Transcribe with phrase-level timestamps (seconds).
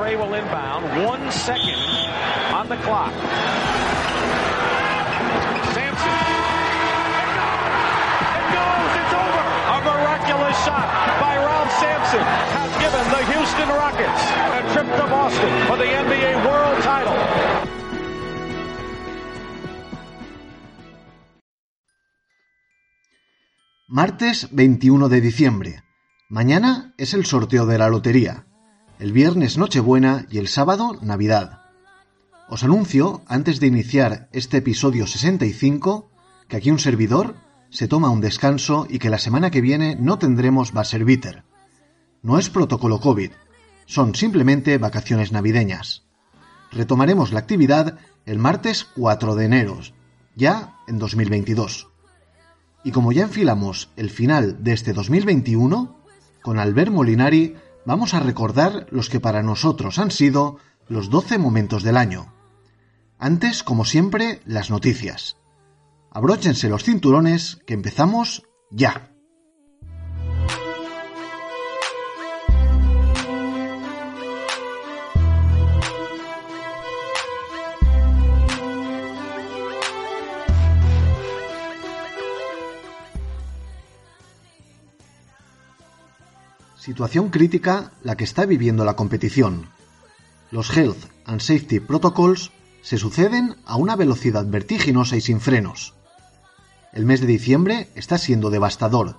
[0.00, 1.04] Spray will inbound.
[1.04, 1.76] One second
[2.56, 3.12] on the clock.
[5.76, 6.16] Sampson.
[8.40, 8.92] It goes.
[8.96, 9.44] It's over.
[9.76, 10.88] A miraculous shot
[11.20, 12.24] by Ralph Sampson
[12.56, 14.22] has given the Houston Rockets
[14.56, 17.18] a trip to Boston for the NBA World Title.
[23.86, 25.82] Martes 21 de diciembre.
[26.30, 28.46] Mañana es el sorteo de la lotería.
[29.00, 31.62] El viernes Nochebuena y el sábado Navidad.
[32.50, 36.10] Os anuncio, antes de iniciar este episodio 65,
[36.48, 37.34] que aquí un servidor
[37.70, 41.44] se toma un descanso y que la semana que viene no tendremos Bitter.
[42.20, 43.30] No es protocolo COVID,
[43.86, 46.04] son simplemente vacaciones navideñas.
[46.70, 47.96] Retomaremos la actividad
[48.26, 49.80] el martes 4 de enero,
[50.36, 51.88] ya en 2022.
[52.84, 55.96] Y como ya enfilamos el final de este 2021,
[56.42, 61.82] con Albert Molinari vamos a recordar los que para nosotros han sido los 12 momentos
[61.82, 62.32] del año.
[63.18, 65.36] Antes, como siempre, las noticias.
[66.10, 69.09] Abróchense los cinturones que empezamos ya.
[86.90, 89.68] Situación crítica la que está viviendo la competición.
[90.50, 92.50] Los Health and Safety Protocols
[92.82, 95.94] se suceden a una velocidad vertiginosa y sin frenos.
[96.92, 99.14] El mes de diciembre está siendo devastador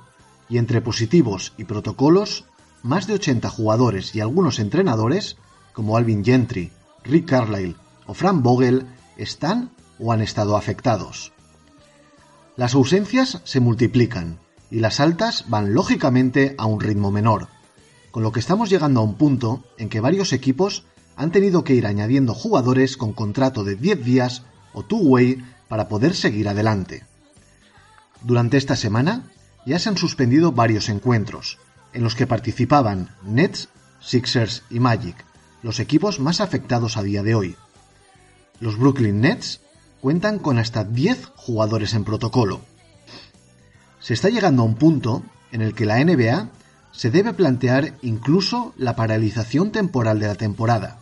[0.49, 2.43] y entre positivos y protocolos,
[2.83, 5.37] más de 80 jugadores y algunos entrenadores,
[5.71, 6.73] como Alvin Gentry,
[7.05, 8.85] Rick Carlisle o Frank Vogel,
[9.15, 11.31] están o han estado afectados.
[12.57, 17.47] Las ausencias se multiplican y las altas van lógicamente a un ritmo menor,
[18.11, 20.83] con lo que estamos llegando a un punto en que varios equipos
[21.15, 24.43] han tenido que ir añadiendo jugadores con contrato de 10 días
[24.73, 27.05] o two-way para poder seguir adelante.
[28.21, 29.31] Durante esta semana
[29.65, 31.57] ya se han suspendido varios encuentros,
[31.93, 33.69] en los que participaban Nets,
[33.99, 35.25] Sixers y Magic,
[35.61, 37.55] los equipos más afectados a día de hoy.
[38.59, 39.61] Los Brooklyn Nets
[40.01, 42.61] cuentan con hasta 10 jugadores en protocolo,
[44.01, 46.49] se está llegando a un punto en el que la NBA
[46.91, 50.99] se debe plantear incluso la paralización temporal de la temporada,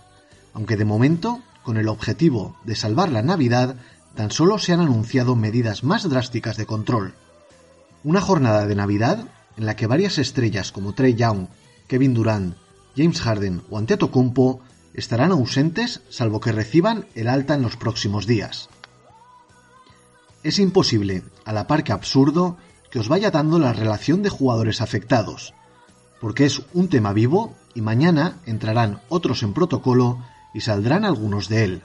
[0.54, 3.76] aunque de momento, con el objetivo de salvar la Navidad,
[4.16, 7.14] tan solo se han anunciado medidas más drásticas de control.
[8.04, 9.26] Una jornada de Navidad
[9.58, 11.48] en la que varias estrellas como Trey Young,
[11.88, 12.56] Kevin Durant,
[12.96, 14.62] James Harden o Antetokounmpo
[14.94, 18.70] estarán ausentes salvo que reciban el alta en los próximos días.
[20.44, 22.58] Es imposible, a la par que absurdo,
[22.90, 25.54] que os vaya dando la relación de jugadores afectados,
[26.20, 30.20] porque es un tema vivo y mañana entrarán otros en protocolo
[30.54, 31.82] y saldrán algunos de él.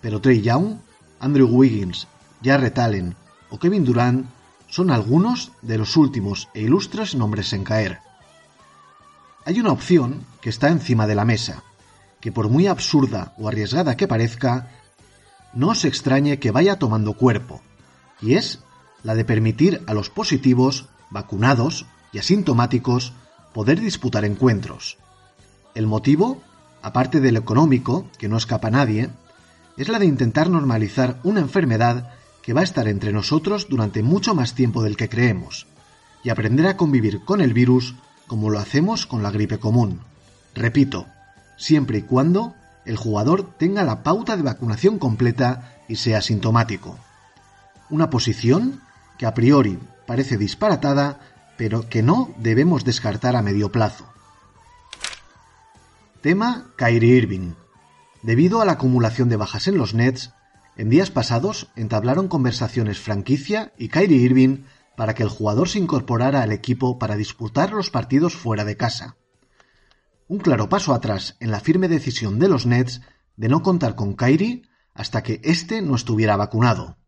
[0.00, 0.76] Pero Trey Young,
[1.20, 2.06] Andrew Wiggins,
[2.42, 3.14] Jarrett Allen
[3.50, 4.26] o Kevin Durant
[4.68, 8.00] son algunos de los últimos e ilustres nombres en caer.
[9.44, 11.62] Hay una opción que está encima de la mesa,
[12.20, 14.70] que por muy absurda o arriesgada que parezca,
[15.52, 17.60] no os extrañe que vaya tomando cuerpo,
[18.20, 18.60] y es
[19.02, 23.12] la de permitir a los positivos, vacunados y asintomáticos
[23.52, 24.98] poder disputar encuentros.
[25.74, 26.42] El motivo,
[26.82, 29.10] aparte del económico, que no escapa a nadie,
[29.76, 32.10] es la de intentar normalizar una enfermedad
[32.42, 35.66] que va a estar entre nosotros durante mucho más tiempo del que creemos,
[36.24, 37.94] y aprender a convivir con el virus
[38.26, 40.00] como lo hacemos con la gripe común.
[40.54, 41.06] Repito,
[41.56, 42.54] siempre y cuando
[42.84, 46.98] el jugador tenga la pauta de vacunación completa y sea asintomático.
[47.90, 48.80] Una posición
[49.18, 51.20] que a priori parece disparatada,
[51.62, 54.12] pero que no debemos descartar a medio plazo.
[56.20, 57.52] Tema Kyrie Irving.
[58.20, 60.32] Debido a la acumulación de bajas en los Nets,
[60.76, 64.64] en días pasados entablaron conversaciones franquicia y Kyrie Irving
[64.96, 69.16] para que el jugador se incorporara al equipo para disputar los partidos fuera de casa.
[70.26, 73.02] Un claro paso atrás en la firme decisión de los Nets
[73.36, 74.62] de no contar con Kyrie
[74.94, 76.98] hasta que éste no estuviera vacunado.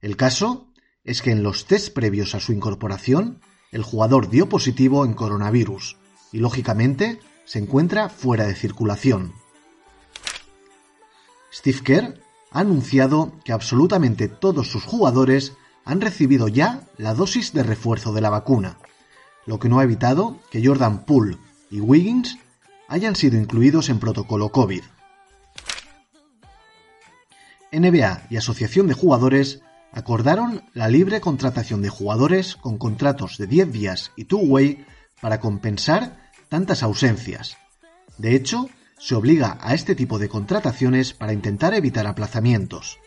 [0.00, 0.72] El caso
[1.04, 3.42] es que en los test previos a su incorporación,
[3.72, 5.96] el jugador dio positivo en coronavirus
[6.30, 9.32] y, lógicamente, se encuentra fuera de circulación.
[11.52, 12.20] Steve Kerr
[12.50, 15.54] ha anunciado que absolutamente todos sus jugadores
[15.84, 18.78] han recibido ya la dosis de refuerzo de la vacuna,
[19.46, 21.38] lo que no ha evitado que Jordan Poole
[21.70, 22.38] y Wiggins
[22.88, 24.82] hayan sido incluidos en protocolo COVID.
[27.72, 33.72] NBA y Asociación de Jugadores acordaron la libre contratación de jugadores con contratos de 10
[33.72, 34.84] días y two-way
[35.20, 37.56] para compensar tantas ausencias.
[38.18, 38.68] De hecho,
[38.98, 42.98] se obliga a este tipo de contrataciones para intentar evitar aplazamientos.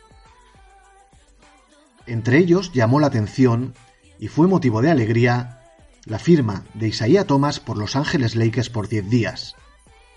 [2.06, 3.74] Entre ellos llamó la atención
[4.20, 5.62] y fue motivo de alegría
[6.06, 9.56] la firma de Isaiah Thomas por Los Ángeles Lakers por 10 días.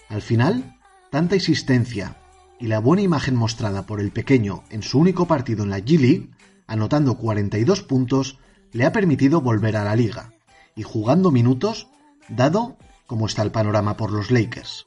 [0.09, 0.79] Al final,
[1.11, 2.17] tanta insistencia
[2.61, 5.99] y la buena imagen mostrada por el pequeño en su único partido en la G
[5.99, 6.31] League,
[6.69, 8.39] anotando 42 puntos,
[8.71, 10.33] le ha permitido volver a la liga
[10.77, 11.89] y jugando minutos,
[12.29, 12.77] dado
[13.07, 14.87] como está el panorama por los Lakers.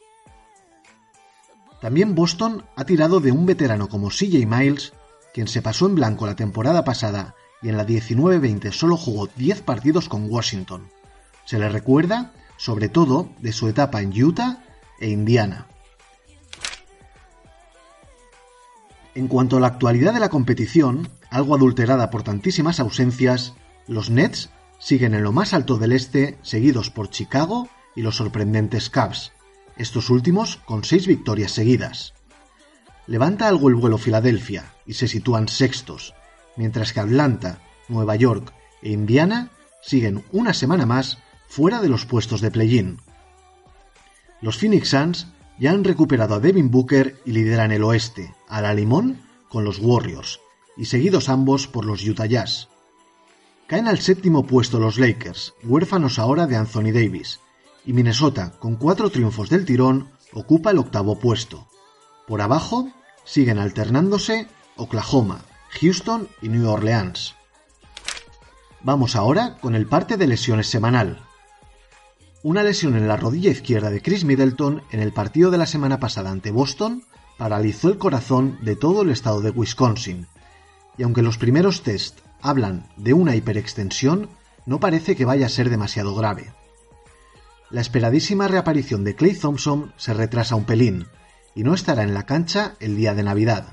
[1.82, 4.94] También Boston ha tirado de un veterano como CJ Miles,
[5.34, 9.64] quien se pasó en blanco la temporada pasada y en la 19-20 solo jugó 10
[9.64, 10.88] partidos con Washington.
[11.46, 14.64] Se le recuerda, sobre todo, de su etapa en Utah
[15.00, 15.68] e Indiana.
[19.14, 23.54] En cuanto a la actualidad de la competición, algo adulterada por tantísimas ausencias,
[23.88, 24.50] los Nets
[24.80, 29.34] siguen en lo más alto del este, seguidos por Chicago y los sorprendentes Cavs,
[29.76, 32.14] estos últimos con seis victorias seguidas.
[33.06, 36.14] Levanta algo el vuelo Filadelfia y se sitúan sextos,
[36.56, 37.60] mientras que Atlanta,
[37.90, 39.50] Nueva York e Indiana
[39.82, 41.18] siguen una semana más
[41.48, 42.98] fuera de los puestos de play-in.
[44.40, 45.28] Los Phoenix Suns
[45.62, 49.78] ya han recuperado a Devin Booker y lideran el oeste, a la limón con los
[49.78, 50.40] Warriors,
[50.76, 52.68] y seguidos ambos por los Utah Jazz.
[53.68, 57.42] Caen al séptimo puesto los Lakers, huérfanos ahora de Anthony Davis,
[57.86, 61.68] y Minnesota, con cuatro triunfos del tirón, ocupa el octavo puesto.
[62.28, 62.92] Por abajo
[63.24, 64.48] siguen alternándose
[64.78, 65.42] Oklahoma,
[65.80, 67.36] Houston y New Orleans.
[68.82, 71.22] Vamos ahora con el parte de lesiones semanal.
[72.44, 76.00] Una lesión en la rodilla izquierda de Chris Middleton en el partido de la semana
[76.00, 77.04] pasada ante Boston
[77.38, 80.26] paralizó el corazón de todo el estado de Wisconsin,
[80.98, 84.28] y aunque los primeros test hablan de una hiperextensión,
[84.66, 86.52] no parece que vaya a ser demasiado grave.
[87.70, 91.06] La esperadísima reaparición de Clay Thompson se retrasa un pelín,
[91.54, 93.68] y no estará en la cancha el día de Navidad.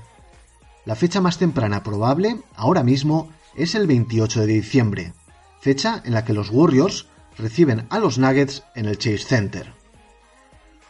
[0.85, 5.13] La fecha más temprana probable, ahora mismo, es el 28 de diciembre,
[5.59, 7.07] fecha en la que los Warriors
[7.39, 9.73] reciben a los Nuggets en el Chase Center.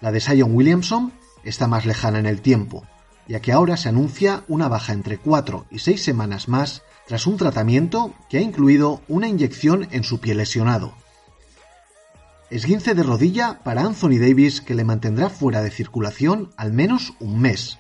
[0.01, 1.13] La de Zion Williamson
[1.43, 2.85] está más lejana en el tiempo,
[3.27, 7.37] ya que ahora se anuncia una baja entre 4 y 6 semanas más tras un
[7.37, 10.93] tratamiento que ha incluido una inyección en su pie lesionado.
[12.49, 17.39] Esguince de rodilla para Anthony Davis que le mantendrá fuera de circulación al menos un
[17.39, 17.77] mes.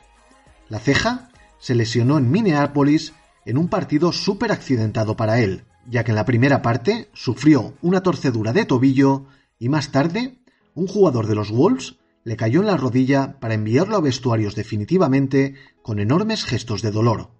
[0.67, 3.13] La ceja se lesionó en Minneapolis
[3.45, 8.03] en un partido súper accidentado para él, ya que en la primera parte sufrió una
[8.03, 9.25] torcedura de tobillo
[9.57, 10.39] y más tarde
[10.75, 15.55] un jugador de los Wolves le cayó en la rodilla para enviarlo a vestuarios definitivamente
[15.81, 17.31] con enormes gestos de dolor.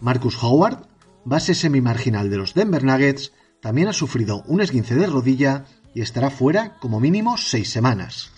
[0.00, 0.86] Marcus Howard,
[1.24, 5.64] base semi-marginal de los Denver Nuggets, también ha sufrido un esguince de rodilla
[5.94, 8.30] y estará fuera como mínimo seis semanas.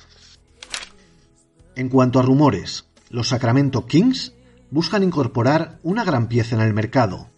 [1.75, 4.35] En cuanto a rumores, los Sacramento Kings
[4.71, 7.32] buscan incorporar una gran pieza en el mercado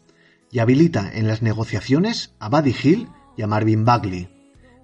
[0.54, 4.28] y habilita en las negociaciones a Buddy Hill y a Marvin Bagley.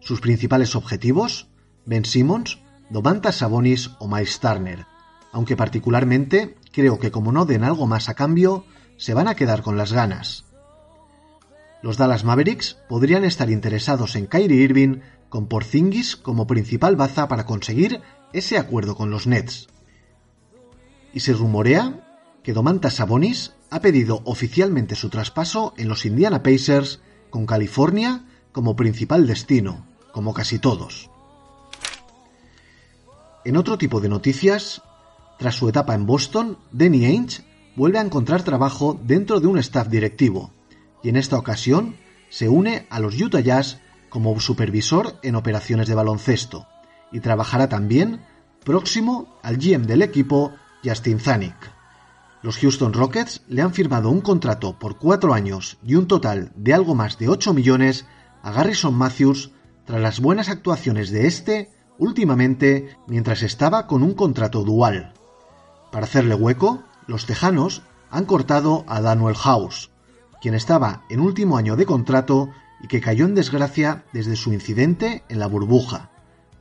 [0.00, 1.46] Sus principales objetivos,
[1.87, 2.58] Ben Simmons,
[2.90, 4.87] Domantas Sabonis o Miles Turner,
[5.31, 8.64] aunque particularmente creo que como no den algo más a cambio,
[8.96, 10.44] se van a quedar con las ganas.
[11.82, 17.46] Los Dallas Mavericks podrían estar interesados en Kyrie Irving con Porzingis como principal baza para
[17.46, 18.00] conseguir
[18.32, 19.69] ese acuerdo con los Nets
[21.12, 27.00] y se rumorea que Domantas Sabonis ha pedido oficialmente su traspaso en los Indiana Pacers
[27.31, 31.10] con California como principal destino, como casi todos.
[33.44, 34.82] En otro tipo de noticias,
[35.39, 37.43] tras su etapa en Boston, Danny Ainge
[37.77, 40.50] vuelve a encontrar trabajo dentro de un staff directivo
[41.03, 41.96] y en esta ocasión
[42.29, 46.67] se une a los Utah Jazz como supervisor en operaciones de baloncesto
[47.12, 48.20] y trabajará también
[48.65, 50.53] próximo al GM del equipo
[50.84, 51.80] Justin Zanuck.
[52.43, 56.73] Los Houston Rockets le han firmado un contrato por cuatro años y un total de
[56.73, 58.06] algo más de 8 millones
[58.43, 59.53] a Garrison Matthews
[59.85, 65.13] tras las buenas actuaciones de este últimamente mientras estaba con un contrato dual.
[65.93, 69.91] Para hacerle hueco, los tejanos han cortado a Daniel House,
[70.41, 72.49] quien estaba en último año de contrato
[72.82, 76.11] y que cayó en desgracia desde su incidente en la burbuja,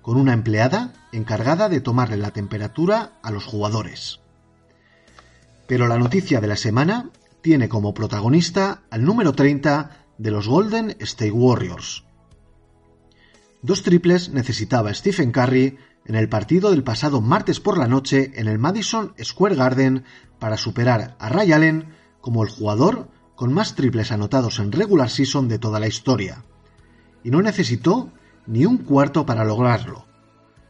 [0.02, 4.19] con una empleada encargada de tomarle la temperatura a los jugadores.
[5.70, 7.12] Pero la noticia de la semana
[7.42, 12.06] tiene como protagonista al número 30 de los Golden State Warriors.
[13.62, 18.48] Dos triples necesitaba Stephen Curry en el partido del pasado martes por la noche en
[18.48, 20.06] el Madison Square Garden
[20.40, 25.48] para superar a Ray Allen como el jugador con más triples anotados en regular season
[25.48, 26.46] de toda la historia.
[27.24, 28.12] Y no necesitó
[28.48, 30.08] ni un cuarto para lograrlo.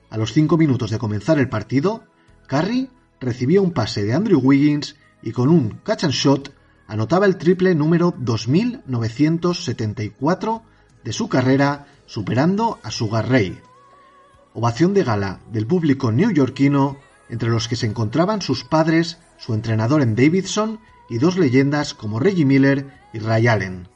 [0.10, 2.04] A los 5 minutos de comenzar el partido,
[2.48, 6.54] Curry recibía un pase de Andrew Wiggins y con un catch and shot
[6.88, 10.64] anotaba el triple número 2974
[11.04, 13.58] de su carrera, superando a Sugar Ray.
[14.54, 16.98] Ovación de gala del público neoyorquino,
[17.30, 22.20] entre los que se encontraban sus padres, su entrenador en Davidson y dos leyendas como
[22.20, 23.88] Reggie Miller y Ray Allen.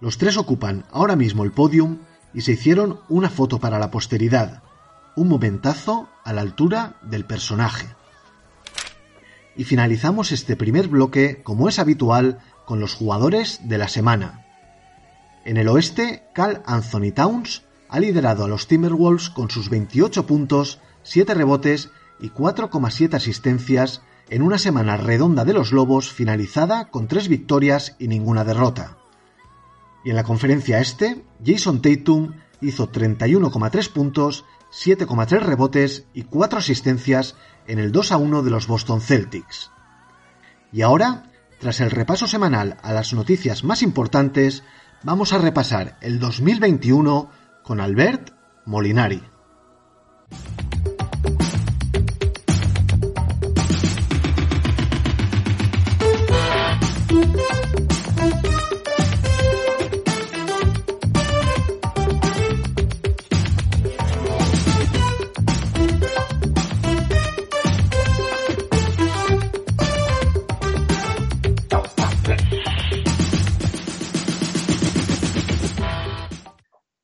[0.00, 1.98] Los tres ocupan ahora mismo el podium
[2.32, 4.62] y se hicieron una foto para la posteridad,
[5.16, 7.97] un momentazo a la altura del personaje
[9.58, 14.46] y finalizamos este primer bloque, como es habitual, con los jugadores de la semana.
[15.44, 20.80] En el oeste, Cal Anthony Towns ha liderado a los Timberwolves con sus 28 puntos,
[21.02, 24.00] 7 rebotes y 4,7 asistencias
[24.30, 28.98] en una semana redonda de los Lobos finalizada con 3 victorias y ninguna derrota.
[30.04, 37.36] Y en la conferencia este, Jason Tatum hizo 31,3 puntos, 7,3 rebotes y 4 asistencias
[37.66, 39.70] en el 2 a 1 de los Boston Celtics.
[40.72, 41.24] Y ahora,
[41.58, 44.62] tras el repaso semanal a las noticias más importantes,
[45.02, 47.30] vamos a repasar el 2021
[47.62, 48.30] con Albert
[48.66, 49.22] Molinari.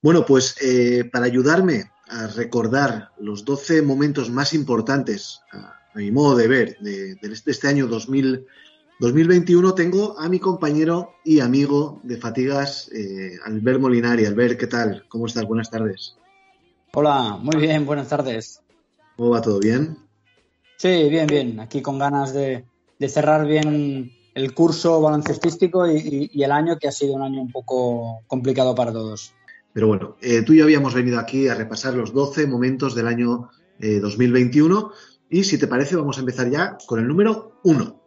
[0.04, 6.36] Bueno, pues eh, para ayudarme a recordar los 12 momentos más importantes, a, mi modo
[6.36, 13.38] de ver, de, este año 2021, tengo a mi compañero y amigo de Fatigas, eh,
[13.46, 14.26] Albert Molinari.
[14.26, 15.06] Albert, ¿qué tal?
[15.08, 15.46] ¿Cómo estás?
[15.46, 16.18] Buenas tardes.
[16.92, 18.60] Hola, muy bien, buenas tardes.
[19.16, 19.96] ¿Cómo va todo bien?
[20.76, 21.60] Sí, bien, bien.
[21.60, 22.66] Aquí con ganas de,
[23.08, 28.22] cerrar bien el curso baloncestístico y el año que ha sido un año un poco
[28.26, 29.32] complicado para todos.
[29.74, 33.08] Pero bueno, eh, tú y yo habíamos venido aquí a repasar los 12 momentos del
[33.08, 33.50] año
[33.80, 38.00] 2021 eh, y si te parece vamos a empezar ya con el número 1.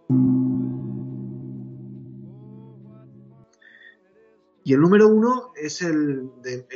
[4.64, 6.30] Y el número 1 es el,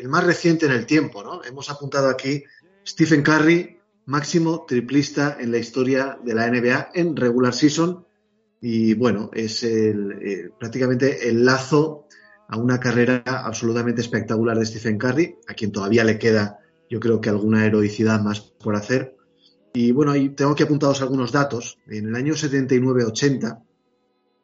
[0.10, 1.42] más reciente en el tiempo, ¿no?
[1.44, 2.44] Hemos apuntado aquí
[2.86, 8.06] Stephen Curry, máximo triplista en la historia de la NBA en regular season.
[8.60, 12.08] Y bueno, es el, eh, prácticamente el lazo
[12.52, 17.22] a una carrera absolutamente espectacular de Stephen Curry, a quien todavía le queda, yo creo
[17.22, 19.16] que alguna heroicidad más por hacer.
[19.74, 21.80] Y bueno, tengo que apuntaros algunos datos.
[21.88, 23.64] En el año 79-80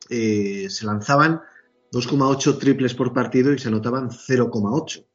[0.10, 1.42] eh, se lanzaban
[1.92, 5.06] 2,8 triples por partido y se anotaban 0,8.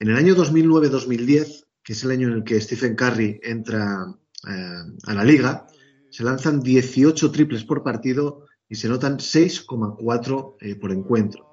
[0.00, 4.06] En el año 2009-2010, que es el año en el que Stephen Curry entra
[4.48, 5.66] eh, a la liga,
[6.10, 11.47] se lanzan 18 triples por partido y se anotan 6,4 eh, por encuentro.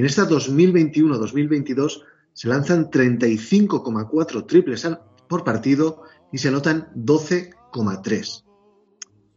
[0.00, 4.88] En esta 2021-2022 se lanzan 35,4 triples
[5.28, 8.44] por partido y se anotan 12,3.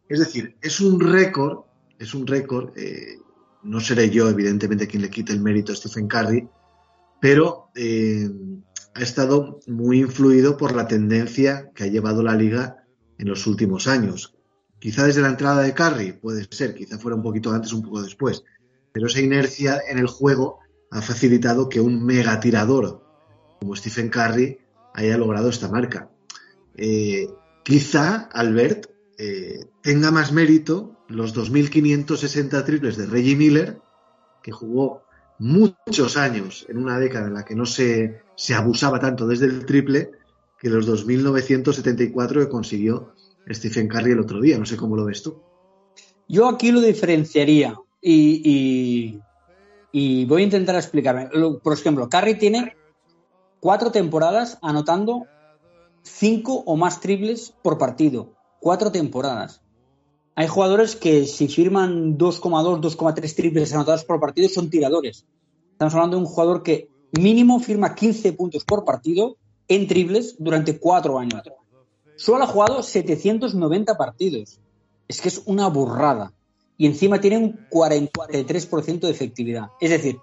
[0.08, 1.66] Es decir, es un récord,
[2.00, 3.18] es un récord, eh,
[3.64, 6.48] no seré yo evidentemente quien le quite el mérito a Stephen Curry,
[7.20, 8.30] pero eh,
[8.96, 12.86] ha estado muy influido por la tendencia que ha llevado la liga
[13.18, 14.34] en los últimos años.
[14.80, 18.02] Quizá desde la entrada de Curry, puede ser, quizá fuera un poquito antes, un poco
[18.02, 18.46] después,
[18.94, 20.60] pero esa inercia en el juego
[20.92, 23.04] ha facilitado que un mega tirador
[23.60, 24.60] como Stephen Curry
[24.94, 26.10] haya logrado esta marca.
[26.78, 27.28] Eh,
[27.64, 33.82] quizá Albert eh, tenga más mérito los 2.560 triples de Reggie Miller,
[34.42, 35.04] que jugó
[35.40, 39.66] muchos años en una década en la que no se, se abusaba tanto desde el
[39.66, 40.12] triple,
[40.60, 43.14] que los 2.974 que consiguió
[43.50, 44.58] Stephen Curry el otro día.
[44.58, 45.42] No sé cómo lo ves tú.
[46.28, 49.20] Yo aquí lo diferenciaría y,
[50.26, 51.30] voy a intentar explicarme.
[51.64, 52.76] Por ejemplo, Curry tiene
[53.60, 55.26] cuatro temporadas anotando
[56.02, 58.34] cinco o más triples por partido.
[58.60, 59.62] Cuatro temporadas.
[60.36, 65.26] Hay jugadores que si firman 2,2, 2,3 triples anotados por partido son tiradores.
[65.72, 70.80] Estamos hablando de un jugador que mínimo firma 15 puntos por partido en triples durante
[70.80, 71.44] cuatro años.
[72.16, 74.60] Solo ha jugado 790 partidos.
[75.08, 76.34] Es que es una burrada
[76.84, 79.70] y encima tiene un 43% de efectividad.
[79.80, 80.20] Es decir,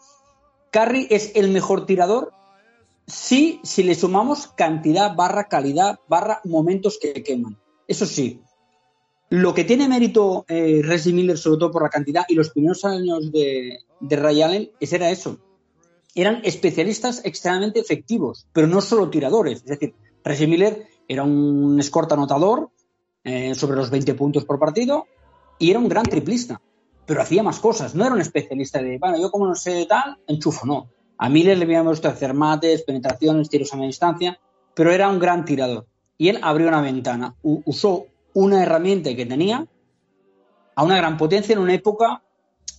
[0.70, 2.34] Curry es el mejor tirador
[3.06, 7.58] si, si le sumamos cantidad barra calidad barra momentos que queman.
[7.88, 8.42] Eso sí,
[9.30, 12.84] lo que tiene mérito eh, Reggie Miller, sobre todo por la cantidad, y los primeros
[12.84, 15.38] años de, de Ray Allen, era eso.
[16.14, 19.60] Eran especialistas extremadamente efectivos, pero no solo tiradores.
[19.60, 22.68] Es decir, Reggie Miller era un escorta anotador
[23.24, 25.06] eh, sobre los 20 puntos por partido
[25.60, 26.60] y era un gran triplista,
[27.06, 30.18] pero hacía más cosas, no era un especialista de, bueno, yo como no sé tal,
[30.26, 30.88] enchufo, no.
[31.18, 34.40] A Miller le habíamos visto hacer mates, penetraciones, tiros a media distancia,
[34.74, 35.86] pero era un gran tirador.
[36.16, 39.66] Y él abrió una ventana, usó una herramienta que tenía
[40.74, 42.22] a una gran potencia en una época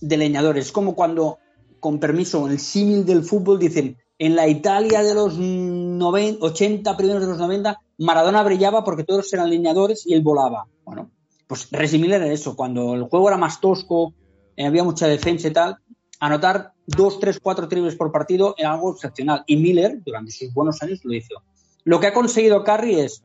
[0.00, 0.66] de leñadores.
[0.66, 1.38] Es como cuando,
[1.78, 7.22] con permiso, el símil del fútbol dicen, en la Italia de los 90, 80, primeros
[7.22, 10.66] de los 90, Maradona brillaba porque todos eran leñadores y él volaba.
[10.84, 11.10] Bueno,
[11.52, 12.56] pues Reggie Miller era eso.
[12.56, 14.14] Cuando el juego era más tosco,
[14.56, 15.76] eh, había mucha defensa y tal,
[16.18, 19.44] anotar dos, tres, cuatro triples por partido era algo excepcional.
[19.46, 21.42] Y Miller, durante sus buenos años, lo hizo.
[21.84, 23.22] Lo que ha conseguido Curry es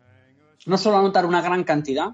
[0.65, 2.09] no solo anotar una gran cantidad,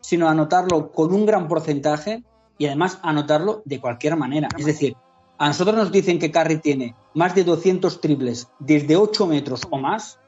[0.00, 2.24] sino anotarlo con un gran porcentaje
[2.56, 4.48] y además anotarlo de cualquier manera.
[4.56, 4.96] Es decir,
[5.36, 9.76] a nosotros nos dicen que Curry tiene más de 200 triples desde 8 metros o
[9.76, 10.18] más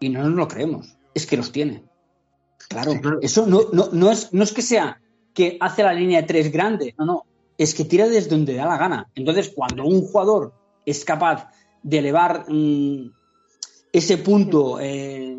[0.00, 0.98] y no nos lo creemos.
[1.14, 1.82] Es que los tiene.
[2.68, 5.00] Claro, eso no, no, es, no es que sea
[5.32, 7.26] que hace la línea de 3 grande, no, no,
[7.58, 9.10] es que tira desde donde da la gana.
[9.14, 11.50] Entonces, cuando un jugador es capaz
[11.82, 13.12] de elevar mm,
[13.92, 15.36] ese punto eh,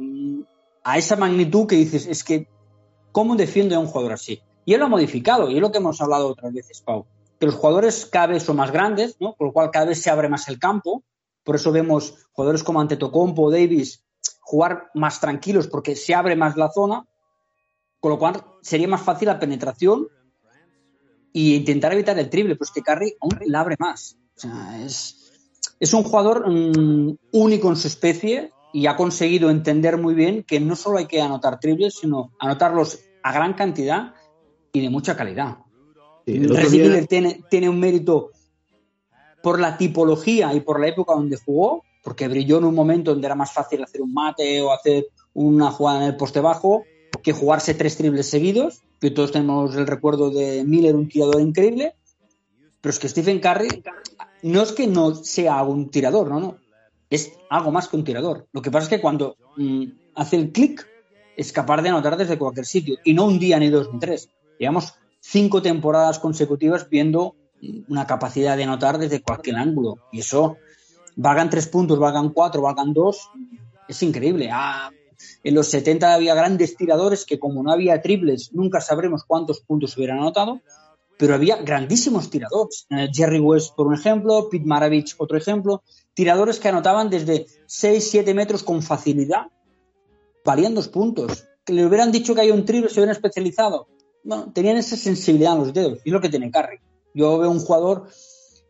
[0.83, 2.47] a esa magnitud que dices, es que,
[3.11, 4.41] ¿cómo defiende a un jugador así?
[4.65, 7.05] Y él lo ha modificado, y es lo que hemos hablado otras veces, Pau
[7.39, 9.33] que los jugadores cada vez son más grandes, ¿no?
[9.35, 11.03] Con lo cual cada vez se abre más el campo.
[11.43, 14.03] Por eso vemos jugadores como Antetokounmpo Davis
[14.47, 17.05] jugar más tranquilos porque se abre más la zona,
[17.99, 20.07] con lo cual sería más fácil la penetración
[21.33, 24.17] e intentar evitar el triple, pues que Curry aún la abre más.
[24.37, 25.51] O sea, es,
[25.81, 30.61] es un jugador mm, único en su especie y ha conseguido entender muy bien que
[30.61, 34.13] no solo hay que anotar triples, sino anotarlos a gran cantidad
[34.71, 35.57] y de mucha calidad.
[36.25, 36.39] Sí,
[37.49, 38.31] tiene, un mérito
[39.43, 43.27] por la tipología y por la época donde jugó, porque brilló en un momento donde
[43.27, 46.85] era más fácil hacer un mate o hacer una jugada en el poste bajo
[47.21, 51.95] que jugarse tres triples seguidos, que todos tenemos el recuerdo de Miller, un tirador increíble,
[52.79, 53.83] pero es que Stephen Curry
[54.43, 56.57] no es que no sea un tirador, no, no,
[57.09, 58.47] es algo más que un tirador.
[58.53, 59.83] Lo que pasa es que cuando mm,
[60.15, 60.87] hace el clic
[61.35, 64.29] es capaz de anotar desde cualquier sitio, y no un día, ni dos, ni tres.
[64.57, 67.35] Digamos, cinco temporadas consecutivas viendo
[67.89, 69.97] una capacidad de anotar desde cualquier ángulo.
[70.13, 70.55] Y eso,
[71.17, 73.29] valgan tres puntos, valgan cuatro, valgan dos,
[73.87, 74.49] es increíble.
[74.51, 74.89] Ah,
[75.43, 79.97] en los 70 había grandes tiradores que como no había triples, nunca sabremos cuántos puntos
[79.97, 80.61] hubieran anotado,
[81.17, 82.87] pero había grandísimos tiradores.
[82.89, 88.09] Eh, Jerry West, por un ejemplo, Pete Maravich, otro ejemplo, tiradores que anotaban desde 6,
[88.09, 89.47] 7 metros con facilidad,
[90.45, 91.45] valían dos puntos.
[91.65, 93.87] Que le hubieran dicho que hay un triple, se hubieran especializado
[94.27, 96.79] bueno, tenían esa sensibilidad en los dedos, y es lo que tiene Carry.
[97.13, 98.09] Yo veo un jugador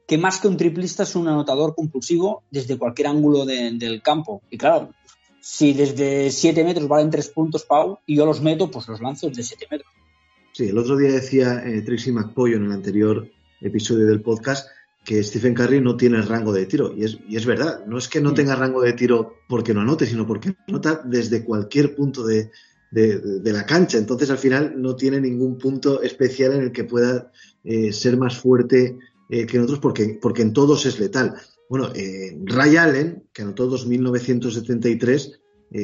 [0.07, 4.41] que más que un triplista es un anotador compulsivo desde cualquier ángulo del campo.
[4.49, 4.91] Y claro,
[5.41, 9.27] si desde 7 metros valen 3 puntos, Pau, y yo los meto, pues los lanzo
[9.27, 9.91] desde 7 metros.
[10.53, 13.29] Sí, el otro día decía eh, Tracy McPoyo en el anterior
[13.61, 14.69] episodio del podcast
[15.03, 16.93] que Stephen Curry no tiene rango de tiro.
[16.95, 19.81] Y es, y es verdad, no es que no tenga rango de tiro porque no
[19.81, 22.49] anote, sino porque anota desde cualquier punto de,
[22.91, 23.97] de, la cancha.
[23.97, 27.31] Entonces, al final, no tiene ningún punto especial en el que pueda
[27.63, 28.97] eh, ser más fuerte
[29.29, 31.35] eh, que en otros, porque, porque en todos es letal.
[31.69, 35.39] Bueno, eh, Ray Allen, que anotó 2.973,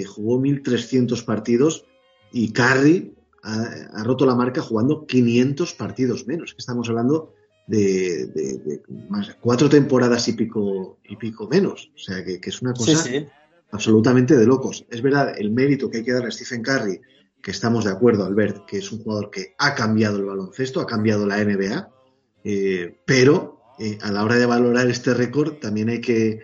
[0.08, 1.86] jugó 1.300 partidos
[2.32, 6.56] y Curry ha, roto la marca jugando 500 partidos menos.
[6.58, 7.34] Estamos hablando
[7.68, 11.92] de, más, cuatro temporadas y pico, y pico menos.
[11.96, 13.10] O sea, que, es una cosa
[13.72, 14.86] absolutamente de locos.
[14.90, 17.02] Es verdad, el mérito que hay que darle a Stephen Curry,
[17.42, 20.88] que estamos de acuerdo, Albert, que es un jugador que ha cambiado el baloncesto, ha
[20.88, 21.90] cambiado la NBA,
[22.44, 26.42] eh, pero eh, a la hora de valorar este récord también hay que,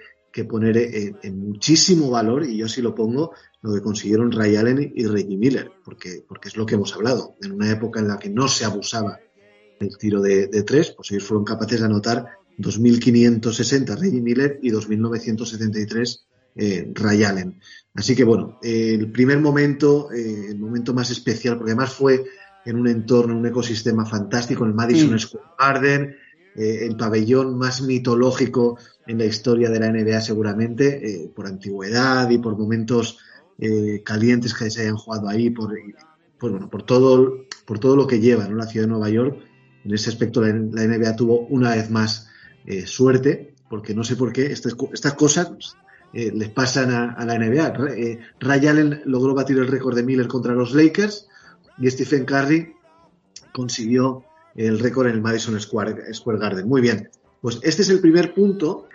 [0.47, 5.05] poner en, muchísimo valor, y yo sí lo pongo, lo que consiguieron Ray Allen y
[5.05, 7.35] Reggie Miller, porque, porque es lo que hemos hablado.
[7.41, 9.19] En una época en la que no se abusaba
[9.81, 12.25] del tiro de, tres, pues ellos fueron capaces de anotar
[12.57, 16.21] 2.560 Reggie Miller y 2.973
[16.55, 17.59] eh, Ray Allen.
[17.93, 22.23] Así que bueno, el primer momento, eh, el momento más especial, porque además fue
[22.65, 26.15] en un entorno, en un ecosistema fantástico, en el Madison Square Garden,
[26.55, 32.37] eh, el pabellón más mitológico en la historia de la NBA seguramente, por antigüedad y
[32.37, 33.17] por momentos
[34.05, 35.73] calientes que se hayan jugado ahí, por,
[36.39, 39.37] bueno, por, todo, por todo lo que lleva la ciudad de Nueva York.
[39.83, 42.29] En ese aspecto la, NBA tuvo una vez más
[42.85, 45.75] suerte, porque no sé por qué estas, estas cosas
[46.11, 47.73] eh, les pasan a, la NBA.
[47.95, 51.27] Eh, Ray Allen logró batir el récord de Miller contra los Lakers
[51.79, 52.75] y Stephen Curry
[53.53, 54.23] consiguió
[54.55, 56.67] el récord en el Madison Square, Square Garden.
[56.67, 57.09] Muy bien,
[57.41, 58.87] pues este es el primer punto.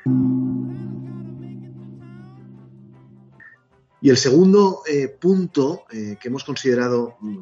[4.01, 7.39] Y el segundo eh, punto eh, que hemos considerado, mm,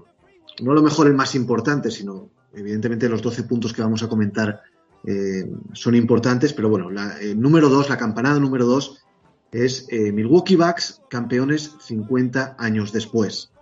[0.63, 4.61] no lo mejor el más importante, sino evidentemente los 12 puntos que vamos a comentar
[5.05, 9.03] eh, son importantes, pero bueno, la, número dos, la campanada número dos
[9.51, 13.53] es Milwaukee Bucks, campeones 50 años después.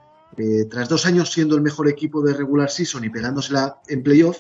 [0.70, 4.38] Tras dos años siendo el mejor equipo de regular season y pegándosela en playoff,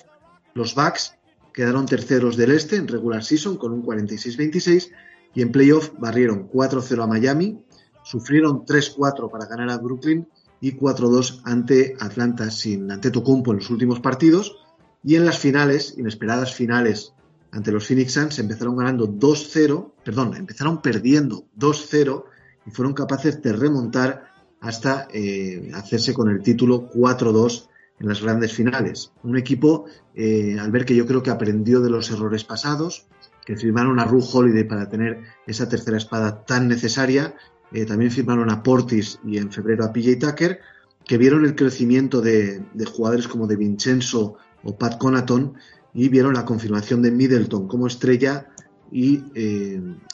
[0.54, 1.14] los Bucks
[1.52, 4.90] quedaron terceros del este en regular season con un 46-26
[5.34, 7.64] y en playoff barrieron 4-0 a Miami,
[8.02, 10.26] sufrieron 3-4 para ganar a Brooklyn
[10.60, 14.56] y 4-2 ante Atlanta sin ante Tocumpo en los últimos partidos.
[15.02, 17.14] Y en las finales, inesperadas finales
[17.52, 22.24] ante los Phoenix Suns empezaron ganando 2-0, perdón, empezaron perdiendo 2-0
[22.66, 24.29] y fueron capaces de remontar
[24.60, 27.68] hasta eh, hacerse con el título 4-2
[27.98, 29.12] en las grandes finales.
[29.22, 33.06] Un equipo, eh, al ver que yo creo que aprendió de los errores pasados,
[33.44, 37.34] que firmaron a Ru Holiday para tener esa tercera espada tan necesaria,
[37.72, 40.60] eh, también firmaron a Portis y en febrero a PJ Tucker,
[41.04, 45.54] que vieron el crecimiento de, jugadores como de Vincenzo o Pat Conaton
[45.94, 48.48] y vieron la confirmación de Middleton como estrella
[48.92, 49.22] y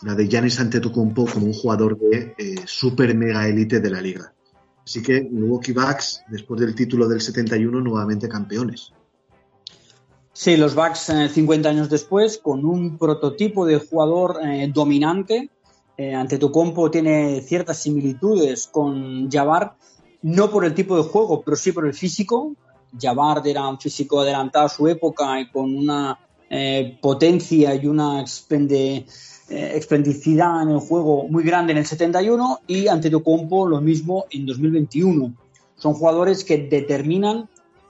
[0.03, 2.35] la de Giannis Antetokounmpo como un jugador de
[2.67, 4.36] super mega élite de la liga.
[4.87, 8.93] Así que Milwaukee Bucks, después del título del 71, nuevamente campeones.
[10.33, 15.51] Sí, los Bucks 50 eh, años después, con un prototipo de jugador eh, dominante.
[15.97, 19.77] Eh, ante tu compo tiene ciertas similitudes con Jabbar,
[20.23, 22.55] no por el tipo de juego, pero sí por el físico.
[22.97, 26.21] Jabbar era un físico adelantado a su época y con una
[27.01, 29.05] potencia y una expende,
[29.49, 29.81] eh,
[30.63, 35.35] en el juego muy grande en el 71 y ante compo lo mismo en 2021.
[35.77, 37.49] Son jugadores que determinan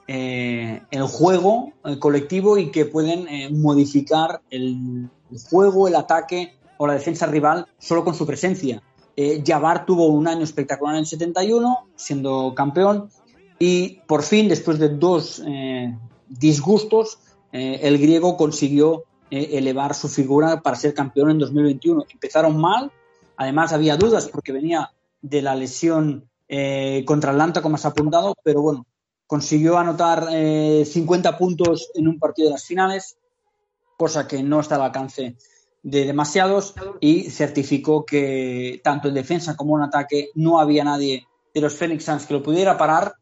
[0.09, 5.09] eh, el juego colectivo y que pueden eh, modificar el,
[5.49, 8.81] juego, el ataque o la defensa rival solo con su presencia.
[9.17, 9.43] Eh,
[9.85, 13.09] tuvo un año espectacular en el 71, siendo campeón,
[13.59, 15.43] y por fin, después de dos
[16.29, 17.17] disgustos,
[17.51, 22.05] el griego consiguió eh, elevar su figura para ser campeón en 2021.
[22.09, 22.91] Empezaron mal,
[23.35, 28.61] además había dudas porque venía de la lesión eh, contra Atlanta, como has apuntado, pero
[28.61, 28.85] bueno,
[29.25, 33.17] consiguió anotar 50 eh, puntos en un partido de las finales,
[33.97, 35.35] cosa que no está al alcance
[35.83, 41.61] de demasiados, y certificó que tanto en defensa como en ataque no había nadie de
[41.61, 43.15] los Phoenix Suns que lo pudiera parar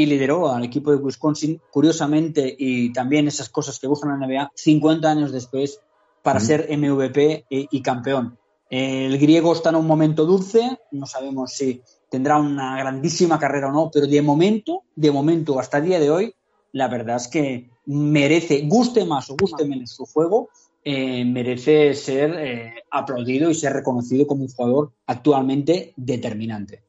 [0.00, 4.50] y lideró al equipo de Wisconsin, curiosamente, y también esas cosas que buscan la NBA,
[4.54, 5.78] 50 años después
[6.22, 8.38] para ser MVP y, campeón.
[8.70, 13.72] El griego está en un momento dulce, no sabemos si tendrá una grandísima carrera o
[13.72, 16.34] no, pero de momento, de momento, hasta el día de hoy,
[16.72, 20.48] la verdad es que merece, guste más o guste menos su juego,
[20.82, 26.84] eh, merece ser eh, aplaudido y ser reconocido como un jugador actualmente determinante.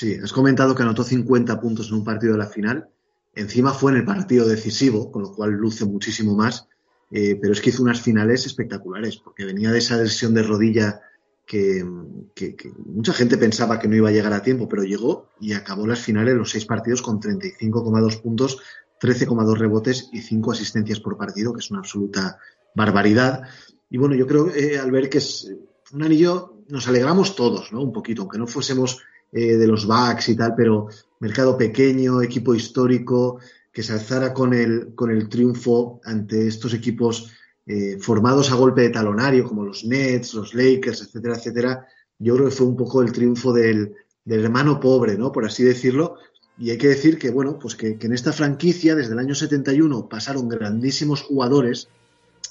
[0.00, 2.88] Sí, has comentado que anotó 50 puntos en un partido de la final.
[3.34, 6.66] Encima fue en el partido decisivo, con lo cual luce muchísimo más.
[7.10, 11.02] Eh, pero es que hizo unas finales espectaculares, porque venía de esa lesión de rodilla
[11.44, 15.86] que, mucha gente pensaba que no iba a llegar a tiempo, pero llegó y acabó
[15.86, 18.56] las finales, los seis partidos, con 35,2 puntos,
[19.02, 22.38] 13,2 rebotes y 5 asistencias por partido, que es una absoluta
[22.74, 23.42] barbaridad.
[23.90, 25.52] Y bueno, yo creo, eh, al ver que es
[25.92, 27.82] un anillo, nos alegramos todos, ¿no?
[27.82, 30.88] Un poquito, aunque no fuésemos eh, de los Bucks y tal, pero
[31.20, 33.38] mercado pequeño, equipo histórico,
[33.72, 37.30] que se alzara con el, con el triunfo ante estos equipos
[37.66, 41.86] eh, formados a golpe de talonario, como los Nets, los Lakers, etcétera, etcétera,
[42.18, 45.30] yo creo que fue un poco el triunfo del, del hermano pobre, ¿no?
[45.30, 46.16] Por así decirlo.
[46.58, 49.34] Y hay que decir que, bueno, pues que, que en esta franquicia, desde el año
[49.34, 51.88] 71, pasaron grandísimos jugadores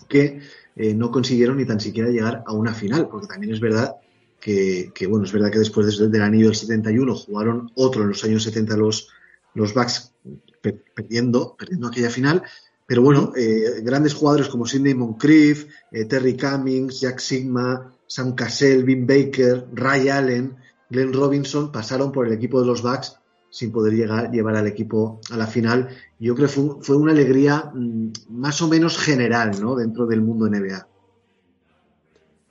[0.07, 0.41] que
[0.75, 3.97] eh, no consiguieron ni tan siquiera llegar a una final, porque también es verdad
[4.39, 8.43] que, bueno, es verdad que después del anillo del 71 jugaron otro en los años
[8.43, 9.10] 70 los,
[9.54, 10.13] los Bucks
[10.62, 12.43] perdiendo, perdiendo aquella final,
[12.86, 18.84] pero bueno, eh, grandes jugadores como Sidney Moncrief, eh, Terry Cummings, Jack Sigma, Sam Cassell,
[18.84, 20.58] Vin Baker, Ray Allen,
[20.89, 23.19] Glenn Robinson pasaron por el equipo de los Bucks
[23.52, 25.89] sin poder llegar, llevar al equipo a la final.
[26.19, 29.75] Yo creo que fue, fue una alegría mm, más o menos general ¿no?
[29.75, 30.88] dentro del mundo NBA.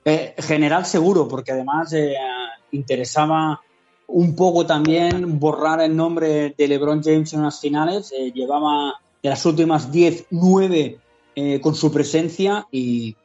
[0.05, 2.15] Eh, general seguro, porque además eh,
[2.71, 3.61] interesaba
[4.07, 8.13] un poco también borrar el nombre de LeBron James en las finales.
[8.17, 10.99] Eh, llevaba de las últimas 10, 9
[11.61, 13.15] con su presencia y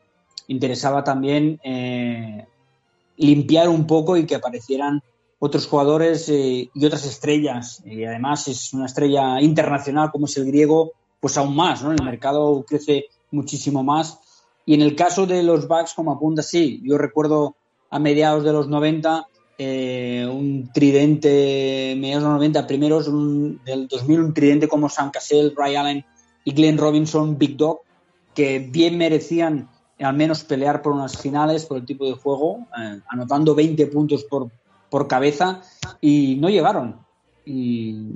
[0.47, 1.59] interesaba también
[3.17, 5.03] limpiar un poco y que aparecieran
[5.41, 7.83] otros jugadores y otras estrellas.
[7.85, 11.91] Y además es una estrella internacional como es el griego, pues aún más, ¿no?
[11.91, 14.21] El mercado crece muchísimo más
[14.67, 17.57] y en el caso de los Bucks, como apunta, sí, yo recuerdo
[17.91, 23.07] a mediados de los 90 eh, un tridente mediados de los 90, primeros
[23.65, 26.05] del 2000, un tridente como Sam Cassell, Ray Allen
[26.45, 27.83] y Glenn Robinson, Big Dog,
[28.35, 29.69] que bien merecían
[30.01, 34.25] al menos pelear por unas finales, por el tipo de juego, eh, anotando 20 puntos
[34.25, 34.51] por,
[34.91, 35.63] por cabeza
[36.01, 36.99] y no llegaron.
[37.47, 38.09] Y,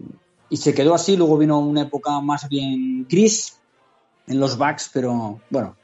[0.51, 3.61] y, se quedó así, luego vino una época más bien gris
[4.27, 5.77] en los backs, pero bueno,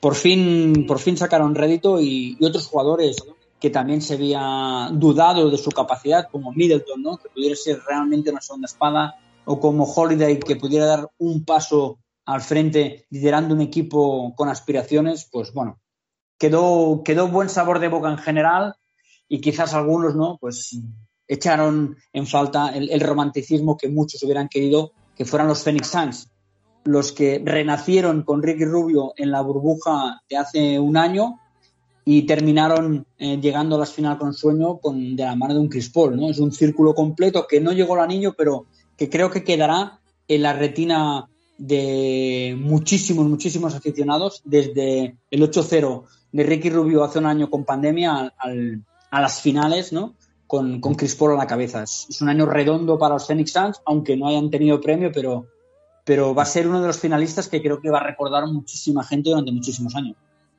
[0.00, 3.16] por fin, por fin sacaron rédito y, otros jugadores
[3.60, 8.40] que también se había dudado de su capacidad, como Middleton, que pudiera ser realmente una
[8.40, 14.34] segunda espada, o como Holiday, que pudiera dar un paso al frente liderando un equipo
[14.34, 15.78] con aspiraciones, pues bueno,
[16.38, 18.76] quedó, quedó buen sabor de boca en general
[19.28, 20.38] y quizás algunos, ¿no?
[20.40, 20.80] Pues
[21.28, 26.30] echaron en falta el, el romanticismo que muchos hubieran querido que fueran los Phoenix Suns,
[26.84, 31.38] los que renacieron con Ricky Rubio en la burbuja de hace un año
[32.04, 35.68] y terminaron eh, llegando a las final con sueño con, de la mano de un
[35.68, 36.30] Chris Paul, ¿no?
[36.30, 38.66] Es un círculo completo que no llegó al anillo, pero
[38.96, 46.42] que creo que quedará en la retina de muchísimos, muchísimos aficionados, desde el 8-0 de
[46.42, 48.32] Ricky Rubio hace un año con pandemia
[49.10, 50.14] a las finales, ¿no?
[50.46, 51.82] Con, con Chris Paul a la cabeza.
[51.82, 55.46] Es, es, un año redondo para los Phoenix Suns, aunque no hayan tenido premio, pero,
[56.10, 59.04] pero va a ser uno de los finalistas que creo que va a recordar muchísima
[59.04, 60.16] gente durante muchísimos años.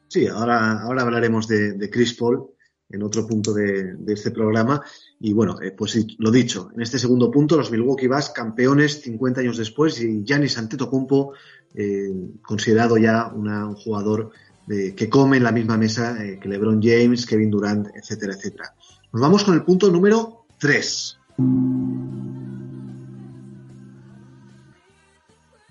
[0.08, 2.52] Sí, ahora, ahora hablaremos de, de Chris Paul
[2.90, 4.82] en otro punto de, este programa.
[5.20, 9.42] Y bueno, eh, pues lo dicho, en este segundo punto, los Milwaukee Bucks campeones 50
[9.42, 11.34] años después y Giannis Antetokounmpo
[11.76, 14.32] eh, considerado ya un jugador
[14.68, 18.74] de, que come en la misma mesa eh, que LeBron James, Kevin Durant, etcétera, etcétera.
[19.12, 21.18] Nos vamos con el punto número 3.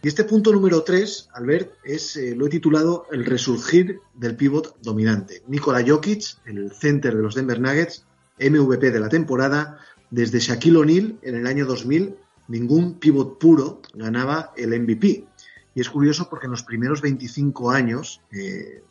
[0.03, 4.81] Y este punto número 3, Albert, es, eh, lo he titulado El resurgir del pívot
[4.81, 5.43] dominante.
[5.47, 8.07] Nikola Jokic, el center de los Denver Nuggets,
[8.39, 9.79] MVP de la temporada,
[10.11, 12.17] desde Shaquille O'Neal en el año 2000,
[12.49, 15.27] ningún pívot puro ganaba el MVP.
[15.75, 18.83] Y es curioso porque en los primeros 25 años, eh,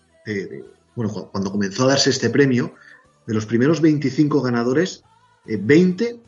[0.95, 2.76] bueno, cuando comenzó a darse este premio,
[3.26, 5.04] de los primeros 25 ganadores,
[5.45, 6.19] eh, 20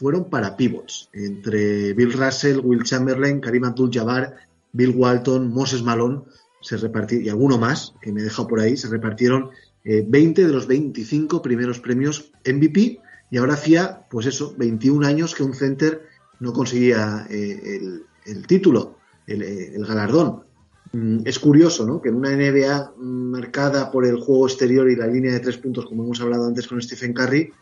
[0.00, 4.34] fueron para pivots, entre Bill Russell, Will Chamberlain, Karim Abdul-Jabbar,
[4.72, 6.22] Bill Walton, Moses Malone,
[6.62, 9.50] se repartieron, y alguno más que me he dejado por ahí, se repartieron
[9.84, 12.98] eh, 20 de los 25 primeros premios MVP
[13.30, 16.06] y ahora hacía, pues eso, 21 años que un center
[16.38, 20.44] no conseguía eh, el, título, el, el galardón.
[20.92, 22.00] Mm, es curioso, ¿no?
[22.00, 25.84] Que en una NBA marcada por el juego exterior y la línea de tres puntos,
[25.84, 27.52] como hemos hablado antes con Stephen Curry,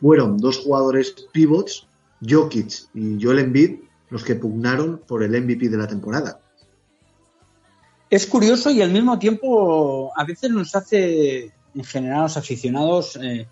[0.00, 1.86] fueron dos jugadores pivots,
[2.26, 6.40] Jokic y Joel Embiid, los que pugnaron por el MVP de la temporada.
[8.08, 13.16] Es curioso y al mismo tiempo a veces nos hace, en general, a los aficionados
[13.22, 13.46] eh,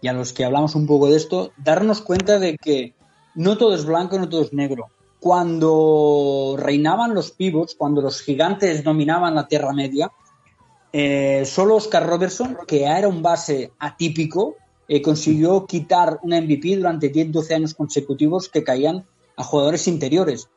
[0.00, 2.94] y a los que hablamos un poco de esto, darnos cuenta de que
[3.36, 4.86] no todo es blanco, no todo es negro.
[5.20, 10.10] Cuando reinaban los pivots, cuando los gigantes dominaban la Tierra Media,
[10.92, 14.56] eh, solo Oscar Robertson, que era un base atípico,
[14.92, 20.48] eh, consiguió quitar una MVP durante 10-12 años consecutivos que caían a jugadores interiores.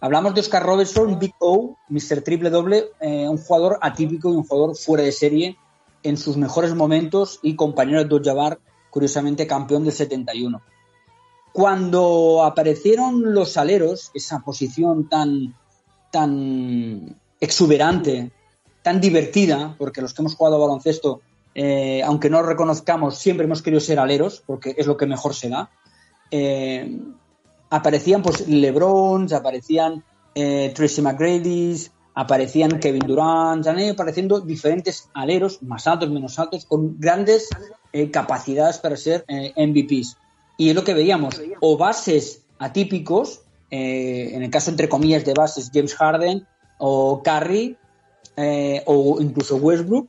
[0.00, 2.20] Hablamos de Oscar Robertson, Big O, Mr.
[2.20, 5.56] Triple Doble, eh, un jugador atípico y un jugador fuera de serie
[6.02, 8.58] en sus mejores momentos y compañero de Dodjabar,
[8.90, 10.60] curiosamente campeón del 71.
[11.54, 15.56] Cuando aparecieron los aleros, esa posición tan,
[16.12, 18.30] tan exuberante,
[18.82, 21.22] tan divertida, porque los que hemos jugado a baloncesto
[21.54, 25.48] eh, aunque no reconozcamos, siempre hemos querido ser aleros, porque es lo que mejor se
[25.48, 25.70] da.
[26.30, 26.96] Eh,
[27.70, 35.62] aparecían pues Lebrons, aparecían eh, Tracy McGrady's, aparecían Kevin Durant, han ido apareciendo diferentes aleros,
[35.62, 37.48] más altos, menos altos, con grandes
[37.92, 40.16] eh, capacidades para ser MVPs.
[40.56, 45.70] Y es lo que veíamos, o bases atípicos, en el caso entre comillas de bases,
[45.72, 47.78] James Harden o Curry,
[48.84, 50.08] o incluso Westbrook,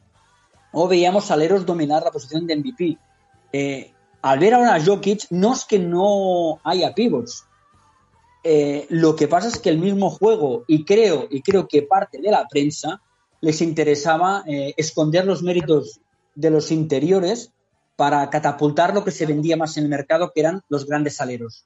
[0.72, 2.98] o veíamos aleros dominar la posición de MVP.
[3.54, 7.46] Eh, al ver ahora a Jokic, no es que no haya pivots.
[8.44, 12.20] Eh, lo que pasa es que el mismo juego, y creo, y creo que parte
[12.20, 13.02] de la prensa,
[13.40, 16.00] les interesaba eh, esconder los méritos
[16.36, 17.52] de los interiores
[17.96, 21.66] para catapultar lo que se vendía más en el mercado, que eran los grandes aleros.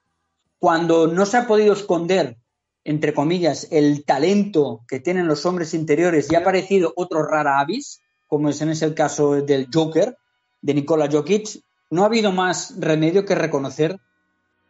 [0.59, 2.37] Cuando no se ha podido esconder,
[2.83, 8.01] entre comillas, el talento que tienen los hombres interiores y ha aparecido otro rara avis,
[8.27, 10.17] como es en el caso del Joker,
[10.61, 11.61] de Nikola Jokic,
[11.91, 13.99] no ha habido más remedio que reconocer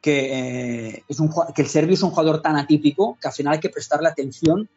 [0.02, 3.54] que, eh, es un, que el serbio es un jugador tan atípico que al final
[3.54, 4.70] hay que prestarle atención,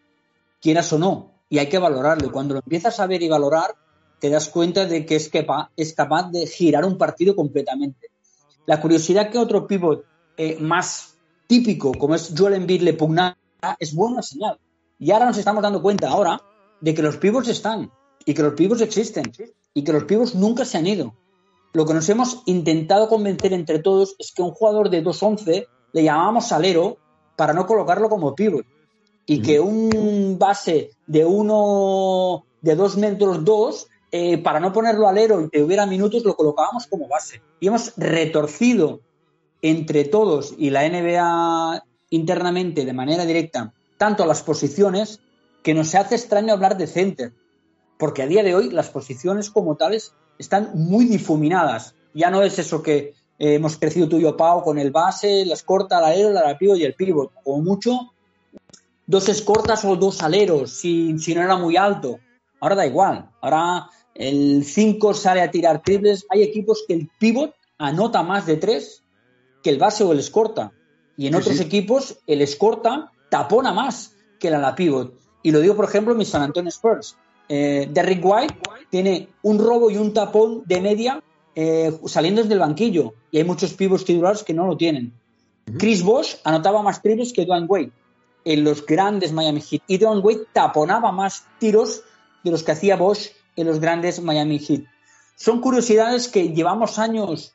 [0.60, 2.28] quieras o no, y hay que valorarlo.
[2.28, 3.74] Y cuando lo empiezas a ver y valorar,
[4.20, 8.08] te das cuenta de que es capaz, es capaz de girar un partido completamente.
[8.66, 10.04] la curiosidad que otro pivot
[10.36, 11.14] eh, más
[11.46, 13.36] típico, como es Joel Embiid, le pugna,
[13.78, 14.58] es buena señal.
[14.98, 16.40] Y ahora nos estamos dando cuenta ahora
[16.80, 17.90] de que los pivots están
[18.24, 19.32] y que los pivots existen
[19.74, 21.14] y que los pivots nunca se han ido.
[21.72, 26.02] Lo que nos hemos intentado convencer entre todos es que un jugador de 2'11 le
[26.02, 26.98] llamamos alero
[27.36, 28.66] para no colocarlo como pivot
[29.26, 35.42] y que un base de uno de 2 metros 2 eh, para no ponerlo alero
[35.42, 37.42] y que hubiera minutos lo colocábamos como base.
[37.60, 39.00] Y hemos retorcido
[39.60, 45.20] entre todos y la NBA internamente de manera directa tanto las posiciones
[45.62, 47.32] que nos hace extraño hablar de center,
[47.98, 51.94] porque a día de hoy las posiciones como tales están muy difuminadas.
[52.14, 55.44] Ya no es eso que eh, hemos crecido tú y yo, Pau, con el base,
[55.44, 57.32] la escorta, el alero, el pivot y el pivot.
[57.42, 58.12] Como mucho,
[59.06, 62.18] dos escortas o dos aleros, si, si no era muy alto.
[62.60, 63.30] Ahora da igual.
[63.40, 66.26] Ahora el 5 sale a tirar triples.
[66.30, 69.02] Hay equipos que el pivot anota más de tres
[69.62, 70.72] que el base o el escorta.
[71.16, 75.18] Y en otros equipos el escorta tapona más que el ala pivot.
[75.42, 77.16] Y lo digo, por ejemplo, en mis San Antonio Spurs.
[77.48, 78.54] Eh, Derrick White
[78.90, 81.22] tiene un robo y un tapón de media
[81.54, 83.14] eh, saliendo desde el banquillo.
[83.30, 85.12] Y hay muchos pivots titulares que no lo tienen.
[85.78, 87.92] Chris Bosh anotaba más triples que Dwayne Wade
[88.44, 89.82] en los grandes Miami Heat.
[89.86, 92.02] Y Dwayne Wade taponaba más tiros
[92.44, 94.84] de los que hacía Bosch en los grandes Miami Heat.
[95.36, 97.52] Son curiosidades que llevamos años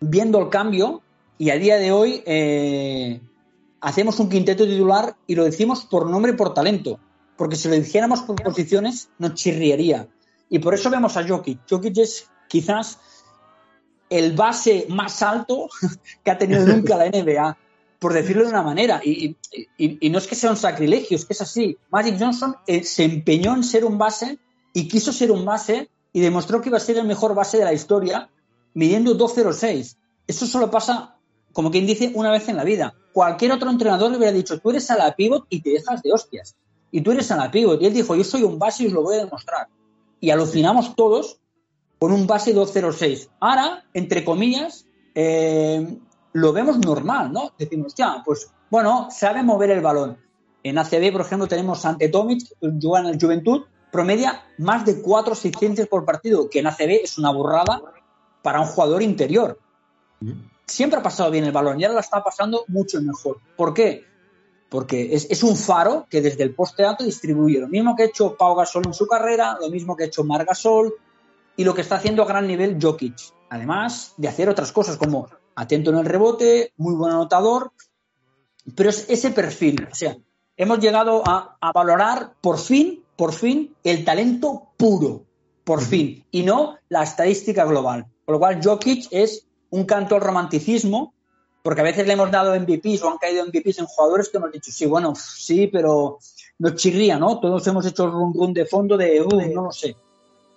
[0.00, 1.02] viendo el cambio
[1.38, 3.20] y a día de hoy eh,
[3.80, 6.98] hacemos un quinteto titular y lo decimos por nombre y por talento.
[7.36, 10.08] Porque si lo dijéramos por posiciones, nos chirriaría.
[10.48, 11.60] Y por eso vemos a Jokic.
[11.68, 12.98] Jokic es quizás
[14.08, 15.68] el base más alto
[16.24, 17.56] que ha tenido nunca la NBA,
[17.98, 19.00] por decirlo de una manera.
[19.04, 19.36] Y,
[20.10, 21.76] no es que sea un sacrilegio, es que es así.
[21.90, 24.38] Magic Johnson eh, se empeñó en ser un base
[24.72, 27.64] y quiso ser un base y demostró que iba a ser el mejor base de
[27.64, 28.30] la historia,
[28.74, 29.96] midiendo 2.06.
[30.26, 31.16] Eso solo pasa,
[31.52, 32.94] como quien dice, una vez en la vida.
[33.12, 36.12] Cualquier otro entrenador le hubiera dicho, tú eres a la pivot y te dejas de
[36.12, 36.56] hostias.
[36.90, 37.80] Y tú eres a la pivot.
[37.82, 39.68] Y él dijo, yo soy un base y os lo voy a demostrar.
[40.20, 41.40] Y alucinamos todos
[41.98, 43.28] con un base 2.06.
[43.40, 45.98] Ahora, entre comillas, eh,
[46.32, 47.52] lo vemos normal, ¿no?
[47.58, 50.18] Decimos, ya, pues bueno, sabe mover el balón.
[50.62, 56.04] En ACB, por ejemplo, tenemos ante Tomic, el Juventud, promedia más de cuatro asistencias por
[56.04, 57.80] partido, que en ACB es una burrada
[58.42, 59.58] para un jugador interior.
[60.66, 63.38] Siempre ha pasado bien el balón y ahora la está pasando mucho mejor.
[63.56, 64.04] ¿Por qué?
[64.68, 68.36] Porque es, un faro que desde el poste alto distribuye lo mismo que ha hecho
[68.36, 70.94] Pau Gasol en su carrera, lo mismo que ha hecho Mar Gasol
[71.56, 73.16] y lo que está haciendo a gran nivel Jokic.
[73.50, 77.72] Además de hacer otras cosas como atento en el rebote, muy buen anotador,
[78.74, 79.86] pero es ese perfil.
[79.90, 80.16] O sea,
[80.56, 85.24] hemos llegado a, a valorar por fin por fin, el talento puro,
[85.64, 88.06] por fin, y no la estadística global.
[88.24, 91.14] Por lo cual, Jokic es un canto al romanticismo,
[91.66, 94.52] porque a veces le hemos dado MVPs o han caído MVPs en jugadores que hemos
[94.52, 96.20] dicho, sí, bueno, sí, pero
[96.60, 97.40] nos chirría, ¿no?
[97.40, 99.96] Todos hemos hecho run run de fondo de, uh, no lo sé.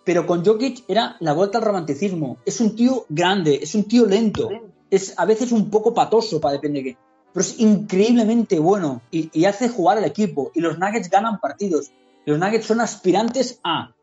[0.03, 2.37] Pero con Jokic era la vuelta al romanticismo.
[2.45, 4.49] Es un tío grande, es un tío lento,
[4.91, 6.97] es a veces un poco patoso, para depende de qué.
[7.33, 10.51] Pero es increíblemente bueno y, y hace jugar al equipo.
[10.53, 11.91] Y los Nuggets ganan partidos
[12.29, 13.95] los Nuggets son aspirantes a,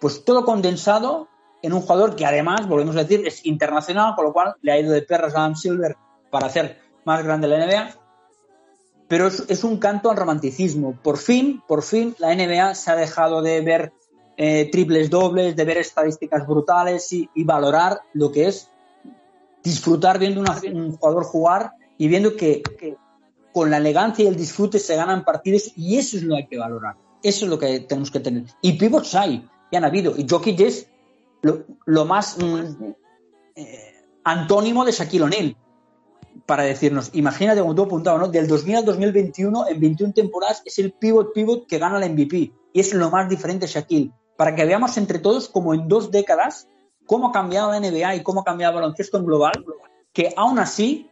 [0.00, 1.28] pues todo condensado
[1.62, 4.80] en un jugador que además, volvemos a decir, es internacional, con lo cual le ha
[4.80, 5.96] ido de perras a Adam Silver
[6.30, 7.94] para hacer más grande la NBA.
[9.08, 10.98] Pero es, un canto al romanticismo.
[11.02, 13.92] Por fin, por fin, la NBA se ha dejado de ver
[14.36, 18.68] eh, triples dobles, de ver estadísticas brutales y, valorar lo que es
[19.62, 22.96] disfrutar viendo un jugador jugar y viendo que, que,
[23.52, 26.46] con la elegancia y el disfrute se ganan partidos y eso es lo que hay
[26.48, 26.96] que valorar.
[27.22, 28.44] Eso es lo que tenemos que tener.
[28.60, 30.14] Y pivots hay, y han habido.
[30.16, 30.88] Y Jokic es
[31.86, 32.84] lo, más mm,
[33.54, 35.56] eh, antónimo de Shaquille O'Neal.
[36.44, 38.28] Para decirnos, imagínate como tú apuntado, ¿no?
[38.28, 42.52] Del 2000 al 2021, en 21 temporadas, es el pivot pivot que gana el MVP.
[42.72, 44.12] Y es lo más diferente Shaquille.
[44.36, 46.68] Para que veamos entre todos, como en dos décadas,
[47.06, 49.64] cómo ha cambiado la NBA y cómo ha cambiado el baloncesto en global,
[50.12, 51.10] que aún así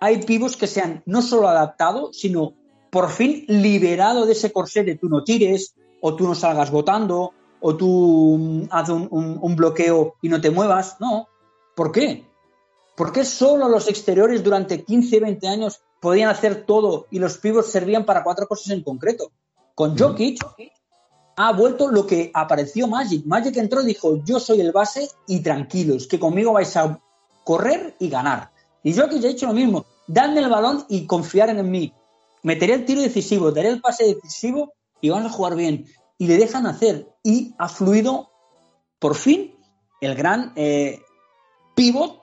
[0.00, 2.54] hay pivots que se han no solo adaptado, sino
[2.90, 7.32] por fin liberado de ese corsé de tú no tires, o tú no salgas votando,
[7.60, 10.98] o tú mm, haz un, bloqueo y no te muevas.
[11.00, 11.28] No.
[11.74, 12.26] ¿Por qué?
[12.96, 17.70] ¿Por qué solo los exteriores durante 15, 20 años podían hacer todo y los pivots
[17.70, 19.32] servían para cuatro cosas en concreto?
[19.74, 20.44] Con Jokic
[21.36, 23.24] ha vuelto lo que apareció Magic.
[23.26, 27.00] Magic entró y dijo, yo soy el base y tranquilos, que conmigo vais a
[27.42, 28.50] correr y ganar.
[28.82, 31.92] Y Jokic ha hecho lo mismo, dadme el balón y confiar en mí
[32.44, 35.86] meteré el tiro decisivo, daré el pase decisivo y van a jugar bien.
[36.16, 37.08] Y le dejan hacer.
[37.24, 38.30] Y ha fluido,
[39.00, 39.58] por fin,
[40.00, 41.00] el gran eh,
[41.74, 42.20] pivot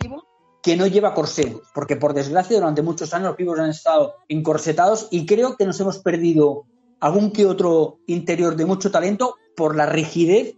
[0.61, 5.07] que no lleva corsé, porque por desgracia durante muchos años los pibos han estado encorsetados
[5.09, 6.65] y creo que nos hemos perdido
[6.99, 10.55] algún que otro interior de mucho talento por la rigidez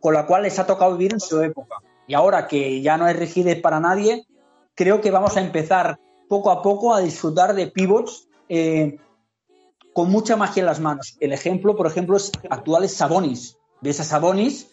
[0.00, 1.76] con la cual les ha tocado vivir en su época.
[2.06, 4.26] Y ahora que ya no hay rigidez para nadie,
[4.74, 8.98] creo que vamos a empezar poco a poco a disfrutar de pivots eh,
[9.92, 11.16] con mucha magia en las manos.
[11.20, 13.58] El ejemplo, por ejemplo, es actual es Sabonis.
[13.80, 14.68] Ves a Sabonis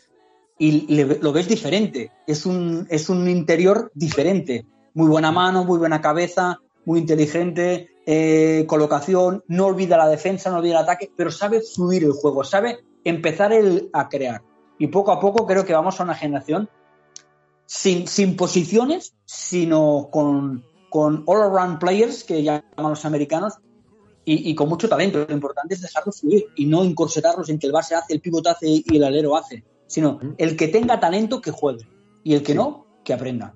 [0.57, 2.11] y lo ves diferente.
[2.27, 4.65] Es un, es un interior diferente.
[4.93, 10.57] Muy buena mano, muy buena cabeza, muy inteligente, eh, colocación, no olvida la defensa, no
[10.57, 14.41] olvida el ataque, pero sabe fluir el juego, sabe empezar el, a crear.
[14.77, 16.69] Y poco a poco creo que vamos a una generación
[17.65, 23.53] sin, sin posiciones, sino con, con all-around players, que llaman los americanos,
[24.25, 25.25] y, con mucho talento.
[25.27, 28.47] Lo importante es dejarlos fluir y no encorsetarlos en que el base hace, el pivot
[28.47, 29.63] hace y el alero hace,
[29.93, 31.87] sino el que tenga talento que juegue
[32.23, 33.53] y el que no, que aprenda.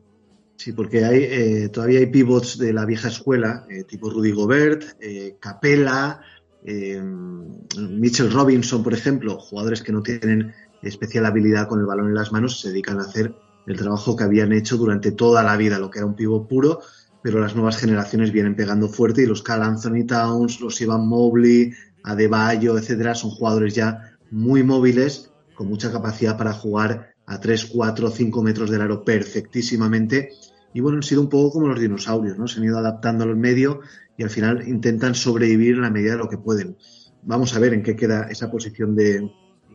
[0.56, 4.84] Sí, porque hay eh, todavía hay pivots de la vieja escuela, eh, tipo Rudy Gobert,
[5.00, 6.22] eh, Capella,
[6.64, 12.32] Mitchell Robinson, por ejemplo, jugadores que no tienen especial habilidad con el balón en las
[12.32, 13.34] manos, se dedican a hacer
[13.66, 16.82] el trabajo que habían hecho durante toda la vida, lo que era un pivot puro,
[17.24, 21.72] pero las nuevas generaciones vienen pegando fuerte y los Cal Anthony Towns, los Ivan Mobley,
[22.04, 28.12] Adebayo, etcétera, son jugadores ya muy móviles, con mucha capacidad para jugar a 3, 4,
[28.12, 30.30] 5 metros del aro perfectísimamente.
[30.72, 32.48] Y bueno, han sido un poco como los dinosaurios, ¿no?
[32.48, 33.80] Se han ido adaptando al medio
[34.18, 36.78] y al final intentan sobrevivir en la medida de lo que pueden.
[37.24, 39.32] Vamos a ver en qué queda esa posición de,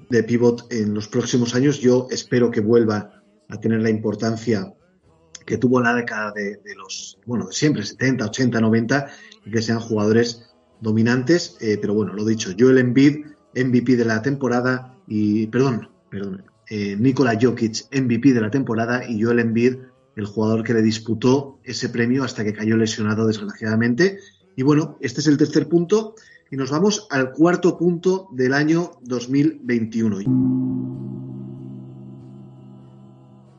[0.08, 1.80] de pivot en los próximos años.
[1.80, 4.72] Yo espero que vuelva a tener la importancia
[5.44, 9.08] que tuvo la década de, los, bueno, de siempre, 70, 80, 90,
[9.46, 10.48] y que sean jugadores
[10.80, 11.56] dominantes.
[11.60, 13.26] Eh, pero bueno, lo dicho, Joel Embiid,
[13.56, 19.22] MVP de la temporada, y, perdón, perdón, eh, Nikola Jokic, MVP de la temporada, y
[19.22, 19.76] Joel Embiid,
[20.16, 24.20] el jugador que le disputó ese premio hasta que cayó lesionado, desgraciadamente.
[24.56, 26.14] Y bueno, este es el tercer punto.
[26.50, 30.20] Y nos vamos al cuarto punto del año 2021.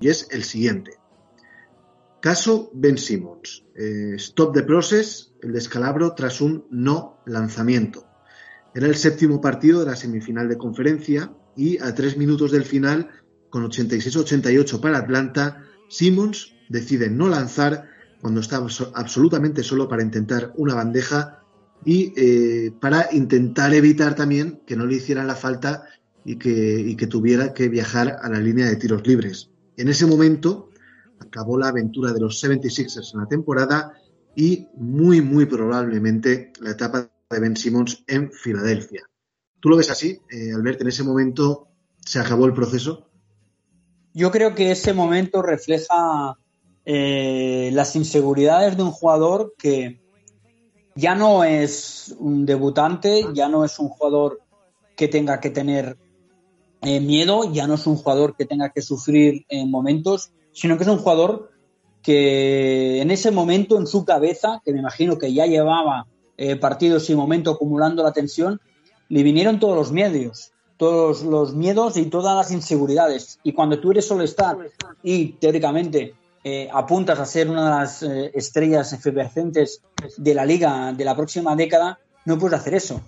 [0.02, 0.94] Y es el siguiente.
[2.20, 3.64] Caso Ben Simmons.
[3.76, 8.08] Eh, stop the process, el descalabro tras un no lanzamiento.
[8.74, 13.10] Era el séptimo partido de la semifinal de conferencia y a tres minutos del final,
[13.50, 17.90] con 86-88 para Atlanta, Simmons decide no lanzar
[18.22, 21.44] cuando estaba absolutamente solo para intentar una bandeja
[21.86, 25.84] y eh, para intentar evitar también que no le hicieran la falta
[26.26, 29.50] y que, que tuviera que viajar a la línea de tiros libres.
[29.76, 30.70] En ese momento
[31.20, 33.94] acabó la aventura de los 76ers en la temporada
[34.36, 39.04] y muy, muy probablemente la etapa de Ben Simmons en Filadelfia.
[39.64, 40.82] ¿Tú lo ves así, eh, Albert?
[40.82, 41.70] ¿En ese momento
[42.06, 43.08] se acabó el proceso?
[44.14, 46.38] Yo creo que ese momento refleja
[46.84, 50.02] eh, las inseguridades de un jugador que,
[50.96, 54.42] ya no es un debutante, ya no es un jugador
[54.98, 55.96] que tenga que tener
[56.82, 60.84] eh, miedo, ya no es un jugador que tenga que sufrir en momentos, sino que
[60.84, 61.52] es un jugador
[62.02, 66.06] que en ese momento, en su cabeza, que me imagino que ya llevaba
[66.36, 68.60] eh, partidos y momentos acumulando la tensión,
[69.10, 73.40] le vinieron todos los miedos, todos los miedos y todas las inseguridades.
[73.44, 74.58] Y cuando tú eres solo estar
[75.04, 79.82] y teóricamente eh, apuntas a ser una de las eh, estrellas efervescentes
[80.18, 83.02] de la liga de la próxima década, no puedes hacer eso.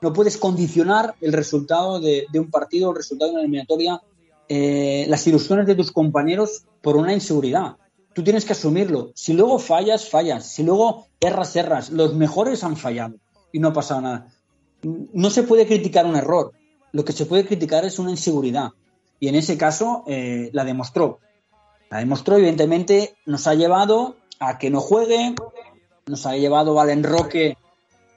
[0.00, 4.00] No puedes condicionar el resultado de, un partido, el resultado de una eliminatoria,
[4.48, 7.76] eh, las ilusiones de tus compañeros por una inseguridad.
[8.12, 9.10] Tú tienes que asumirlo.
[9.14, 10.46] Si luego fallas, fallas.
[10.46, 11.90] Si luego erras, erras.
[11.90, 13.16] Los mejores han fallado
[13.50, 14.28] y no ha pasado nada.
[14.84, 16.52] No se puede criticar un error.
[16.92, 18.70] Lo que se puede criticar es una inseguridad.
[19.18, 21.18] Y en ese caso la demostró.
[21.90, 25.34] La demostró, evidentemente, nos ha llevado a que no juegue,
[26.06, 27.56] nos ha llevado al enroque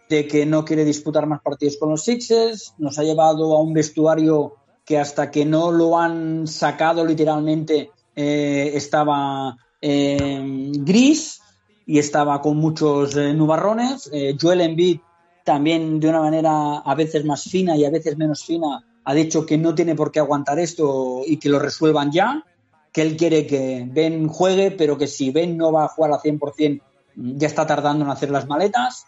[0.09, 3.73] de que no quiere disputar más partidos con los Sixers, nos ha llevado a un
[3.73, 4.55] vestuario
[4.85, 11.41] que hasta que no lo han sacado literalmente eh, estaba eh, gris
[11.85, 14.09] y estaba con muchos eh, nubarrones.
[14.39, 14.99] Joel Embiid
[15.47, 19.45] también de una manera a veces más fina y a veces menos fina ha dicho
[19.45, 22.43] que no tiene por qué aguantar esto y que lo resuelvan ya
[22.91, 26.19] que él quiere que Ben juegue, pero que si Ben no va a jugar al
[26.19, 26.81] 100%,
[27.15, 29.05] ya está tardando en hacer las maletas.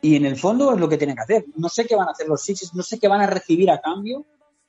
[0.00, 1.46] Y en el fondo es lo que tiene que hacer.
[1.56, 3.80] No sé qué van a hacer los Sixers, no sé qué van a recibir a
[3.80, 4.26] cambio,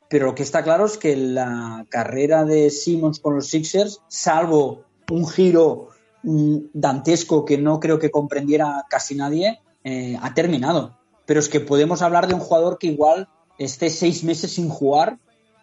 [0.09, 4.85] pero lo que está claro es que la carrera de Simmons con los Sixers, salvo
[5.11, 5.89] un giro
[6.23, 10.97] mm, dantesco que no creo que comprendiera casi nadie, eh, ha terminado.
[11.25, 13.27] Pero es que podemos hablar de un jugador que igual
[13.57, 15.19] esté seis meses sin jugar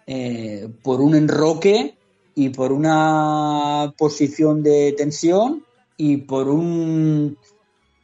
[0.07, 1.97] eh, por un enroque
[2.35, 5.65] y por una posición de tensión
[5.97, 7.39] y por un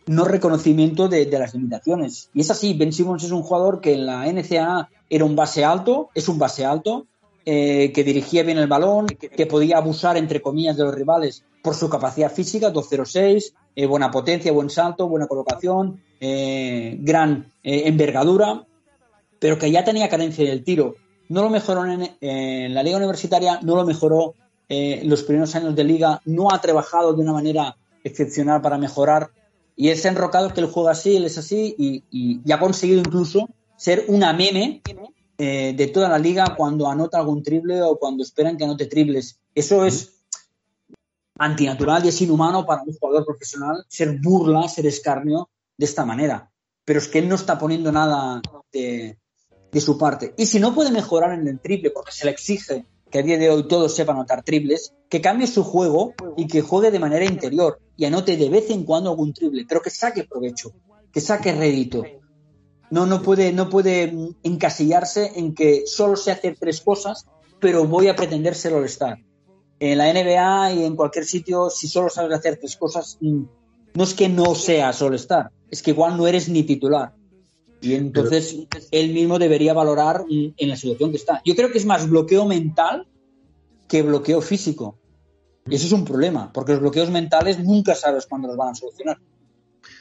[0.06, 2.30] no reconocimiento de, las limitaciones.
[2.34, 5.64] Y es así, Ben Simmons es un jugador que en la NCAA era un base
[5.64, 7.06] alto, es un base alto,
[7.44, 11.74] eh, que dirigía bien el balón, que, podía abusar, entre comillas, de los rivales por
[11.74, 18.66] su capacidad física, 2.06, eh, buena potencia, buen salto, buena colocación, eh, gran envergadura,
[19.38, 20.96] pero que ya tenía carencia del tiro.
[21.28, 24.34] No lo mejoró en, la liga universitaria, no lo mejoró
[24.68, 29.30] en los primeros años de liga, no ha trabajado de una manera excepcional para mejorar
[29.76, 34.04] y es enrocado que él juega así, él es así y, ha conseguido incluso ser
[34.08, 34.82] una meme
[35.38, 39.40] eh, de toda la liga cuando anota algún triple o cuando esperan que anote triples.
[39.54, 40.11] Eso es
[41.42, 46.50] antinatural y es inhumano para un jugador profesional ser burla, ser escarnio de esta manera.
[46.84, 48.40] Pero es que él no está poniendo nada
[48.72, 49.18] de,
[49.80, 50.34] su parte.
[50.36, 53.38] Y si no puede mejorar en el triple porque se le exige que a día
[53.38, 57.24] de hoy todos sepan anotar triples, que cambie su juego y que juegue de manera
[57.24, 60.72] interior y anote de vez en cuando algún triple, pero que saque provecho,
[61.12, 62.04] que saque rédito.
[62.90, 67.26] No, no puede, no puede encasillarse en que solo sé hacer tres cosas,
[67.58, 69.18] pero voy a pretender ser all-star.
[69.84, 73.42] En la NBA y en cualquier sitio, si solo sabes hacer tres cosas, mm,
[73.94, 77.16] no es que no seas all-star, es que igual no eres ni titular.
[77.80, 81.42] Y entonces él mismo debería valorar en la situación que está.
[81.44, 83.08] Yo creo que es más bloqueo mental
[83.88, 85.00] que bloqueo físico.
[85.66, 88.74] Y eso es un problema, porque los bloqueos mentales nunca sabes cuándo los van a
[88.76, 89.18] solucionar.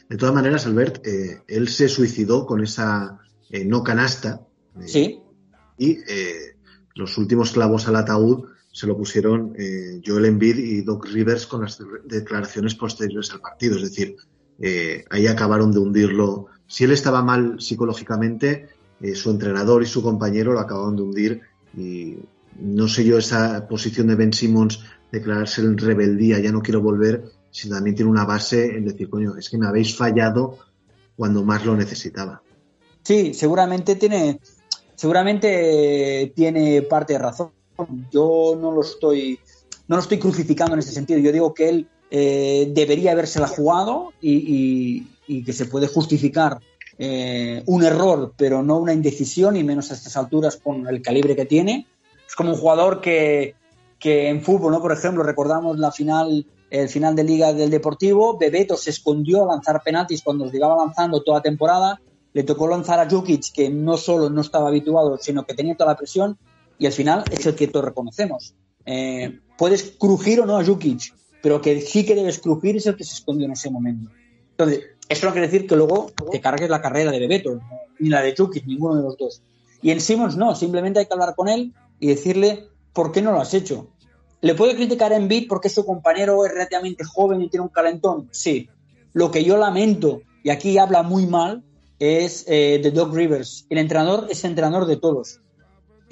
[0.07, 3.19] De todas maneras, Albert, eh, él se suicidó con esa
[3.49, 4.45] eh, no canasta.
[4.79, 5.19] Eh, sí.
[5.79, 5.97] Y
[6.93, 9.53] los últimos clavos al ataúd se lo pusieron
[10.05, 13.76] Joel Embiid y Doc Rivers con las declaraciones posteriores al partido.
[13.76, 14.15] Es decir,
[15.09, 18.69] ahí acabaron de hundirlo si él estaba mal psicológicamente,
[19.01, 21.41] eh, su entrenador y su compañero lo acababan de hundir
[21.76, 22.15] y
[22.61, 24.80] no sé yo esa posición de Ben Simmons
[25.11, 29.36] declararse en rebeldía, ya no quiero volver, si también tiene una base en decir, coño,
[29.36, 30.59] es que me habéis fallado
[31.17, 32.41] cuando más lo necesitaba.
[33.03, 34.39] Sí, seguramente tiene,
[34.95, 37.51] seguramente tiene parte de razón.
[38.11, 39.39] Yo no lo estoy,
[39.88, 41.19] no lo estoy crucificando en ese sentido.
[41.19, 45.07] Yo digo que él eh, debería habérsela jugado y,
[45.45, 46.59] que se puede justificar
[46.97, 51.36] eh, un error, pero no una indecisión, y menos a estas alturas con el calibre
[51.36, 51.88] que tiene.
[52.27, 53.55] Es como un jugador que,
[53.97, 54.82] que en fútbol, ¿no?
[54.82, 59.53] Por ejemplo, recordamos la final, el final de Liga del Deportivo, Bebeto se escondió a
[59.53, 62.01] lanzar penaltis cuando los llevaba lanzando toda temporada,
[62.34, 65.91] le tocó lanzar a Jukic, que no solo no estaba habituado, sino que tenía toda
[65.91, 66.38] la presión,
[66.82, 68.55] y al final es el que todos reconocemos.
[68.88, 71.13] Eh, puedes crujir o no a Jukic,
[71.43, 74.09] pero que sí que debes crujir es el que se escondió en ese momento.
[74.49, 77.59] Entonces, eso no quiere decir que luego te cargues la carrera de Bebeto,
[77.99, 79.43] ni la de Chucky, ninguno de los dos.
[79.84, 83.32] Y en Simmons no, simplemente hay que hablar con él y decirle por qué no
[83.32, 83.91] lo has hecho.
[84.41, 88.27] ¿Le puede criticar a Embiid porque su compañero es relativamente joven y tiene un calentón?
[88.32, 88.69] Sí.
[89.13, 91.63] Lo que yo lamento, y aquí habla muy mal,
[91.99, 93.67] es eh, de Doc Rivers.
[93.69, 95.41] El entrenador es entrenador de todos.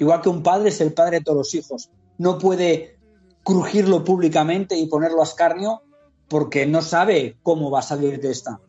[0.00, 1.90] Igual que un padre es el padre de todos los hijos.
[2.16, 2.96] No puede
[3.44, 5.82] crujirlo públicamente y ponerlo a escarnio
[6.26, 8.60] porque no sabe cómo va a salir de esta.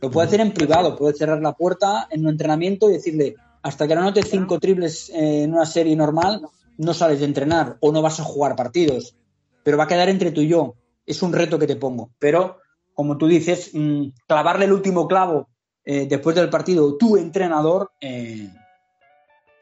[0.00, 3.86] Lo puede hacer en privado, puede cerrar la puerta en un entrenamiento y decirle, hasta
[3.86, 6.40] que no notes cinco triples en una serie normal,
[6.78, 9.14] no sales de entrenar o no vas a jugar partidos.
[9.62, 10.74] Pero va a quedar entre tú y yo.
[11.04, 12.12] Es un reto que te pongo.
[12.18, 12.60] Pero,
[12.94, 15.48] como tú dices, mm, clavarle el último clavo
[15.84, 18.48] eh, después del partido, tu entrenador, eh,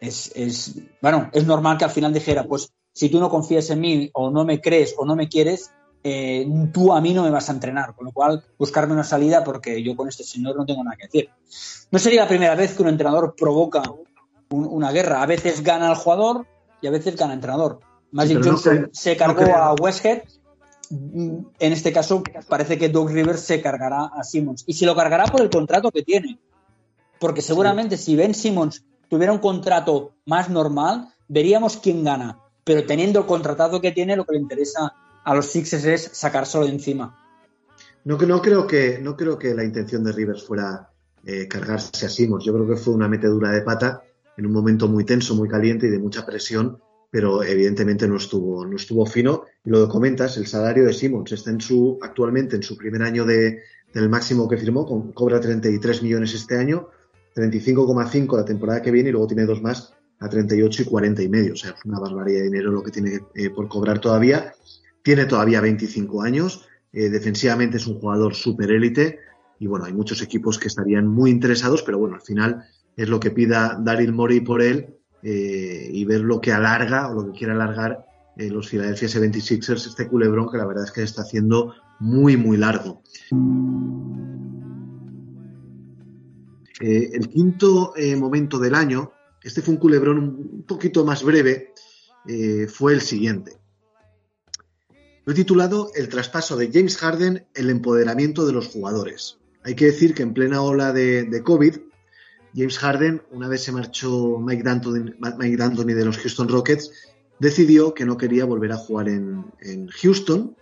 [0.00, 3.80] es, es, bueno, es normal que al final dijera, pues si tú no confías en
[3.80, 5.70] mí o no me crees o no me quieres,
[6.02, 9.42] eh, tú a mí no me vas a entrenar, con lo cual buscarme una salida
[9.42, 11.30] porque yo con este señor no tengo nada que decir.
[11.90, 13.82] No sería la primera vez que un entrenador provoca
[14.50, 15.22] una guerra.
[15.22, 16.46] A veces gana el jugador
[16.80, 17.80] y a veces gana el entrenador.
[18.12, 20.22] Magic Johnson se cargó a Westhead.
[20.88, 24.62] En este caso, parece que Doug Rivers se cargará a Simmons.
[24.66, 26.38] Y se lo cargará por el contrato que tiene.
[27.18, 32.38] Porque seguramente si Ben Simmons tuviera un contrato más normal, veríamos quién gana.
[32.64, 34.92] Pero teniendo el contratado que tiene, lo que le interesa
[35.24, 37.16] a los Sixers es sacárselo de encima.
[38.04, 40.90] No, no, creo que, no creo que la intención de Rivers fuera
[41.24, 42.44] eh, cargarse a Simons.
[42.44, 44.02] Yo creo que fue una metedura de pata
[44.36, 46.78] en un momento muy tenso, muy caliente y de mucha presión,
[47.10, 49.44] pero evidentemente no estuvo, no estuvo fino.
[49.64, 53.02] Y lo que comentas, el salario de Simons está en su, actualmente en su primer
[53.02, 56.88] año de, del máximo que firmó, con, cobra 33 millones este año,
[57.36, 61.28] 35,5 la temporada que viene y luego tiene dos más a 38 y 40 y
[61.28, 61.52] medio.
[61.52, 64.54] O sea, es una barbaridad de dinero lo que tiene eh, por cobrar todavía.
[65.02, 69.20] Tiene todavía 25 años, eh, defensivamente es un jugador super élite
[69.58, 72.64] y bueno, hay muchos equipos que estarían muy interesados, pero bueno, al final
[72.96, 77.14] es lo que pida Daryl Morey por él eh, y ver lo que alarga o
[77.14, 78.06] lo que quiere alargar
[78.36, 82.56] eh, los Philadelphia 76ers, este culebrón que la verdad es que está haciendo muy, muy
[82.56, 83.02] largo.
[86.80, 89.12] Eh, el quinto eh, momento del año,
[89.42, 91.72] este fue un culebrón un poquito más breve,
[92.68, 93.56] fue el siguiente.
[95.24, 99.38] Lo he titulado El traspaso de James Harden, el empoderamiento de los jugadores.
[99.62, 101.76] Hay que decir que en plena ola de, de COVID,
[102.56, 106.90] James Harden, una vez se marchó Mike D'Antoni, de los Houston Rockets,
[107.38, 109.44] decidió que no quería volver a jugar en,
[109.88, 110.56] Houston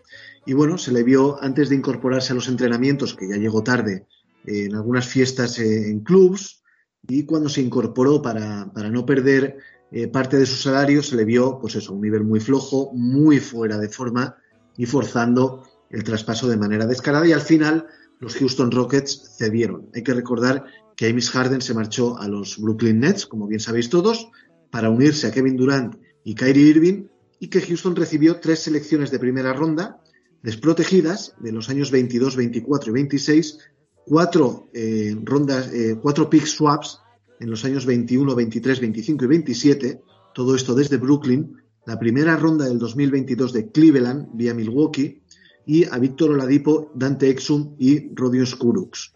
[0.44, 4.06] y bueno, se le vio antes de incorporarse a los entrenamientos, que ya llegó tarde,
[4.46, 6.62] en algunas fiestas eh, en clubs
[7.06, 9.58] y cuando se incorporó para, no perder
[9.90, 13.40] eh, parte de su salario, se le vio, pues eso, un nivel muy flojo, muy
[13.40, 14.36] fuera de forma
[14.76, 17.86] y forzando el traspaso de manera descarada y al final
[18.20, 19.90] los Houston Rockets cedieron.
[19.94, 20.64] Hay que recordar
[20.96, 24.30] que James Harden se marchó a los Brooklyn Nets, como bien sabéis todos,
[24.70, 27.06] para unirse a Kevin Durant y Kyrie Irving,
[27.38, 30.00] y que Houston recibió tres selecciones de primera ronda
[30.42, 33.58] desprotegidas de los años 22, 24 y 26,
[34.06, 37.00] cuatro eh, rondas, eh, cuatro pick swaps
[37.40, 40.02] en los años 21, 23, 25 y 27,
[40.34, 45.22] todo esto desde Brooklyn, la primera ronda del 2022 de Cleveland vía Milwaukee
[45.66, 49.12] y a Víctor Oladipo, Dante Exum y Rodion Kurucs.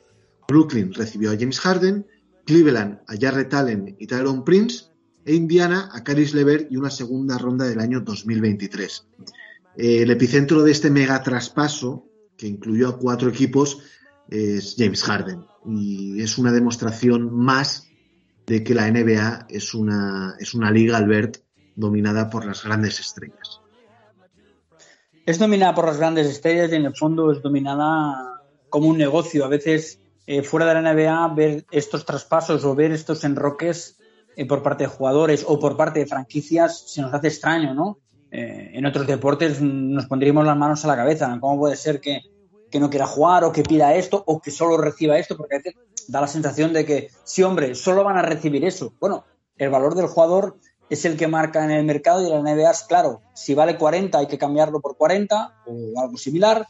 [0.48, 2.06] Brooklyn recibió a James Harden,
[2.44, 4.86] Cleveland a Jarrett Allen y Tyrone Prince,
[5.28, 9.06] e Indiana a Caris Levert y una segunda ronda del año 2023.
[9.76, 13.82] Eh, el epicentro de este mega traspaso, que incluyó a cuatro equipos,
[14.28, 15.44] es James Harden.
[15.66, 17.88] Y es una demostración más
[18.46, 21.38] de que la NBA es una, es una liga, Albert,
[21.76, 23.60] dominada por las grandes estrellas.
[25.26, 29.44] Es dominada por las grandes estrellas y en el fondo es dominada como un negocio.
[29.44, 33.98] A veces eh, fuera de la NBA ver estos traspasos o ver estos enroques
[34.36, 37.98] eh, por parte de jugadores o por parte de franquicias se nos hace extraño, ¿no?
[38.30, 41.36] Eh, en otros deportes nos pondríamos las manos a la cabeza.
[41.40, 42.22] ¿Cómo puede ser que,
[42.74, 45.36] no quiera jugar o que pida esto o que solo reciba esto?
[45.36, 45.74] Porque a veces
[46.08, 48.92] da la sensación de que, sí, hombre, solo van a recibir eso.
[49.00, 49.24] Bueno,
[49.56, 50.56] el valor del jugador
[50.90, 53.20] es el que marca en el mercado y la NBA es claro.
[53.34, 56.66] Si vale 40 hay que cambiarlo por 40 o algo similar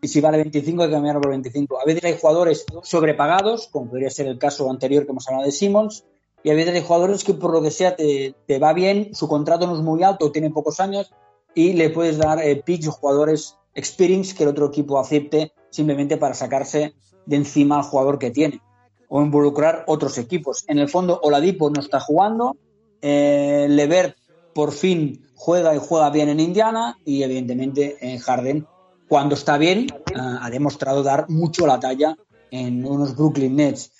[0.00, 1.80] y si vale 25 hay que cambiarlo por 25.
[1.80, 5.52] A veces hay jugadores sobrepagados, como podría ser el caso anterior que hemos hablado de
[5.52, 6.04] Simmons,
[6.42, 9.66] y a veces hay jugadores que por lo que sea te, va bien, su contrato
[9.66, 11.10] no es muy alto, tiene pocos años
[11.54, 16.34] y le puedes dar eh, picks jugadores experience que el otro equipo acepte simplemente para
[16.34, 16.94] sacarse
[17.26, 18.60] de encima al jugador que tiene
[19.08, 20.64] o involucrar otros equipos.
[20.68, 22.56] En el fondo, Oladipo no está jugando,
[23.00, 24.16] eh, Levert
[24.54, 28.66] por fin juega y juega bien en Indiana y evidentemente en Harden
[29.08, 32.16] cuando está bien, ah, ha demostrado dar mucho la talla
[32.50, 33.92] en unos Brooklyn Nets.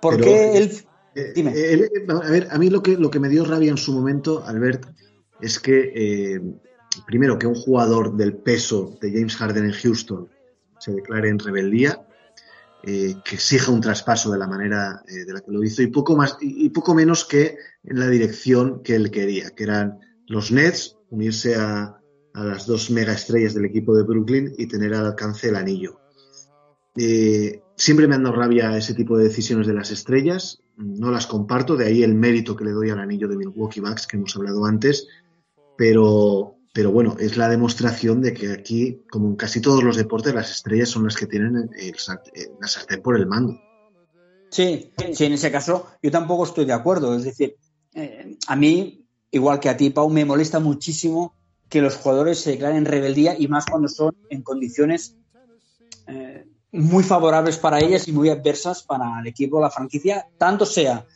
[0.00, 0.72] ¿Por qué él...
[1.14, 1.52] Eh, Dime.
[1.54, 4.42] Eh, a ver, a mí lo que, lo que me dio rabia en su momento,
[4.46, 4.86] Albert,
[5.40, 6.40] es que,
[7.06, 10.28] primero, que un jugador del peso de James Harden en Houston
[10.78, 12.06] se declare en rebeldía,
[12.82, 16.36] que exija un traspaso de la manera de la que lo hizo y poco más
[16.40, 21.54] y, poco menos que en la dirección que él quería, que eran los Nets unirse
[21.54, 22.02] a,
[22.34, 26.00] a las dos mega estrellas del equipo de Brooklyn y tener al alcance el anillo.
[26.96, 31.26] Eh, siempre me han dado rabia ese tipo de decisiones de las estrellas, no las
[31.26, 34.36] comparto, de ahí el mérito que le doy al anillo de Milwaukee Bucks que hemos
[34.36, 35.06] hablado antes,
[35.76, 40.34] pero, pero bueno, es la demostración de que aquí, como en casi todos los deportes,
[40.34, 41.96] las estrellas son las que tienen el,
[42.60, 43.60] la sartén por el mando.
[44.50, 47.14] Sí, sí, en ese caso yo tampoco estoy de acuerdo.
[47.14, 47.56] Es decir,
[47.94, 51.34] eh, a mí, igual que a ti, Pau, me molesta muchísimo
[51.68, 55.16] que los jugadores se declaren rebeldía y más cuando son en condiciones
[56.06, 61.06] eh, muy favorables para ellas y muy adversas para el equipo, la franquicia, tanto sea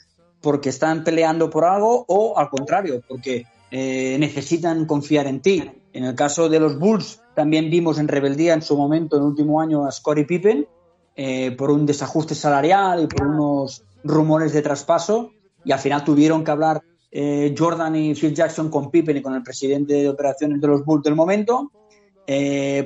[0.41, 5.71] porque están peleando por algo o al contrario, porque eh, necesitan confiar en ti.
[5.93, 9.29] En el caso de los Bulls, también vimos en rebeldía en su momento, en el
[9.29, 10.67] último año, a Scottie Pippen
[11.15, 15.31] eh, por un desajuste salarial y por unos rumores de traspaso,
[15.65, 19.35] y al final tuvieron que hablar eh, Jordan y Phil Jackson con Pippen y con
[19.35, 21.73] el presidente de operaciones de los Bulls del momento,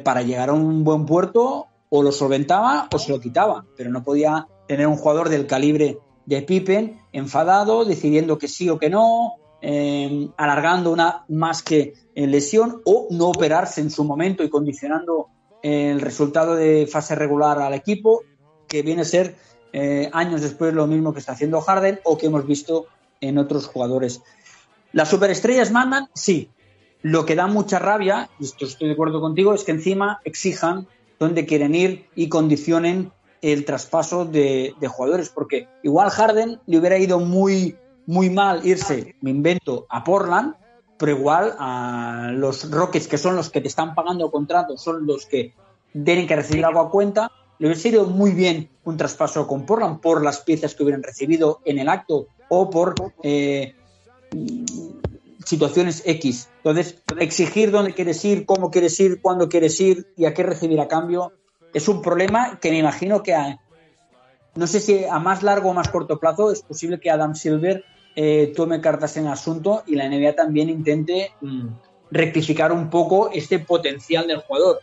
[0.05, 4.03] para llegar a un buen puerto o lo solventaba o se lo quitaba, pero no
[4.03, 9.40] podía tener un jugador del calibre de Pippen enfadado, decidiendo que sí o que no,
[9.63, 15.29] eh, alargando una más que lesión o no operarse en su momento y condicionando
[15.63, 18.23] el resultado de fase regular al equipo,
[18.69, 19.37] que viene a ser
[20.13, 22.87] años después lo mismo que está haciendo Harden o que hemos visto
[23.21, 24.23] en otros jugadores.
[24.93, 26.09] ¿Las superestrellas mandan?
[26.15, 26.51] Sí.
[27.03, 30.87] Lo que da mucha rabia, y esto estoy de acuerdo contigo, es que encima exijan
[31.19, 37.21] dónde quieren ir y condicionen el traspaso de, jugadores, porque igual Harden le hubiera ido
[37.21, 37.77] muy,
[38.11, 40.57] muy mal irse, me invento, a Portland,
[40.99, 45.27] pero igual a los Rockets, que son los que te están pagando contratos, son los
[45.27, 45.55] que
[45.93, 47.31] tienen que recibir algo a cuenta,
[47.61, 51.61] le hubiese ido muy bien un traspaso con Portland por las piezas que hubieran recibido
[51.65, 53.77] en el acto o por eh,
[55.45, 56.49] situaciones X.
[56.57, 60.81] Entonces, exigir dónde quieres ir, cómo quieres ir, cuándo quieres ir y a qué recibir
[60.81, 61.33] a cambio
[61.73, 63.61] es un problema que me imagino que a,
[64.57, 67.85] no sé si a más largo o más corto plazo es posible que Adam Silver
[68.17, 71.67] eh, tome cartas en asunto y la NBA también intente mm,
[72.11, 74.81] rectificar un poco este potencial del jugador.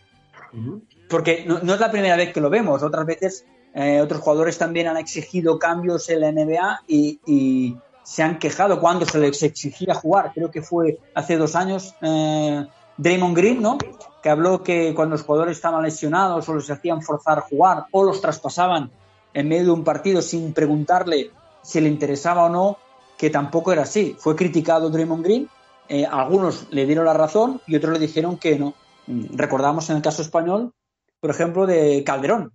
[1.09, 4.87] Porque no, es la primera vez que lo vemos, otras veces eh, otros jugadores también
[4.87, 10.31] han exigido cambios en la NBA y, se han quejado cuando se les exigía jugar.
[10.33, 12.65] Creo que fue hace dos años eh,
[12.95, 13.77] Draymond Green, ¿no?
[14.23, 18.05] Que habló que cuando los jugadores estaban lesionados o les hacían forzar a jugar o
[18.05, 18.89] los traspasaban
[19.33, 22.77] en medio de un partido sin preguntarle si le interesaba o no,
[23.17, 24.15] que tampoco era así.
[24.17, 25.49] Fue criticado Draymond Green,
[25.89, 28.75] eh, algunos le dieron la razón y otros le dijeron que no.
[29.07, 30.73] Mm, recordamos en el caso español,
[31.19, 32.51] por ejemplo, de Calderón.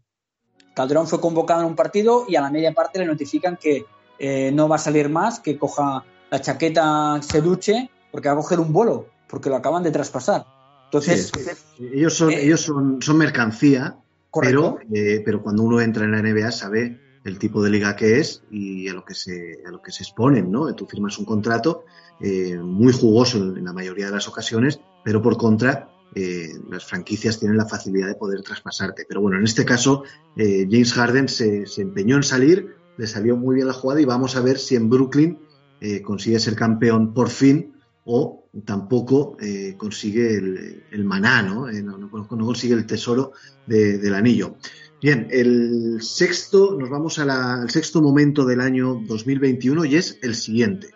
[0.75, 3.85] Calderón fue convocado en un partido y a la media parte le notifican que
[4.19, 8.39] eh, no va a salir más, que coja la chaqueta, se duche, porque va a
[8.39, 10.47] coger un vuelo, porque lo acaban de traspasar.
[10.85, 11.33] Entonces,
[11.79, 13.97] ellos son, eh, ellos son, son mercancía,
[14.41, 14.79] pero,
[15.25, 18.89] pero cuando uno entra en la NBA sabe el tipo de liga que es y
[18.89, 20.75] a lo que se, a lo que se exponen, ¿no?
[20.75, 21.85] Tú firmas un contrato
[22.21, 27.39] eh, muy jugoso en, la mayoría de las ocasiones, pero por contra, eh, las franquicias
[27.39, 29.05] tienen la facilidad de poder traspasarte.
[29.09, 30.05] Pero bueno, en este caso,
[30.37, 34.05] eh, James Harden se, se, empeñó en salir, le salió muy bien la jugada y
[34.05, 35.39] vamos a ver si en Brooklyn
[36.05, 39.37] consigue ser campeón por fin o tampoco
[39.77, 41.67] consigue el, maná, ¿no?
[41.73, 43.33] No, consigue el tesoro
[43.67, 44.59] del anillo.
[45.03, 50.91] Bien, el sexto, nos vamos al sexto momento del año 2021 y es el siguiente.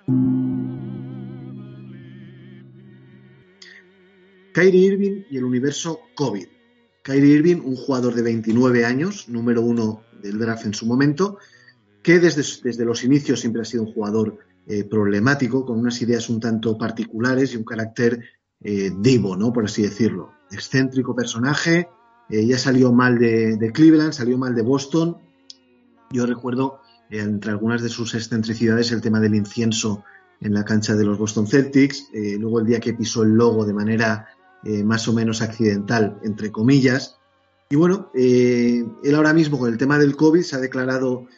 [4.54, 6.46] Kyrie Irving y el universo COVID.
[7.02, 11.38] Kyrie Irving, un jugador de 29 años, número uno del draft en su momento,
[12.00, 14.38] que desde, desde los inicios siempre ha sido un jugador
[14.68, 18.22] eh, problemático, con unas ideas un tanto particulares y un carácter
[18.60, 19.52] eh, divo, ¿no?
[19.52, 20.30] Por así decirlo.
[20.52, 21.88] Excéntrico personaje,
[22.28, 25.18] eh, ya salió mal de, Cleveland, salió mal de Boston.
[26.10, 30.04] Yo recuerdo, eh, entre algunas de sus excentricidades, el tema del incienso
[30.40, 32.08] en la cancha de los Boston Celtics.
[32.12, 34.28] Eh, luego el día que pisó el logo de manera
[34.84, 37.18] más o menos accidental, entre comillas.
[37.70, 41.28] Y bueno, él ahora mismo con el tema del COVID se ha declarado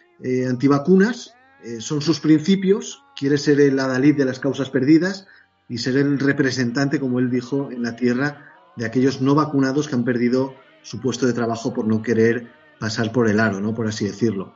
[0.49, 1.35] antivacunas.
[1.79, 3.03] son sus principios.
[3.15, 5.27] Quiere ser el adalid de las causas perdidas
[5.69, 9.97] y ser el representante, como él dijo, en la tierra de aquellos no vacunados que
[9.97, 12.49] han perdido su puesto de trabajo por no querer
[12.79, 13.75] pasar por el aro, ¿no?
[13.75, 14.55] Por así decirlo.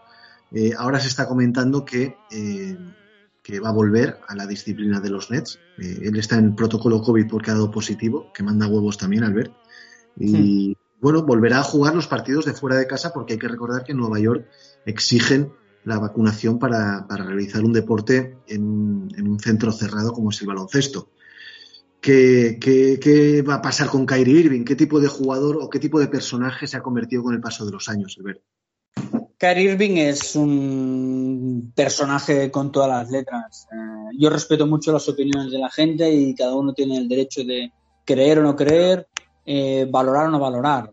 [0.53, 2.77] Eh, ahora se está comentando que, eh,
[3.43, 5.59] que, va a volver a la disciplina de los Nets.
[5.79, 9.53] Eh, él está en protocolo COVID porque ha dado positivo, que manda huevos también, Albert.
[10.19, 13.83] Y bueno, volverá a jugar los partidos de fuera de casa porque hay que recordar
[13.85, 14.47] que en Nueva York
[14.85, 15.53] exigen
[15.85, 21.09] la vacunación para, realizar un deporte en, en, un centro cerrado como es el baloncesto.
[22.03, 24.65] ¿Qué, va a pasar con Kyrie Irving?
[24.65, 27.65] ¿Qué tipo de jugador o qué tipo de personaje se ha convertido con el paso
[27.65, 28.43] de los años, Albert?
[29.39, 33.69] Kyrie Irving es un personaje con todas las letras.
[33.71, 37.45] Eh, yo respeto mucho las opiniones de la gente y cada uno tiene el derecho
[37.45, 37.73] de
[38.05, 39.07] creer o no creer,
[39.47, 40.91] eh, valorar o no valorar.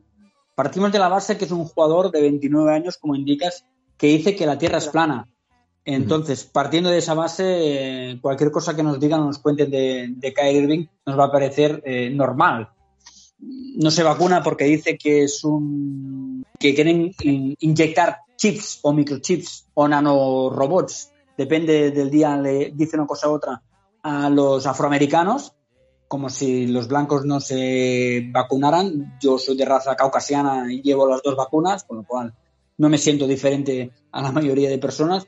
[0.54, 3.66] Partimos de la base que es un jugador de 29 años, como indicas,
[3.98, 5.28] que dice que la Tierra es plana.
[5.92, 10.52] Entonces, partiendo de esa base, cualquier cosa que nos digan o nos cuenten de, de
[10.54, 12.70] Irving nos va a parecer eh, normal.
[13.40, 19.88] No se vacuna porque dice que es un que quieren inyectar chips o microchips o
[19.88, 23.64] nanorobots, depende del día, le dicen una cosa u otra
[24.04, 25.54] a los afroamericanos,
[26.08, 29.18] como si los blancos no se vacunaran.
[29.20, 32.36] Yo soy de raza caucasiana y llevo las dos vacunas, con lo cual
[32.78, 35.28] no me siento diferente a la mayoría de personas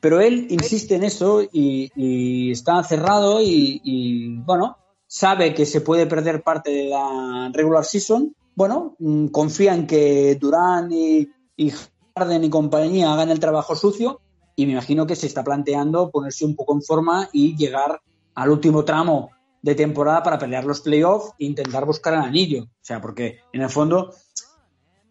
[0.00, 6.42] pero él insiste en eso y, está cerrado y, bueno, sabe que se puede perder
[6.42, 8.34] parte de la regular season.
[8.54, 11.72] Bueno, mm, confía en que Durán y, y
[12.16, 14.20] Harden y compañía hagan el trabajo sucio
[14.56, 18.00] y me imagino que se está planteando ponerse un poco en forma y llegar
[18.34, 19.30] al último tramo
[19.60, 22.64] de temporada para pelear los playoffs e intentar buscar el anillo.
[22.64, 24.14] O sea, porque en el fondo,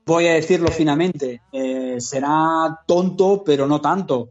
[0.05, 4.29] voy a decirlo finamente, eh, será tonto, pero no tanto.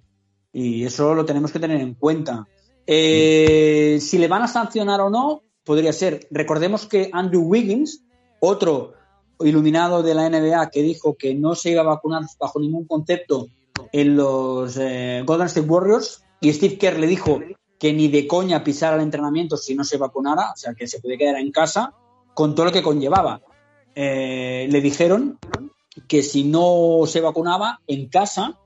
[0.55, 2.47] Y eso lo tenemos que tener en cuenta.
[2.87, 6.27] Eh, si le van a sancionar o no, podría ser.
[6.31, 8.03] Recordemos que Andrew Wiggins,
[8.41, 8.95] otro
[9.41, 13.49] iluminado de la NBA que dijo que no se iba a vacunar bajo ningún concepto
[13.93, 17.41] en los eh, Golden State Warriors, y Steve Kerr le dijo
[17.79, 21.01] que ni de coña pisara el entrenamiento si no se vacunara, o sea, que se
[21.01, 21.95] puede quedar en casa
[22.33, 23.41] con todo lo que conllevaba.
[23.95, 25.39] Eh, le dijeron
[26.07, 28.59] que si no se vacunaba en casa,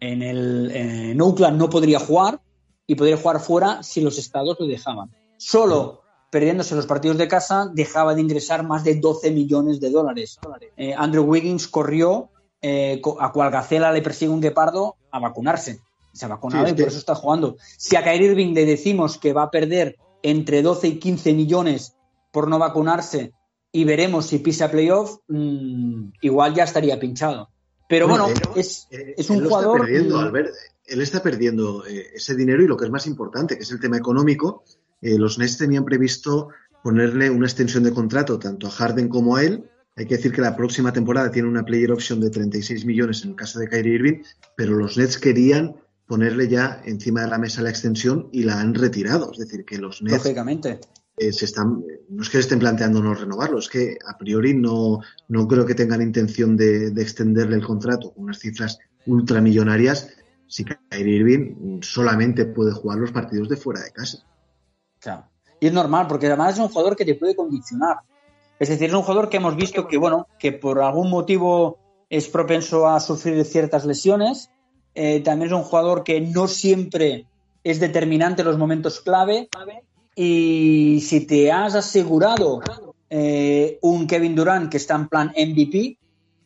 [0.00, 2.40] en el en Oakland no podría jugar
[2.86, 5.10] y podría jugar fuera si los estados lo dejaban.
[5.36, 10.38] Solo perdiéndose los partidos de casa dejaba de ingresar más de 12 millones de dólares.
[10.76, 12.30] Eh, Andrew Wiggins corrió
[12.60, 15.80] eh, a cual Gacela le persigue un guepardo a vacunarse.
[16.12, 17.56] Se ha vacunado y por eso está jugando.
[17.76, 21.94] Si a Kyrie Irving le decimos que va a perder entre 12 y 15 millones
[22.32, 23.32] por no vacunarse
[23.70, 27.50] y veremos si pisa playoff, mm, igual ya estaría pinchado.
[27.88, 29.80] Pero bueno, es, es, un jugador.
[29.80, 33.62] perdiendo, Albert, él está perdiendo eh, ese dinero y lo que es más importante, que
[33.62, 34.62] es el tema económico.
[35.00, 36.48] Eh, los Nets tenían previsto
[36.82, 39.68] ponerle una extensión de contrato tanto a Harden como a él
[39.98, 43.30] hay que decir que la próxima temporada tiene una player option de 36 millones en
[43.30, 44.22] el caso de Kyrie Irving,
[44.54, 45.74] pero los Nets querían
[46.06, 49.32] ponerle ya encima de la mesa la extensión y la han retirado.
[49.32, 50.22] Es decir, que los Nets
[51.18, 55.00] eh, se están, no es que estén planteando no renovarlo, es que a priori no,
[55.28, 60.10] no creo que tengan intención de, extenderle el contrato con unas cifras ultramillonarias
[60.46, 64.18] si Kyrie Irving solamente puede jugar los partidos de fuera de casa.
[64.98, 65.26] Claro.
[65.60, 67.98] Y es normal, porque además es un jugador que te puede condicionar.
[68.58, 72.28] Es decir, es un jugador que hemos visto que, bueno, que por algún motivo es
[72.28, 74.50] propenso a sufrir ciertas lesiones.
[74.94, 77.26] Eh, también es un jugador que no siempre
[77.62, 79.48] es determinante en los momentos clave.
[80.20, 82.60] Y si te has asegurado
[83.08, 85.96] eh, un Kevin Durant que está en plan MVP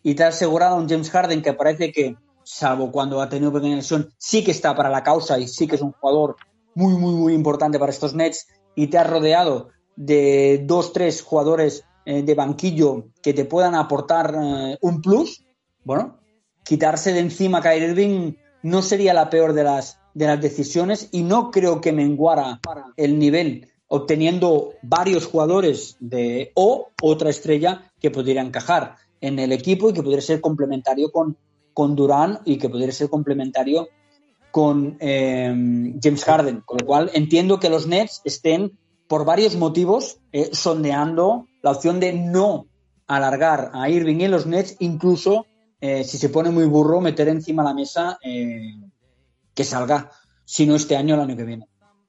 [0.03, 3.77] y te has asegurado un James Harden que parece que, salvo cuando ha tenido pequeña
[3.77, 6.37] lesión, sí que está para la causa y sí que es un jugador
[6.75, 11.87] muy, muy, muy importante para estos Nets y te has rodeado de dos, tres jugadores
[12.05, 15.47] eh, de banquillo que te puedan aportar eh, un plus,
[15.83, 16.19] bueno,
[16.63, 21.09] quitarse de encima a Kyrie Irving no sería la peor de las, de las decisiones
[21.13, 22.61] y no creo que menguara
[22.97, 29.91] el nivel obteniendo varios jugadores de o otra estrella que pudiera encajar en el equipo
[29.91, 31.37] y que pudiera ser complementario con,
[31.75, 33.89] con Durán y que pudiera ser complementario
[34.51, 36.63] con eh, James Harden.
[36.65, 40.19] Con lo cual entiendo que los Nets estén por varios motivos
[40.53, 42.67] sondeando la opción de no
[43.07, 45.47] alargar a Irving y los Nets, incluso
[45.81, 48.75] eh, si se pone muy burro, meter encima la mesa eh,
[49.55, 50.11] que salga,
[50.45, 51.67] si no este año, el año que viene.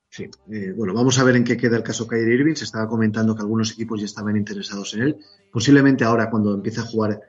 [0.10, 2.54] Sí, eh, bueno, vamos a ver en qué queda el caso Kyrie Irving.
[2.54, 5.18] Se estaba comentando que algunos equipos ya estaban interesados en él.
[5.52, 7.20] Posiblemente ahora, cuando empiece a jugar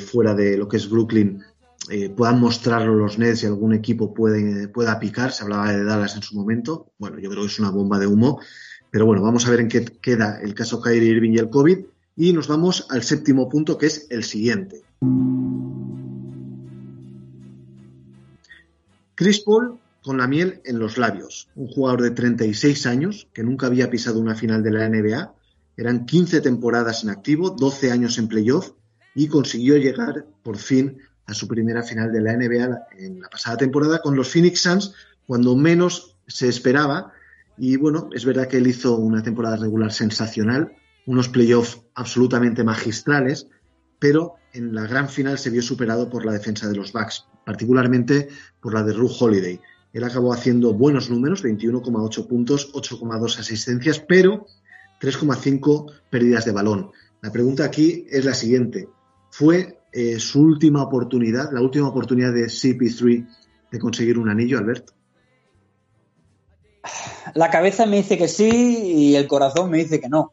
[0.00, 1.42] fuera de lo que es Brooklyn,
[2.16, 5.32] puedan mostrarlo los Nets y algún equipo puede, pueda picar.
[5.32, 6.92] Se hablaba de Dallas en su momento.
[6.98, 8.40] Bueno, yo creo que es una bomba de humo.
[8.90, 11.78] Pero bueno, vamos a ver en qué queda el caso Kyrie Irving y el COVID.
[12.16, 14.82] Y nos vamos al séptimo punto, que es el siguiente.
[19.18, 21.48] Chris Paul con la miel en los labios.
[21.56, 25.34] Un jugador de 36 años que nunca había pisado una final de la NBA.
[25.76, 28.70] Eran 15 temporadas en activo, 12 años en playoff
[29.16, 33.56] y consiguió llegar por fin a su primera final de la NBA en la pasada
[33.56, 34.94] temporada con los Phoenix Suns
[35.26, 37.12] cuando menos se esperaba
[37.56, 43.48] y bueno, es verdad que él hizo una temporada regular sensacional, unos playoffs absolutamente magistrales,
[43.98, 48.28] pero en la gran final se vio superado por la defensa de los Bucks, particularmente
[48.60, 49.60] por la de Ru Holiday.
[49.92, 54.46] Él acabó haciendo buenos números, 21,8 puntos, 8,2 asistencias, pero
[55.00, 56.90] 3,5 pérdidas de balón.
[57.20, 58.88] La pregunta aquí es la siguiente.
[59.30, 63.26] ¿Fue eh, su última oportunidad, la última oportunidad de CP3
[63.70, 64.92] de conseguir un anillo, Alberto?
[67.34, 70.32] La cabeza me dice que sí y el corazón me dice que no.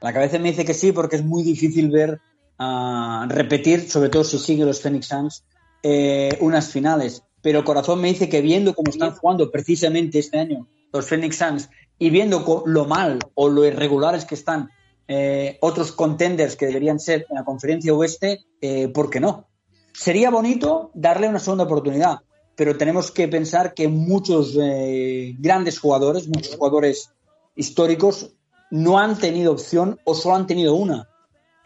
[0.00, 2.20] La cabeza me dice que sí porque es muy difícil ver
[2.58, 5.44] uh, repetir, sobre todo si sigue los Phoenix Suns,
[5.82, 7.22] eh, unas finales.
[7.42, 11.68] Pero corazón me dice que viendo cómo están jugando precisamente este año los Phoenix Suns
[11.98, 14.70] y viendo lo mal o lo irregulares que están
[15.08, 19.46] eh, otros contenders que deberían ser en la conferencia oeste, eh, ¿por qué no?
[19.92, 22.20] Sería bonito darle una segunda oportunidad
[22.56, 27.10] pero tenemos que pensar que muchos eh, grandes jugadores, muchos jugadores
[27.54, 28.32] históricos,
[28.70, 31.08] no han tenido opción o solo han tenido una.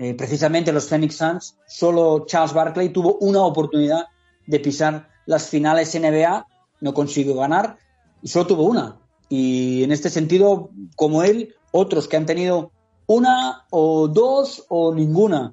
[0.02, 4.06] Eh, precisamente los Phoenix Suns, solo Charles Barkley tuvo una oportunidad
[4.46, 6.46] de pisar las finales NBA,
[6.80, 7.76] no consiguió ganar
[8.22, 8.98] y solo tuvo una.
[9.28, 12.72] Y en este sentido, como él, otros que han tenido
[13.08, 15.52] una o dos o ninguna.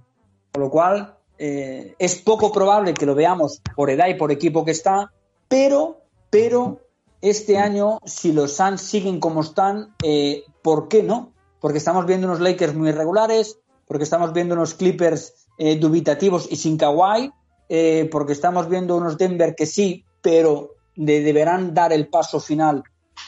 [0.54, 4.64] Con lo cual, eh, es poco probable que lo veamos por edad y por equipo
[4.64, 5.12] que está,
[5.50, 6.80] pero, pero
[7.20, 11.34] este año, si los Suns siguen como están, eh, ¿por qué no?
[11.60, 16.56] Porque estamos viendo unos Lakers muy irregulares, porque estamos viendo unos Clippers eh, dubitativos y
[16.58, 17.32] sin Kawhi,
[17.70, 22.84] eh, porque estamos viendo unos Denver que sí, pero deberán dar el paso final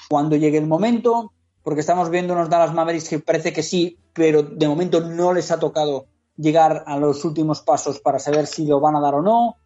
[0.09, 1.31] cuando llegue el momento,
[1.63, 5.51] porque estamos viendo unos Dallas Mavericks que parece que sí, pero de momento no les
[5.51, 9.21] ha tocado llegar a los últimos pasos para saber si lo van a dar o
[9.21, 9.57] no,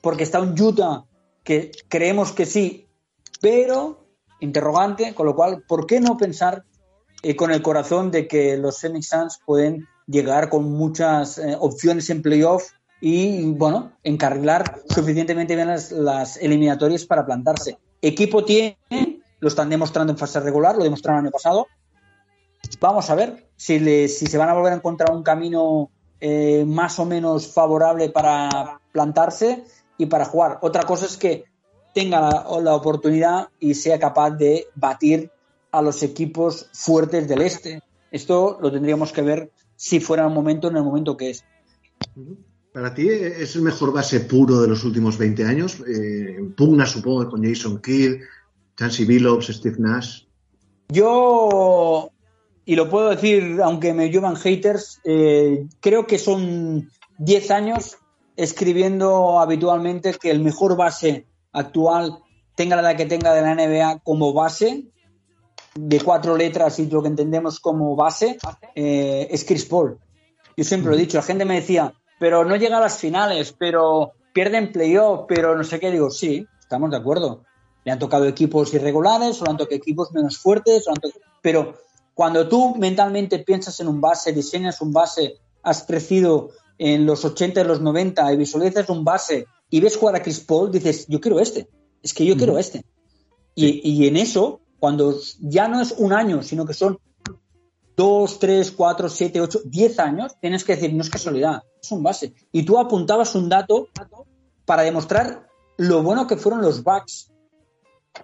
[0.00, 1.04] porque está un Utah
[1.44, 2.86] que creemos que sí,
[3.40, 4.06] pero
[4.40, 6.64] interrogante, con lo cual, ¿por qué no pensar
[7.22, 12.10] eh, con el corazón de que los Phoenix Suns pueden llegar con muchas eh, opciones
[12.10, 17.78] en playoff y, bueno, encarrilar suficientemente bien las, las, eliminatorias para plantarse?
[18.02, 18.76] Equipo tiene,
[19.38, 21.66] lo están demostrando en fase regular, lo demostraron el año pasado.
[22.80, 25.90] Vamos a ver si, le, si se van a volver a encontrar un camino
[26.20, 29.64] eh, más o menos favorable para plantarse
[29.96, 30.58] y para jugar.
[30.60, 31.44] Otra cosa es que
[31.94, 35.30] tenga la, la oportunidad y sea capaz de batir
[35.72, 37.82] a los equipos fuertes del este.
[38.10, 39.50] Esto lo tendríamos que ver
[39.80, 41.42] si fuera el momento, en el momento que es.
[42.70, 45.82] Para ti es el mejor base puro de los últimos 20 años.
[45.88, 48.20] Eh, pugna, supongo, con Jason Kidd,
[48.76, 50.24] Chansey Billups, Steve Nash.
[50.90, 52.10] Yo,
[52.66, 57.96] y lo puedo decir, aunque me llevan haters, eh, creo que son 10 años
[58.36, 62.18] escribiendo habitualmente que el mejor base actual
[62.54, 64.89] tenga la edad que tenga de la NBA como base
[65.74, 68.38] de cuatro letras y lo que entendemos como base
[68.74, 69.98] eh, es Chris Paul.
[70.56, 73.54] Yo siempre lo he dicho, la gente me decía, pero no llega a las finales,
[73.56, 75.90] pero pierden playoff, pero no sé qué.
[75.90, 77.44] Digo, sí, estamos de acuerdo.
[77.84, 80.84] Le han tocado equipos irregulares, o le han tocado equipos menos fuertes,
[81.40, 81.78] pero
[82.14, 87.60] cuando tú mentalmente piensas en un base, diseñas un base, has crecido en los 80
[87.60, 91.20] y los 90 y visualizas un base y ves jugar a Chris Paul, dices, yo
[91.20, 91.68] quiero este,
[92.02, 92.84] es que yo quiero este.
[93.54, 96.98] Y, y en eso cuando ya no es un año, sino que son
[97.96, 102.02] dos, tres, cuatro, siete, ocho, diez años, tienes que decir, no es casualidad, es un
[102.02, 102.32] base.
[102.50, 103.88] Y tú apuntabas un dato
[104.64, 107.30] para demostrar lo bueno que fueron los Bucks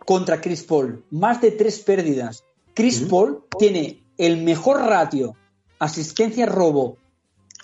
[0.06, 1.04] contra Chris Paul.
[1.10, 2.42] Más de tres pérdidas.
[2.74, 5.34] Chris Paul tiene el mejor ratio
[5.78, 6.96] asistencia-robo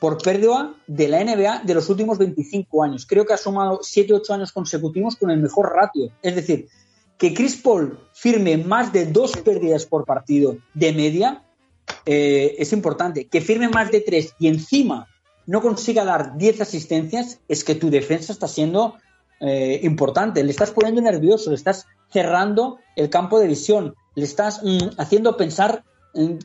[0.01, 3.07] por pérdida de la NBA de los últimos 25 años.
[3.07, 6.11] Creo que ha sumado 7, 8 años consecutivos con el mejor ratio.
[6.22, 6.68] Es decir,
[7.23, 11.45] que Chris Paul firme más de dos pérdidas por partido de media
[12.05, 13.29] eh, es importante.
[13.29, 15.07] Que firme más de tres y encima
[15.47, 18.97] no consiga dar 10 asistencias es que tu defensa está siendo
[19.39, 20.43] eh, importante.
[20.43, 25.37] Le estás poniendo nervioso, le estás cerrando el campo de visión, le estás mm, haciendo
[25.37, 25.85] pensar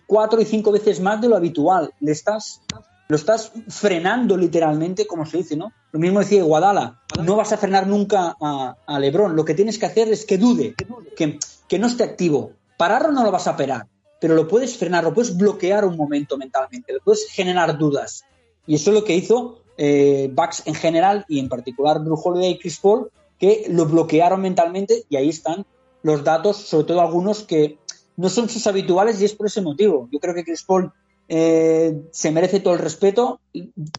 [0.06, 2.62] cuatro y cinco veces más de lo habitual, le estás
[3.08, 5.72] lo estás frenando literalmente, como se dice, ¿no?
[5.92, 9.86] Lo mismo decía Guadala, no vas a frenar nunca a, Lebron, lo que tienes que
[9.86, 10.76] hacer es que dude,
[11.16, 12.52] que, que, no esté activo.
[12.78, 13.88] Pararlo no lo vas a parar,
[14.20, 18.26] pero lo puedes frenar, lo puedes bloquear un momento mentalmente, lo puedes generar dudas.
[18.66, 22.52] Y eso es lo que hizo eh, Bucks en general y en particular Drew Holiday
[22.52, 25.66] y Chris Paul, que lo bloquearon mentalmente y ahí están
[26.04, 27.78] los datos, sobre todo algunos que
[28.18, 30.10] no son sus habituales y es por ese motivo.
[30.12, 30.92] Yo creo que Chris Paul
[31.28, 33.42] eh, se merece todo el respeto.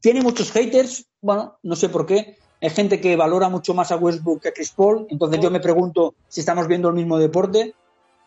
[0.01, 2.37] Tiene muchos haters, bueno, no sé por qué.
[2.61, 5.61] Hay gente que valora mucho más a Westbrook que a Chris Paul, entonces yo me
[5.61, 7.75] pregunto si estamos viendo el mismo deporte,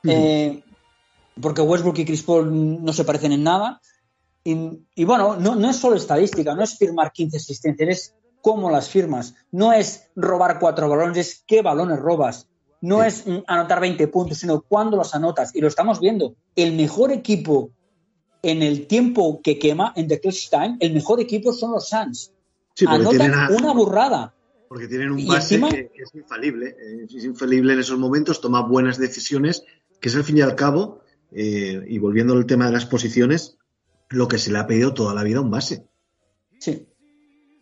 [0.04, 0.64] eh,
[1.42, 3.82] porque Westbrook y Chris Paul no se parecen en nada.
[4.44, 8.90] Y, bueno, no, no, es solo estadística, no es firmar 15 asistencias, es cómo las
[8.90, 9.36] firmas.
[9.52, 12.48] No es robar cuatro balones, es qué balones robas.
[12.82, 15.54] No es anotar 20 puntos, sino cuándo los anotas.
[15.54, 16.34] Y lo estamos viendo.
[16.56, 17.70] El mejor equipo
[18.42, 22.32] en el tiempo que quema en The Clutch Time, el mejor equipo son los Suns.
[22.74, 24.34] Sí, Anotan una burrada.
[24.68, 28.98] Porque tienen un base que, es infalible, eh, es infalible en esos momentos, toma buenas
[28.98, 29.66] decisiones,
[30.00, 33.58] que es al fin y al cabo, eh, y volviendo al tema de las posiciones,
[34.10, 35.86] lo que se le ha pedido toda la vida a un base.
[36.60, 36.88] Sí.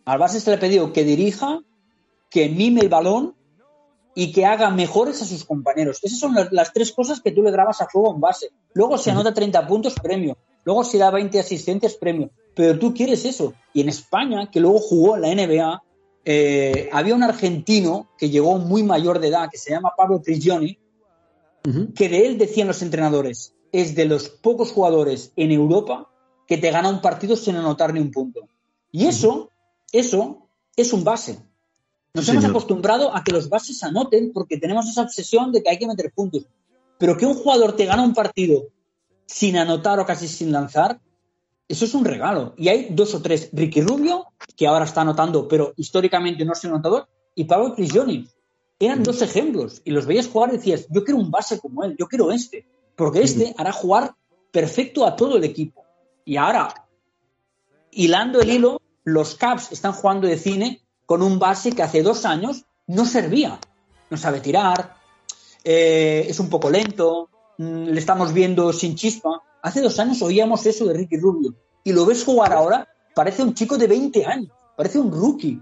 [0.04, 1.60] Al base se le ha pedido que dirija,
[2.30, 3.34] que mime el balón
[4.14, 5.98] y que haga mejores a sus compañeros.
[6.02, 8.50] Esas son las, las tres cosas que tú le grabas a fuego a un base.
[8.72, 10.38] Luego se anota 30 puntos, premio.
[10.70, 12.30] Luego si da 20 asistentes, premio.
[12.54, 13.54] Pero tú quieres eso.
[13.74, 15.82] Y en España, que luego jugó en la NBA,
[16.24, 20.78] eh, había un argentino que llegó muy mayor de edad, que se llama Pablo Prigioni,
[21.96, 26.08] que de él decían los entrenadores, es de los pocos jugadores en Europa
[26.46, 28.46] que te gana un partido sin anotar ni un punto.
[28.92, 29.50] Y eso,
[29.90, 30.46] eso
[30.76, 31.40] es un base.
[32.14, 35.80] Nos hemos acostumbrado a que los bases anoten porque tenemos esa obsesión de que hay
[35.80, 36.46] que meter puntos.
[36.96, 38.68] Pero que un jugador te gana un partido
[39.30, 41.00] sin anotar o casi sin lanzar,
[41.68, 42.52] eso es un regalo.
[42.56, 43.48] Y hay dos o tres.
[43.52, 44.26] Ricky Rubio,
[44.56, 48.28] que ahora está anotando, pero históricamente no es anotador, y Pablo Prigioni.
[48.80, 49.82] Eran dos ejemplos.
[49.84, 52.66] Y los veías jugar y decías, yo quiero un base como él, yo quiero este.
[52.96, 54.16] Porque este hará jugar
[54.50, 55.84] perfecto a todo el equipo.
[56.24, 56.88] Y ahora,
[57.92, 62.24] hilando el hilo, los Caps están jugando de cine con un base que hace dos
[62.24, 63.60] años no servía.
[64.10, 64.96] No sabe tirar,
[65.62, 69.42] eh, es un poco lento, mm, le estamos viendo sin chispa.
[69.60, 71.54] Hace dos años oíamos eso de Ricky Rubio
[71.84, 75.60] y lo ves jugar ahora, parece un chico de 20 años, parece un rookie.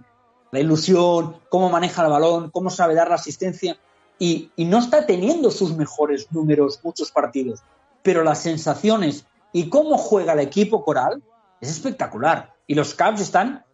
[0.52, 3.76] La ilusión, cómo maneja el balón, cómo sabe dar la asistencia
[4.16, 7.60] y, y no está teniendo sus mejores números muchos partidos,
[8.02, 11.20] pero las sensaciones y cómo juega el equipo coral
[11.60, 12.54] es espectacular.
[12.68, 13.64] Y los Cavs están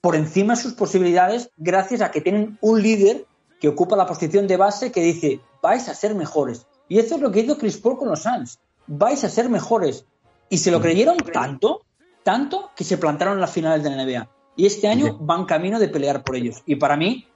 [0.00, 3.26] por encima de sus posibilidades gracias a que tienen un líder
[3.60, 6.66] que ocupa la posición de base que dice, vais a ser mejores.
[6.92, 8.58] Y eso es lo que hizo Chris Paul con los Suns.
[8.86, 10.04] Vais a ser mejores.
[10.50, 11.86] Y se lo creyeron tanto,
[12.22, 14.28] tanto, que se plantaron en las finales de la NBA.
[14.58, 16.62] Y este año van camino de pelear por ellos.
[16.66, 17.26] Y para mí,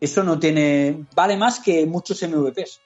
[0.00, 1.06] eso no tiene.
[1.14, 2.78] vale más que muchos MVPs.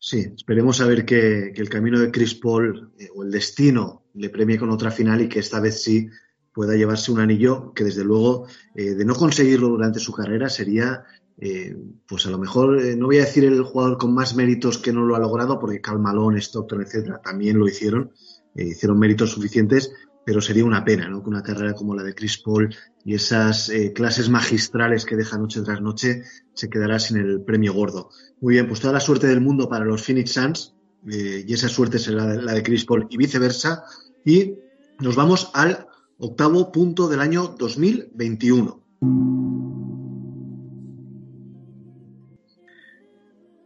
[0.00, 4.30] Sí, esperemos a ver que, el camino de Chris Paul eh, o el destino le
[4.30, 6.08] premie con otra final y que esta vez sí
[6.52, 11.04] pueda llevarse un anillo que desde luego eh, de no conseguirlo durante su carrera sería
[11.38, 11.76] eh,
[12.06, 15.04] pues a lo mejor no voy a decir el jugador con más méritos que no
[15.04, 18.12] lo ha logrado porque Cal Malone, Stockton, etcétera también lo hicieron,
[18.54, 19.92] hicieron méritos suficientes,
[20.24, 21.22] pero sería una pena, ¿no?
[21.22, 22.74] Que una carrera como la de Chris Paul
[23.04, 26.22] y esas eh, clases magistrales que deja noche tras noche
[26.54, 28.08] se quedará sin el premio gordo.
[28.40, 30.74] Muy bien, pues toda la suerte del mundo para los Phoenix Suns
[31.10, 33.84] eh, y esa suerte será la de Chris Paul y viceversa.
[34.24, 34.54] Y
[35.00, 35.86] nos vamos al
[36.18, 39.73] octavo punto del año 2021.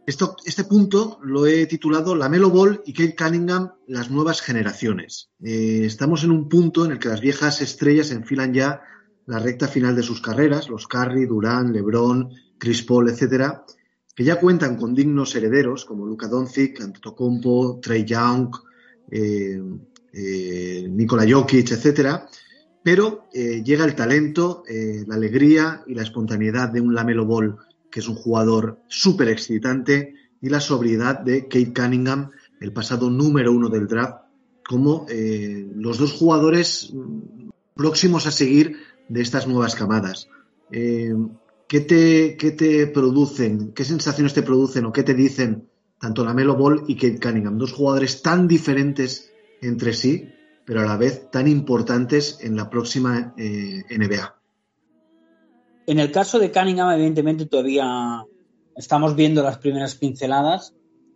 [0.09, 5.29] Este punto lo he titulado La Melo Ball y Kate Cunningham, las nuevas generaciones.
[5.43, 8.81] Eh, estamos en un punto en el que las viejas estrellas enfilan ya
[9.27, 13.63] la recta final de sus carreras, los Curry, Durán, LeBron, Chris Paul, etcétera,
[14.15, 18.49] que ya cuentan con dignos herederos como Luka Doncic, Antetokounmpo, Trey Young,
[19.11, 19.61] eh,
[20.11, 22.27] eh, Nikola Jokic, etcétera,
[22.81, 24.63] pero llega el talento,
[25.05, 27.57] la alegría y la espontaneidad de un Lamelo Ball
[27.91, 32.31] que es un jugador súper excitante, y la sobriedad de Kate Cunningham,
[32.61, 34.25] el pasado número uno del draft,
[34.65, 38.77] como eh, los dos jugadores mm, próximos a seguir
[39.07, 40.29] de estas nuevas camadas.
[40.71, 41.13] Eh,
[41.67, 45.67] ¿qué, te, ¿Qué te producen, qué sensaciones te producen o qué te dicen
[45.99, 47.57] tanto la Melo Ball y Kate Cunningham?
[47.57, 49.31] Dos jugadores tan diferentes
[49.61, 50.29] entre sí,
[50.65, 54.38] pero a la vez tan importantes en la próxima eh, NBA.
[55.89, 58.23] En el caso de Cunningham, evidentemente todavía
[58.75, 60.75] estamos viendo las primeras pinceladas,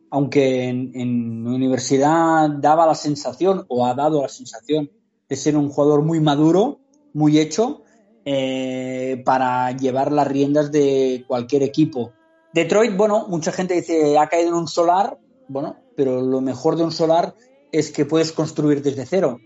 [0.10, 4.90] aunque en, universidad daba la sensación, o ha dado la sensación,
[5.30, 6.80] de ser un jugador muy maduro,
[7.14, 7.84] muy hecho,
[8.26, 12.12] eh, para llevar las riendas de cualquier equipo.
[12.52, 15.20] Detroit, bueno, mucha gente dice ha caído en un solar,
[15.50, 17.36] bueno, pero lo mejor de un solar
[17.72, 19.40] es que puedes construir desde cero.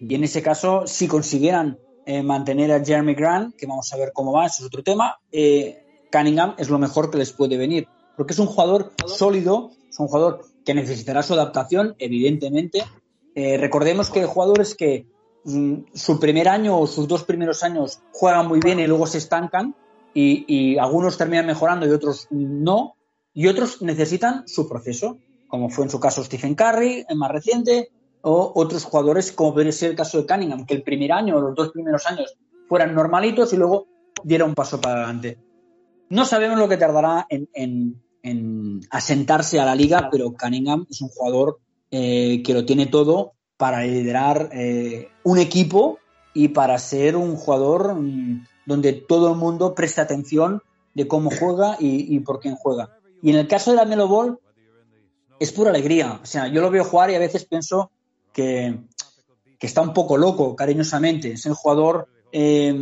[0.00, 1.78] Y en ese caso, si consiguieran
[2.10, 5.20] eh, mantener a Jeremy Grant, que vamos a ver cómo va, eso es otro tema.
[5.30, 7.86] Eh, Cunningham es lo mejor que les puede venir,
[8.16, 12.82] porque es un jugador sólido, es un jugador que necesitará su adaptación, evidentemente.
[13.36, 15.06] Eh, recordemos que hay jugadores que
[15.44, 19.18] mm, su primer año o sus dos primeros años juegan muy bien y luego se
[19.18, 19.76] estancan,
[20.12, 22.96] y, y algunos terminan mejorando y otros no,
[23.32, 27.92] y otros necesitan su proceso, como fue en su caso Stephen Curry, el más reciente,
[28.22, 31.40] o otros jugadores, como puede ser el caso de Cunningham, que el primer año o
[31.40, 32.36] los dos primeros años
[32.68, 33.86] fueran normalitos y luego
[34.22, 35.38] diera un paso para adelante.
[36.08, 38.00] No sabemos lo que tardará en,
[38.90, 43.82] asentarse a la liga, pero Cunningham es un jugador eh, que lo tiene todo para
[43.82, 45.98] liderar eh, un equipo
[46.34, 50.62] y para ser un jugador mm, donde todo el mundo preste atención
[50.94, 52.98] de cómo juega y, y, por quién juega.
[53.22, 54.38] Y en el caso de la Melo Ball,
[55.38, 56.20] es pura alegría.
[56.22, 57.90] O sea, yo lo veo jugar y a veces pienso
[59.58, 61.32] que, está un poco loco, cariñosamente.
[61.32, 62.74] Es el jugador eh,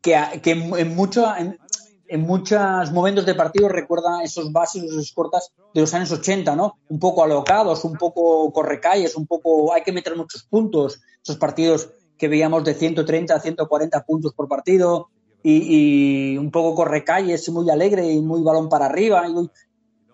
[0.00, 0.14] que,
[0.44, 6.10] en, mucho, en, muchos momentos de partido recuerda esos bases, esos cortas de los años
[6.10, 6.78] 80, ¿no?
[6.88, 11.00] Un poco alocados, un poco correcalles, un poco hay que meter muchos puntos.
[11.22, 15.08] Esos partidos que veíamos de 130 a 140 puntos por partido
[15.42, 19.26] y, un poco correcalles, muy alegre y muy balón para arriba.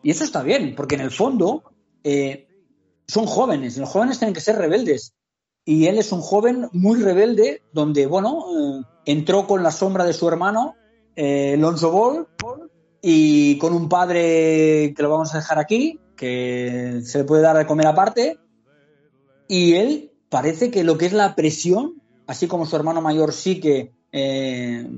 [0.02, 1.64] Y, eso está bien, porque en el fondo
[2.04, 2.46] eh,
[3.08, 5.14] son jóvenes, los jóvenes tienen que ser rebeldes.
[5.64, 10.12] Y él es un joven muy rebelde, donde, bueno, eh, entró con la sombra de
[10.12, 10.76] su hermano,
[11.16, 12.28] eh, Lonzo Ball,
[13.02, 17.56] y con un padre que lo vamos a dejar aquí, que se le puede dar
[17.56, 18.38] de comer aparte.
[19.48, 23.60] Y él parece que lo que es la presión, así como su hermano mayor sí
[23.60, 24.88] que eh,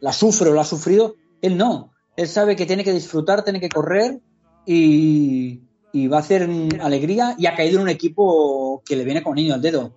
[0.00, 1.92] la sufre o la ha sufrido, él no.
[2.16, 4.20] Él sabe que tiene que disfrutar, tiene que correr
[4.66, 5.62] y,
[5.92, 6.48] y va a hacer
[6.80, 9.92] alegría y ha caído en un equipo que le viene con niño al dedo.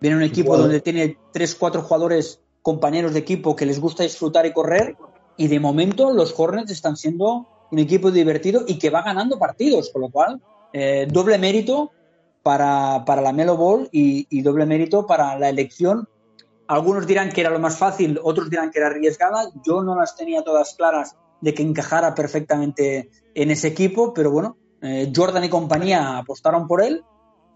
[0.00, 4.44] Viene un equipo donde tiene tres, cuatro jugadores, compañeros de equipo que les gusta disfrutar
[4.44, 4.96] y correr
[5.36, 9.90] y de momento los Hornets están siendo un equipo divertido y que va ganando partidos,
[9.90, 10.40] con lo cual
[10.72, 11.92] eh, doble mérito
[12.42, 16.08] para, para, la Melo Ball y, y, doble mérito para la elección.
[16.68, 19.50] Algunos dirán que era lo más fácil, otros dirán que era arriesgada.
[19.64, 24.56] Yo no las tenía todas claras de que encajara perfectamente en ese equipo, pero bueno,
[24.86, 27.04] eh, Jordan y compañía apostaron por él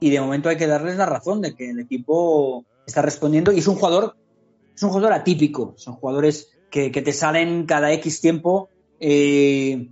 [0.00, 3.58] y de momento hay que darles la razón de que el equipo está respondiendo y
[3.58, 4.16] es un jugador,
[4.74, 9.90] es un jugador atípico, son jugadores que, que te salen cada X tiempo eh,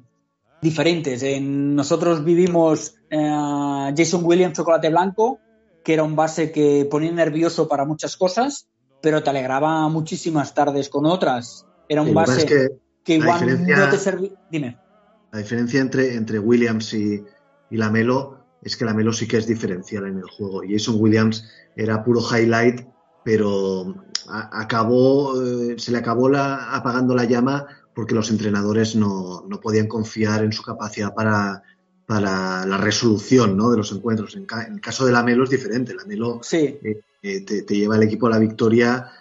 [0.62, 1.22] diferentes.
[1.22, 5.40] En, nosotros vivimos eh, Jason Williams Chocolate Blanco,
[5.84, 8.68] que era un base que ponía nervioso para muchas cosas,
[9.00, 11.66] pero te alegraba muchísimas tardes con otras.
[11.88, 12.68] Era un base que,
[13.04, 14.32] que igual no te servía.
[14.50, 14.78] Dime.
[15.32, 17.22] La diferencia entre, entre Williams y,
[17.70, 20.62] y Lamelo es que Lamelo sí que es diferencial en el juego.
[20.68, 22.86] Jason Williams era puro highlight,
[23.24, 23.94] pero
[24.28, 29.86] acabó, eh, se le acabó la, apagando la llama porque los entrenadores no, no podían
[29.86, 31.62] confiar en su capacidad para,
[32.06, 33.70] para la resolución ¿no?
[33.70, 34.34] de los encuentros.
[34.36, 35.94] En, ca en, el caso de Lamelo es diferente.
[35.94, 36.78] Lamelo sí.
[36.82, 39.12] eh, eh, te, te, lleva el equipo a la victoria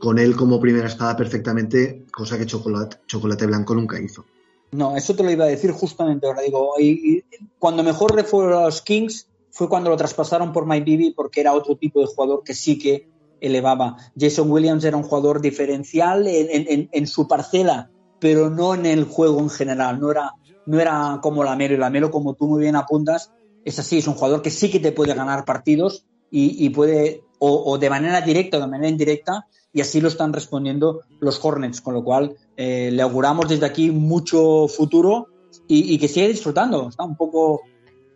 [0.00, 4.24] con él como primera espada perfectamente, cosa que Chocolate, Chocolate Blanco nunca hizo.
[4.72, 6.42] No, eso te lo iba a decir justamente ahora.
[6.42, 7.24] Digo, y,
[7.58, 11.52] cuando mejor le fue a los Kings fue cuando lo traspasaron por Bibby porque era
[11.52, 13.06] otro tipo de jugador que sí que
[13.40, 13.96] elevaba.
[14.18, 19.50] Jason Williams era un jugador diferencial en, su parcela, pero no en el juego en
[19.50, 20.00] general.
[20.00, 20.32] No era,
[20.64, 21.74] no era como Lamelo.
[21.74, 23.30] Y Lamelo, como tú muy bien apuntas,
[23.64, 27.76] es así, es un jugador que sí que te puede ganar partidos y, puede, o,
[27.76, 31.92] de manera directa o de manera indirecta, y así lo están respondiendo los Hornets, con
[31.92, 35.26] lo cual eh, le auguramos desde aquí mucho futuro
[35.66, 36.90] y, que sigue disfrutando.
[36.90, 37.62] Está un poco,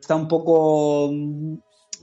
[0.01, 1.55] está un poco mm,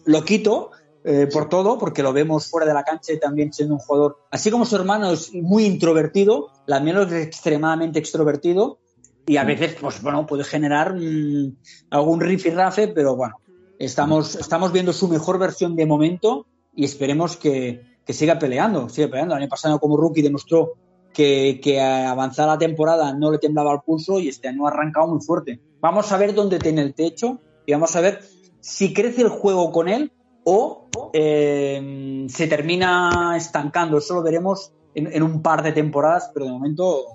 [0.07, 0.71] loquito
[1.05, 4.17] eh, por todo, porque lo vemos fuera de la cancha y también siendo un jugador,
[4.29, 8.77] así como su hermano es muy introvertido, la menos es extremadamente extrovertido
[9.25, 11.55] y a veces, pues bueno, puede generar mmm,
[11.91, 13.35] algún rifirrafe, pero bueno,
[13.79, 16.45] estamos, estamos viendo su mejor versión de momento
[16.75, 19.35] y esperemos que, que siga peleando, siga peleando.
[19.35, 20.73] El año pasado como rookie demostró
[21.13, 25.07] que, que avanzar la temporada no le temblaba el pulso y este año ha arrancado
[25.07, 25.59] muy fuerte.
[25.79, 28.21] Vamos a ver dónde tiene el techo y vamos a ver
[28.59, 30.11] si crece el juego con él
[30.43, 33.97] o eh, se termina estancando.
[33.97, 37.05] Eso lo veremos en, en, un par de temporadas, pero de momento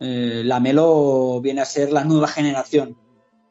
[0.00, 2.96] eh, la Melo viene a ser la nueva generación.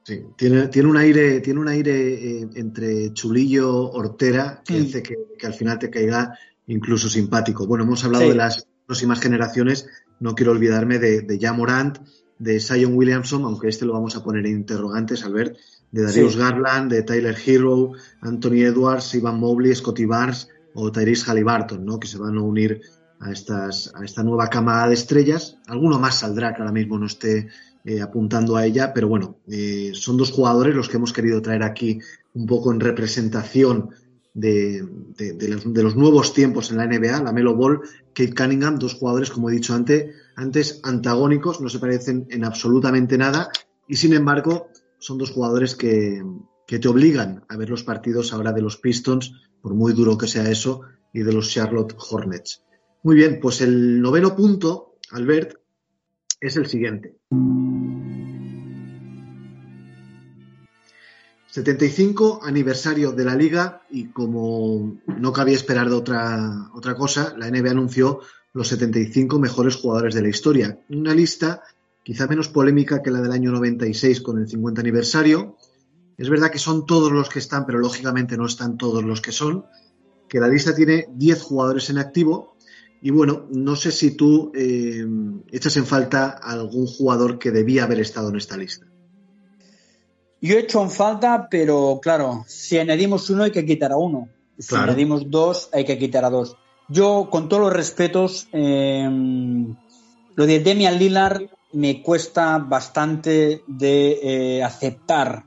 [0.03, 5.15] Sí, tiene, tiene un aire, tiene un aire eh, entre chulillo, hortera, que hace que,
[5.37, 6.37] que, al final te caiga
[6.67, 7.67] incluso simpático.
[7.67, 8.29] Bueno, hemos hablado sí.
[8.31, 9.87] de las próximas generaciones,
[10.19, 11.99] no quiero olvidarme de, de Ja Morant,
[12.39, 15.55] de Zion Williamson, aunque este lo vamos a poner en interrogantes al ver,
[15.93, 16.39] de Darius sí.
[16.39, 22.01] Garland, de Tyler Hero, Anthony Edwards, Ivan Mobley, Scotty Barnes o Tyrese Halliburton, ¿no?
[22.01, 22.81] que se van a unir
[23.21, 25.57] a, estas, a esta nueva cama de estrellas.
[25.67, 27.47] Alguno más saldrá que ahora mismo no esté
[27.85, 31.63] eh, apuntando a ella, pero bueno, eh, son dos jugadores los que hemos querido traer
[31.63, 31.99] aquí
[32.33, 33.91] un poco en representación
[34.33, 34.87] de,
[35.17, 37.81] de, los, nuevos tiempos en la NBA, la Melo Ball,
[38.13, 43.17] Kate Cunningham, dos jugadores, como he dicho antes, antes antagónicos, no se parecen en absolutamente
[43.17, 43.49] nada,
[43.87, 46.23] y sin embargo son dos jugadores que,
[46.65, 50.27] que te obligan a ver los partidos ahora de los Pistons, por muy duro que
[50.27, 50.81] sea eso,
[51.13, 52.63] y de los Charlotte Hornets.
[53.03, 55.57] Muy bien, pues el noveno punto, Albert,
[56.39, 57.17] es el siguiente.
[61.51, 67.49] 75 aniversario de la liga y como no cabía esperar de otra, otra cosa, la
[67.51, 68.21] NBA anunció
[68.53, 70.79] los 75 mejores jugadores de la historia.
[70.89, 71.61] Una lista
[72.03, 75.57] quizá menos polémica que la del año 96 con el 50 aniversario.
[76.17, 79.33] Es verdad que son todos los que están, pero lógicamente no están todos los que
[79.33, 79.65] son.
[80.29, 82.55] Que la lista tiene 10 jugadores en activo.
[83.01, 85.05] Y bueno, no sé si tú eh,
[85.51, 88.90] echas en falta algún jugador que debía haber estado en esta lista.
[90.41, 94.27] Yo he hecho en falta, pero claro, si añadimos uno hay que quitar a uno.
[94.57, 94.85] Si claro.
[94.85, 96.57] añadimos dos hay que quitar a dos.
[96.89, 99.07] Yo, con todos los respetos, eh,
[100.35, 101.43] lo de Demian Lillard
[101.73, 104.19] me cuesta bastante de
[104.57, 105.45] eh, aceptar.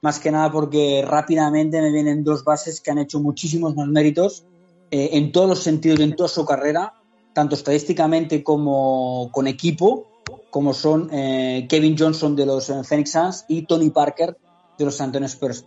[0.00, 4.44] Más que nada porque rápidamente me vienen dos bases que han hecho muchísimos más méritos
[4.90, 6.94] eh, en todos los sentidos, en toda su carrera,
[7.34, 10.11] tanto estadísticamente como con equipo
[10.52, 14.36] como son eh, Kevin Johnson de los eh, Phoenix Suns y Tony Parker
[14.78, 15.64] de los San Antonio Spurs.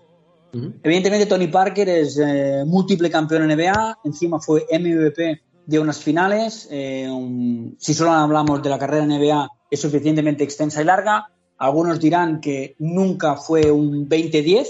[0.53, 0.73] Uh -huh.
[0.83, 6.67] Evidentemente Tony Parker es eh, múltiple campeón en NBA, encima fue MVP de unas finales,
[6.69, 11.31] eh, un, si solo hablamos de la carrera en NBA es suficientemente extensa y larga,
[11.57, 14.67] algunos dirán que nunca fue un 20-10,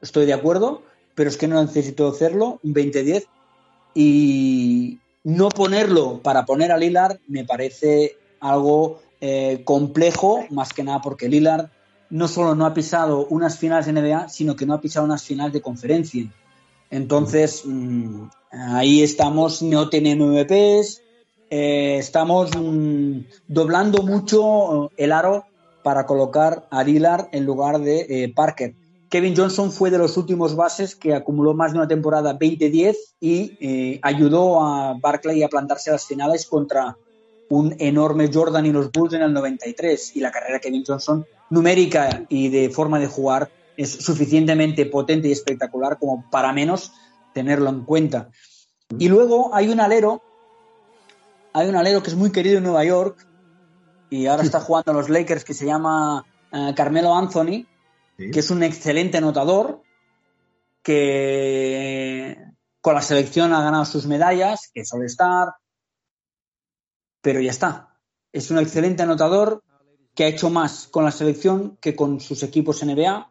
[0.00, 0.80] estoy de acuerdo,
[1.14, 3.26] pero es que no necesito hacerlo, un 20-10,
[3.94, 11.00] y no ponerlo para poner a Lillard me parece algo eh, complejo, más que nada
[11.00, 11.68] porque Lillard
[12.10, 15.22] no solo no ha pisado unas finales de NBA, sino que no ha pisado unas
[15.22, 16.30] finales de conferencia.
[16.90, 21.02] Entonces, mm, ahí estamos, no tiene MVPs,
[21.50, 25.44] eh, estamos mm, doblando mucho el aro
[25.82, 28.74] para colocar a Lillard en lugar de eh, Parker.
[29.08, 33.56] Kevin Johnson fue de los últimos bases que acumuló más de una temporada 20-10 y
[33.60, 36.96] eh, ayudó a Barclay a plantarse las finales contra
[37.50, 40.16] un enorme Jordan y los Bulls en el 93.
[40.16, 45.28] Y la carrera de Kevin Johnson, numérica y de forma de jugar, es suficientemente potente
[45.28, 46.92] y espectacular como para menos
[47.34, 48.30] tenerlo en cuenta.
[48.98, 50.22] Y luego hay un alero,
[51.52, 53.26] hay un alero que es muy querido en Nueva York
[54.08, 57.66] y ahora está jugando a los Lakers que se llama eh, Carmelo Anthony
[58.32, 59.82] que es un excelente anotador,
[60.82, 62.36] que
[62.80, 65.48] con la selección ha ganado sus medallas, que suele estar,
[67.20, 67.98] pero ya está.
[68.32, 69.62] Es un excelente anotador
[70.14, 73.30] que ha hecho más con la selección que con sus equipos NBA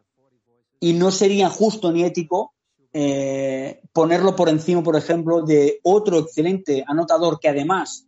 [0.80, 2.54] y no sería justo ni ético
[2.92, 8.06] eh, ponerlo por encima, por ejemplo, de otro excelente anotador que además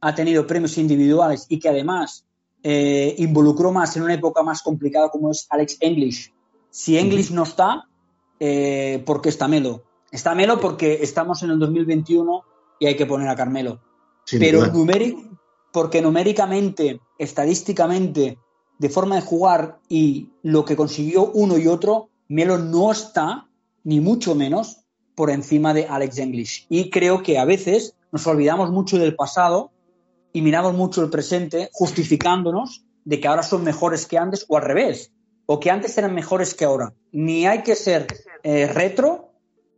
[0.00, 2.26] ha tenido premios individuales y que además
[2.62, 6.32] eh, involucró más en una época más complicada como es Alex English.
[6.70, 7.84] Si English no está,
[8.40, 9.84] eh, ¿por qué está Melo?
[10.10, 12.42] Está Melo porque estamos en el 2021
[12.80, 13.80] y hay que poner a Carmelo.
[14.30, 14.72] Pero
[15.72, 18.38] porque numéricamente, estadísticamente,
[18.78, 23.48] de forma de jugar y lo que consiguió uno y otro, Melo no está,
[23.84, 24.78] ni mucho menos,
[25.14, 26.66] por encima de Alex English.
[26.68, 29.70] Y creo que a veces nos olvidamos mucho del pasado
[30.32, 34.64] y miramos mucho el presente justificándonos de que ahora son mejores que antes o al
[34.64, 35.12] revés,
[35.46, 36.92] o que antes eran mejores que ahora.
[37.12, 38.06] Ni hay que ser
[38.42, 39.32] eh, retro,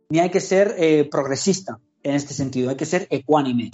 [0.09, 3.71] ni hay que ser eh, progresista en este sentido, hay que ser ecuánime.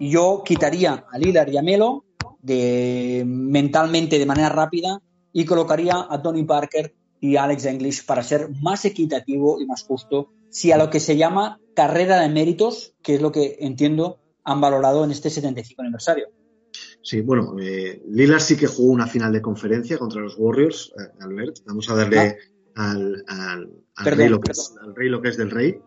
[0.00, 2.04] Yo quitaría a Lillard y a Melo
[2.42, 5.00] de, mentalmente de manera rápida
[5.32, 9.82] y colocaría a Tony Parker y a Alex English para ser más equitativo y más
[9.82, 14.18] justo si a lo que se llama carrera de méritos, que es lo que entiendo
[14.44, 16.28] han valorado en este 75 aniversario.
[17.02, 21.10] Sí, bueno, eh, Lillard sí que jugó una final de conferencia contra los Warriors, eh,
[21.20, 21.58] Albert.
[21.66, 22.36] Vamos a darle
[22.76, 22.92] ah.
[22.92, 23.24] al,
[24.04, 25.80] rey lo que es, lo que es, del rey.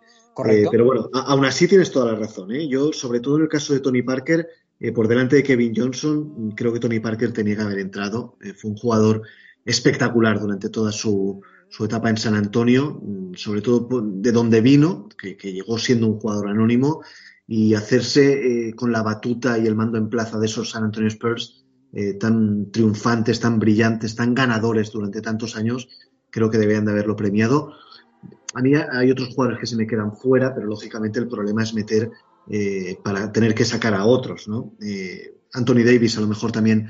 [0.44, 0.68] Correcto.
[0.68, 2.52] Eh, pero bueno, aún así tienes toda la razón.
[2.52, 2.68] ¿eh?
[2.68, 4.48] Yo, sobre todo en el caso de Tony Parker,
[4.80, 8.38] eh, por delante de Kevin Johnson, creo que Tony Parker tenía que haber entrado.
[8.56, 9.22] fue un jugador
[9.64, 15.08] espectacular durante toda su, su etapa en San Antonio, mm, sobre todo de donde vino,
[15.18, 17.02] que, que llegó siendo un jugador anónimo
[17.48, 21.10] y hacerse eh, con la batuta y el mando en plaza de esos San Antonio
[21.10, 25.90] Spurs eh, tan triunfantes, tan brillantes, tan ganadores durante tantos años,
[26.30, 27.74] creo que deberían de haberlo premiado.
[28.54, 31.74] A mí hay otros jugadores que se me quedan fuera, pero lógicamente el problema es
[31.74, 32.12] meter
[32.50, 34.74] eh, para tener que sacar a otros, ¿no?
[35.54, 36.88] Anthony Davis a lo mejor también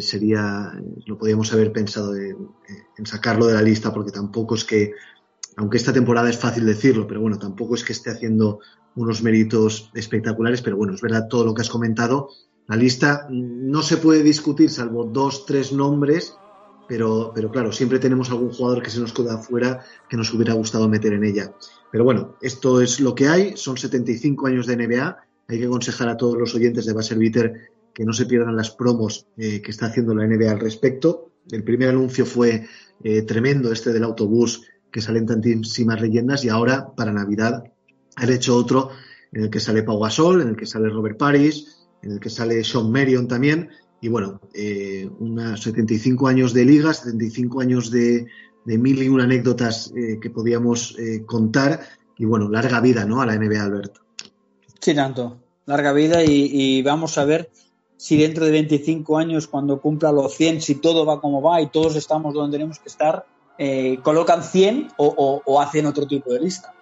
[0.00, 0.72] sería,
[1.06, 4.92] lo podríamos haber pensado en sacarlo de la lista porque tampoco es que
[5.56, 8.60] aunque esta temporada es fácil decirlo, pero bueno, tampoco es que esté haciendo
[8.96, 12.28] unos méritos espectaculares, pero bueno, es verdad todo lo que has comentado.
[12.66, 16.36] La lista no se puede discutir salvo dos, tres nombres,
[16.88, 20.54] pero, pero claro, siempre tenemos algún jugador que se nos queda afuera que nos hubiera
[20.54, 21.52] gustado meter en ella.
[21.90, 25.16] Pero bueno, esto es lo que hay, son 75 años de NBA,
[25.48, 28.70] hay que aconsejar a todos los oyentes de Basel Bitter que no se pierdan las
[28.70, 31.30] promos eh, que está haciendo la NBA al respecto.
[31.50, 32.66] El primer anuncio fue
[33.02, 37.64] eh, tremendo, este del autobús que salen tantísimas leyendas y ahora para Navidad
[38.16, 38.90] han hecho otro
[39.32, 42.30] en el que sale Pau Gasol, en el que sale Robert Paris, en el que
[42.30, 43.70] sale Sean Marion también
[44.04, 48.26] y bueno, eh, unos 75 años de liga, 75 años de,
[48.66, 51.80] mil y una anécdotas eh, que podíamos eh, contar
[52.18, 53.22] y bueno, larga vida ¿no?
[53.22, 54.02] a la NBA, Alberto.
[54.78, 57.50] Sí, tanto, larga vida y, y vamos a ver
[57.96, 61.68] si dentro de 25 años, cuando cumpla los 100, si todo va como va y
[61.68, 63.24] todos estamos donde tenemos que estar,
[63.56, 66.74] eh, colocan 100 o, hacen otro tipo de lista.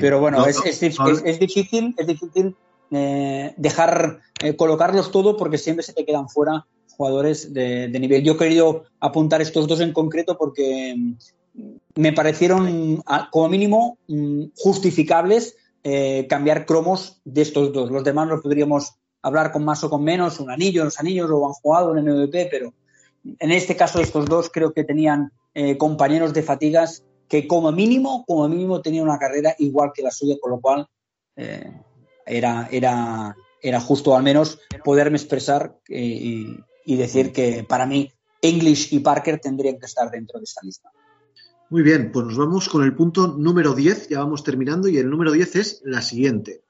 [0.00, 2.56] Pero bueno, es, difícil, es difícil
[2.90, 6.66] eh, dejar eh, colocarlos todo porque siempre se te quedan fuera
[6.96, 8.22] jugadores de, nivel.
[8.22, 11.16] Yo he querido apuntar estos dos en concreto porque mm,
[11.96, 15.56] me parecieron como mínimo mm, justificables
[16.30, 17.90] cambiar cromos de estos dos.
[17.90, 18.94] Los demás los podríamos
[19.24, 22.14] hablar con más o con menos, un anillo, los anillos o han jugado en el
[22.14, 22.72] MVP, pero
[23.38, 28.24] en este caso estos dos creo que tenían eh, compañeros de fatigas que como mínimo,
[28.26, 30.86] como mínimo tenían una carrera igual que la suya, con lo cual
[31.36, 31.72] eh,
[32.26, 38.92] era, era, era justo al menos poderme expresar eh, y, decir que para mí English
[38.92, 40.90] y Parker tendrían que estar dentro de esta lista.
[41.70, 45.08] Muy bien, pues nos vamos con el punto número 10, ya vamos terminando, y el
[45.08, 46.60] número 10 es la siguiente.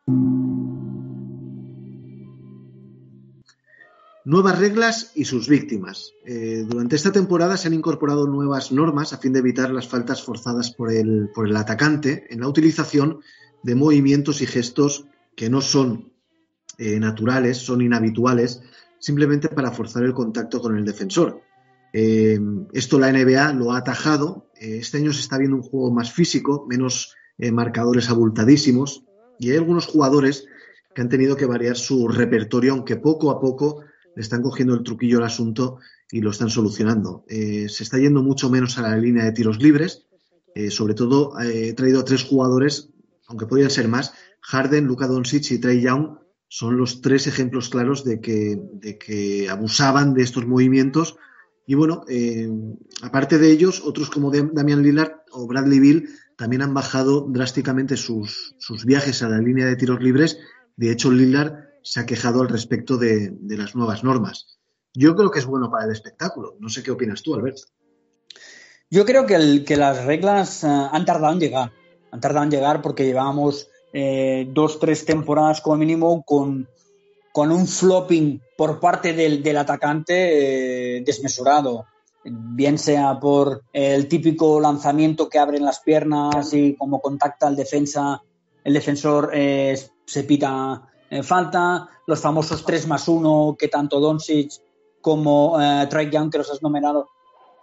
[4.26, 6.12] Nuevas reglas y sus víctimas.
[6.24, 10.22] Eh, durante esta temporada se han incorporado nuevas normas a fin de evitar las faltas
[10.22, 13.20] forzadas por el, por el atacante en la utilización
[13.62, 16.12] de movimientos y gestos que no son
[16.78, 18.62] eh, naturales, son inhabituales,
[18.98, 21.40] simplemente para forzar el contacto con el defensor.
[21.92, 22.40] Eh,
[22.72, 24.50] esto la NBA lo ha atajado.
[24.54, 27.14] este año se está viendo un juego más físico, menos
[27.52, 29.04] marcadores abultadísimos,
[29.40, 30.46] y hay algunos jugadores
[30.94, 33.82] que han tenido que variar su repertorio, aunque poco a poco
[34.14, 35.78] le están cogiendo el truquillo al asunto
[36.10, 37.24] y lo están solucionando.
[37.28, 40.06] Eh, se está yendo mucho menos a la línea de tiros libres.
[40.54, 42.90] Eh, sobre todo eh, he traído a tres jugadores,
[43.26, 44.12] aunque podrían ser más.
[44.46, 46.18] Harden, Luka Doncic y Trey Young
[46.48, 51.16] son los tres ejemplos claros de que, abusaban de estos movimientos.
[51.66, 52.04] Y bueno,
[53.02, 58.54] aparte de ellos, otros como Damian Lillard o Bradley Bill también han bajado drásticamente sus,
[58.58, 60.38] sus viajes a la línea de tiros libres.
[60.76, 64.58] De hecho, Lillard se ha quejado al respecto de, las nuevas normas.
[64.92, 66.56] Yo creo que es bueno para el espectáculo.
[66.60, 67.58] No sé qué opinas tú, Albert.
[68.90, 71.72] Yo creo que, que las reglas eh, han tardado en llegar.
[72.12, 76.68] Han tardado en llegar porque llevábamos eh, dos, tres temporadas como mínimo con,
[77.32, 81.86] con un flopping por parte del, atacante eh, desmesurado.
[82.24, 88.22] Bien sea por el típico lanzamiento que abren las piernas y como contacta al defensa,
[88.62, 90.88] el defensor se pita
[91.22, 94.52] falta, los famosos 3 más 1 que tanto Doncic
[95.04, 97.10] como eh, Trey Young, que los has nominado,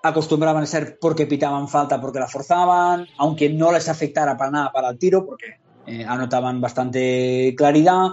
[0.03, 4.72] acostumbraban a ser porque pitaban falta, porque la forzaban, aunque no les afectara para nada
[4.72, 8.10] para el tiro, porque eh, anotaban bastante claridad.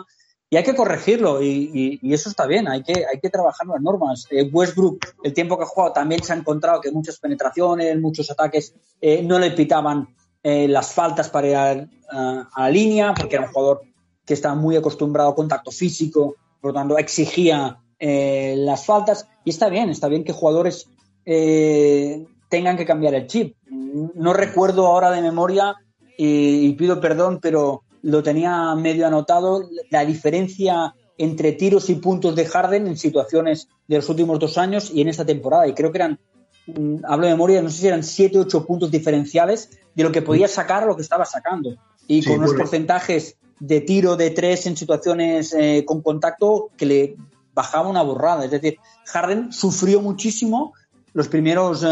[0.51, 4.27] Y hay que corregirlo, y, eso está bien, hay que, hay que trabajar las normas.
[4.31, 8.31] Eh, Westbrook, el tiempo que ha jugado, también se ha encontrado que muchas penetraciones, muchos
[8.31, 10.09] ataques eh, no le pitaban
[10.43, 13.83] las faltas para ir a, la línea, porque era un jugador
[14.25, 19.27] que está muy acostumbrado a contacto físico, por lo tanto exigía eh, las faltas.
[19.45, 20.89] Y está bien, está bien que jugadores
[21.25, 23.57] eh, tengan que cambiar el chip.
[23.71, 25.75] No recuerdo ahora de memoria
[26.21, 32.45] y, pido perdón, pero lo tenía medio anotado, la diferencia entre tiros y puntos de
[32.45, 35.69] Harden en situaciones de los últimos dos años y en esta temporada.
[35.69, 36.19] Y creo que eran,
[36.67, 40.11] mm, hablo de memoria, no sé si eran siete o ocho puntos diferenciales de lo
[40.11, 41.77] que podía sacar a lo que estaba sacando.
[42.09, 47.17] Y con unos porcentajes de tiro de tres en situaciones eh, con contacto que le
[47.55, 48.45] bajaba una borrada.
[48.45, 50.73] Es decir, Harden sufrió muchísimo
[51.13, 51.85] los primeros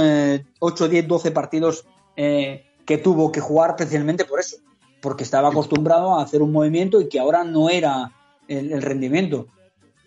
[0.61, 1.85] 8, 10, 12 partidos
[2.17, 4.59] eh, que tuvo que jugar precisamente por eso,
[5.03, 8.13] porque estaba acostumbrado a hacer un movimiento y que ahora no era
[8.49, 9.49] el, rendimiento.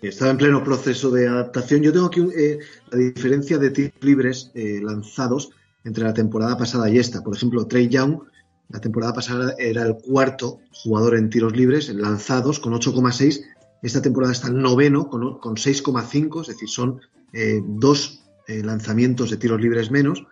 [0.01, 1.81] Estaba en pleno proceso de adaptación.
[1.81, 5.51] Yo tengo aquí eh, la diferencia de tiros libres lanzados
[5.83, 7.21] entre la temporada pasada y esta.
[7.21, 8.21] Por ejemplo, Trey Young
[8.69, 13.41] la temporada pasada era el cuarto jugador en tiros libres, lanzados, con 8,6.
[13.81, 15.21] Esta temporada está el noveno, con,
[15.55, 17.01] 6,5, es decir, son
[17.33, 20.23] eh, dos eh, lanzamientos de tiros libres menos.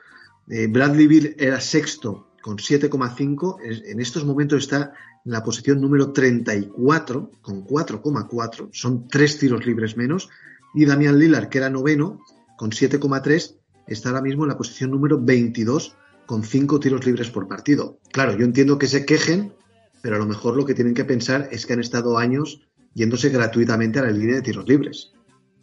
[0.49, 3.57] Eh, Bradley Bill era sexto, con 7,5.
[3.61, 4.93] En estos momentos está
[5.25, 8.69] en la posición número 34, con 4,4.
[8.71, 10.29] Son tres tiros libres menos.
[10.73, 12.21] Y Damian Lillard, que era noveno,
[12.57, 17.49] con 7,3, está ahora mismo en la posición número 22 con cinco tiros libres por
[17.49, 17.99] partido.
[18.13, 19.53] Claro, yo entiendo que se quejen,
[20.01, 22.61] pero a lo mejor lo que tienen que pensar es que han estado años
[22.93, 25.11] yéndose gratuitamente a la línea de tiros libres.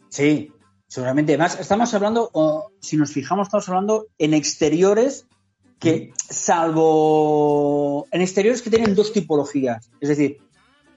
[0.09, 0.51] Sí,
[0.87, 1.33] seguramente.
[1.33, 2.29] Además, estamos hablando,
[2.79, 5.25] si nos fijamos, estamos hablando en exteriores
[5.79, 9.89] que, salvo en exteriores que tienen dos tipologías.
[9.99, 10.39] Es decir,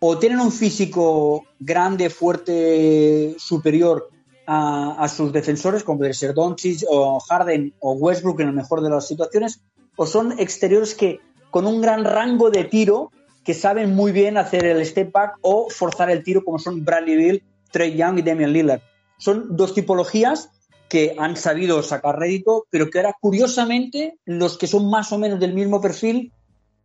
[0.00, 4.10] o tienen un físico grande, fuerte, superior
[4.46, 8.88] a, sus defensores, como puede ser Doncic o Harden o Westbrook en el mejor de
[8.88, 9.60] las situaciones,
[9.96, 13.10] o son exteriores que con un gran rango de tiro
[13.44, 17.16] que saben muy bien hacer el step back o forzar el tiro, como son Bradley
[17.16, 18.80] Bill, Trey Young y Damian Lillard.
[19.18, 20.50] Son dos tipologías
[20.89, 25.39] que han sabido sacar rédito, pero que ahora, curiosamente, los que son más o menos
[25.39, 26.32] del mismo perfil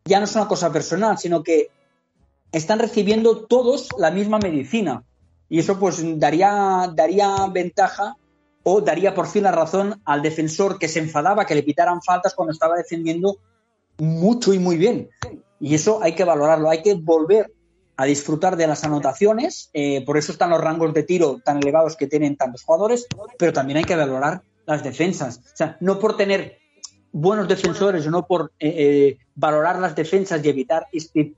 [0.05, 1.69] ya no es una cosa personal, sino que
[2.51, 5.03] están recibiendo todos la misma medicina.
[5.49, 8.17] Y eso pues daría, daría ventaja
[8.63, 12.33] o daría por fin la razón al defensor que se enfadaba que le pitaran faltas
[12.33, 13.37] cuando estaba defendiendo
[13.97, 15.09] mucho y muy bien.
[15.59, 17.52] Y eso hay que valorarlo, hay que volver
[17.95, 21.95] a disfrutar de las anotaciones, eh, por eso están los rangos de tiro tan elevados
[21.95, 23.07] que tienen tantos jugadores,
[23.37, 25.37] pero también hay que valorar las defensas.
[25.37, 26.57] O sea, no por tener
[27.13, 31.35] buenos defensores no por eh, eh, valorar las defensas y evitar este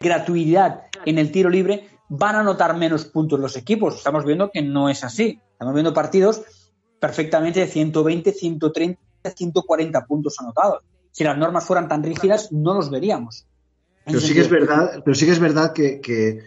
[0.00, 3.96] gratuidad en el tiro libre, van a anotar menos puntos los equipos.
[3.96, 5.40] Estamos viendo que no es así.
[5.52, 6.42] Estamos viendo partidos
[6.98, 9.00] perfectamente de 120, 130,
[9.34, 10.82] 140 puntos anotados.
[11.10, 13.46] Si las normas fueran tan rígidas, no los veríamos.
[14.08, 16.42] Pero sí, que es verdad, pero sí que es verdad que,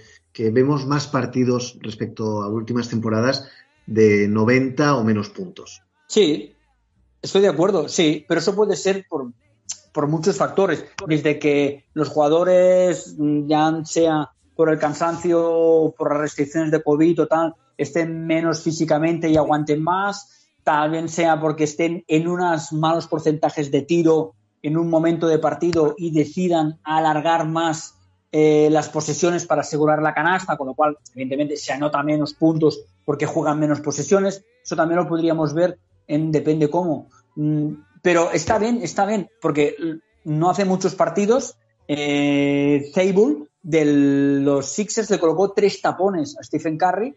[0.51, 3.49] vemos más partidos respecto a últimas temporadas
[3.85, 5.81] de 90 o menos puntos.
[6.07, 6.53] Sí,
[7.21, 9.31] estoy de acuerdo, sí, pero eso puede ser por,
[9.93, 16.21] por muchos factores, desde que los jugadores, mm, ya sea por el cansancio, por las
[16.21, 21.63] restricciones de COVID o tal, estén menos físicamente y aguanten más, tal vez sea porque
[21.63, 27.47] estén en unos malos porcentajes de tiro en un momento de partido y decidan alargar
[27.47, 27.95] más
[28.31, 32.81] eh, las posesiones para asegurar la canasta, con lo cual, evidentemente, se anota menos puntos
[33.03, 34.45] porque juegan menos posesiones.
[34.63, 37.09] Eso también lo podríamos ver en depende cómo.
[37.35, 39.75] Mm, pero está bien, está bien, porque
[40.23, 41.57] no hace muchos partidos,
[41.87, 42.91] eh,
[43.63, 47.15] de los Sixers le colocó tres tapones a Stephen Curry.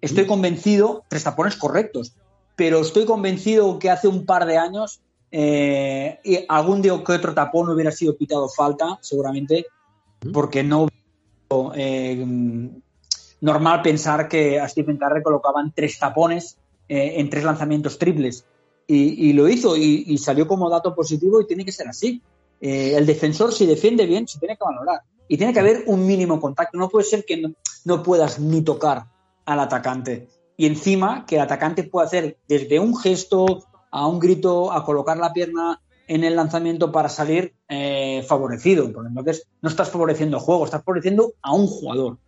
[0.00, 2.14] Estoy convencido, tres tapones correctos,
[2.56, 5.02] pero estoy convencido que hace un par de años
[5.32, 9.66] eh, algún día que otro tapón hubiera sido pitado falta, seguramente,
[10.32, 10.86] porque no
[11.74, 12.24] eh,
[13.40, 16.56] normal pensar que a Stephen Curry colocaban tres tapones
[16.88, 18.44] eh, en tres lanzamientos triples.
[18.86, 22.20] Y, lo hizo y, salió como dato positivo y tiene que ser así.
[22.60, 25.00] Eh, el defensor, si defiende bien, se tiene que valorar.
[25.28, 26.76] Y tiene que haber un mínimo contacto.
[26.76, 27.54] No puede ser que no,
[27.86, 29.06] no puedas ni tocar
[29.46, 30.28] al atacante.
[30.58, 35.18] Y encima que el atacante pueda hacer desde un gesto a un grito, a colocar
[35.18, 38.90] la pierna en el lanzamiento para salir eh, favorecido.
[38.92, 42.18] Porque entonces no estás favoreciendo el juego, estás favoreciendo a un jugador.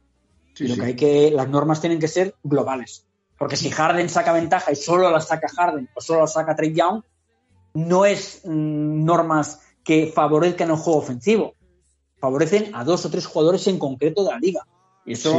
[0.59, 3.07] lo que hay que, las normas tienen que ser globales.
[3.39, 6.73] Porque si Harden saca ventaja y solo la saca Harden o solo la saca Trey
[6.73, 7.03] Young,
[7.73, 11.55] no es mm, normas que favorezcan el juego ofensivo.
[12.21, 14.67] Favorecen a dos o tres jugadores en concreto de la liga.
[15.05, 15.35] Y eso...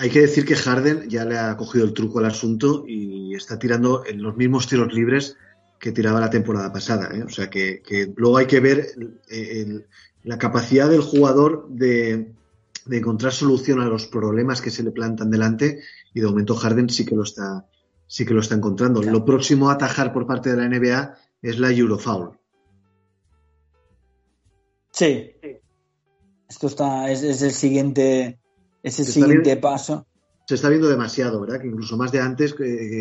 [0.00, 3.58] hay que decir que Harden ya le ha cogido el truco al asunto y está
[3.58, 5.36] tirando en los mismos tiros libres
[5.80, 7.10] que tiraba la temporada pasada.
[7.12, 7.24] ¿eh?
[7.24, 7.82] O sea que,
[8.16, 8.94] luego hay que ver
[10.22, 12.32] la capacidad del jugador de,
[12.88, 15.80] encontrar solución a los problemas que se le plantan delante
[16.14, 17.66] y de momento Harden sí que lo está,
[18.06, 19.02] sí que lo está encontrando.
[19.02, 22.38] Lo próximo a atajar por parte de la NBA es la Eurofoul.
[24.92, 25.32] Sí.
[26.48, 28.38] Esto está, es, el siguiente,
[28.82, 30.06] es el siguiente paso
[30.48, 31.60] se está viendo demasiado, ¿verdad?
[31.60, 32.56] Que incluso más de antes,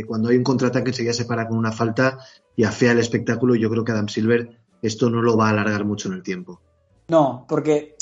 [0.05, 2.19] cuando hay un contraataque enseguida se para con una falta
[2.57, 3.55] y afea el espectáculo.
[3.55, 6.59] Yo creo que Adam Silver esto no lo va a alargar mucho en el tiempo.
[7.07, 7.95] No, porque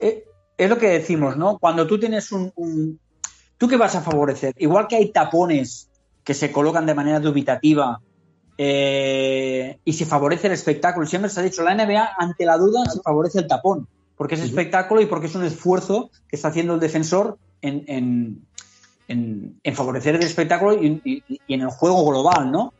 [0.00, 0.24] eh,
[0.58, 1.58] es lo que decimos, ¿no?
[1.58, 2.98] Cuando tú tienes un,
[3.56, 4.54] ¿Tú qué vas a favorecer?
[4.58, 5.88] Igual que hay tapones
[6.24, 8.00] que se colocan de manera dubitativa
[8.58, 11.06] eh, y se favorece el espectáculo.
[11.06, 13.86] Siempre se ha dicho, la NBA ante la duda se favorece el tapón,
[14.20, 18.44] porque es espectáculo y porque es un esfuerzo que está haciendo el defensor en,
[19.08, 22.74] en, favorecer el espectáculo y, en el juego global, ¿no?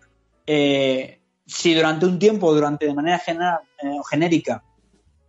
[0.46, 4.62] Eh, si durante un tiempo, durante de manera general, eh, genérica,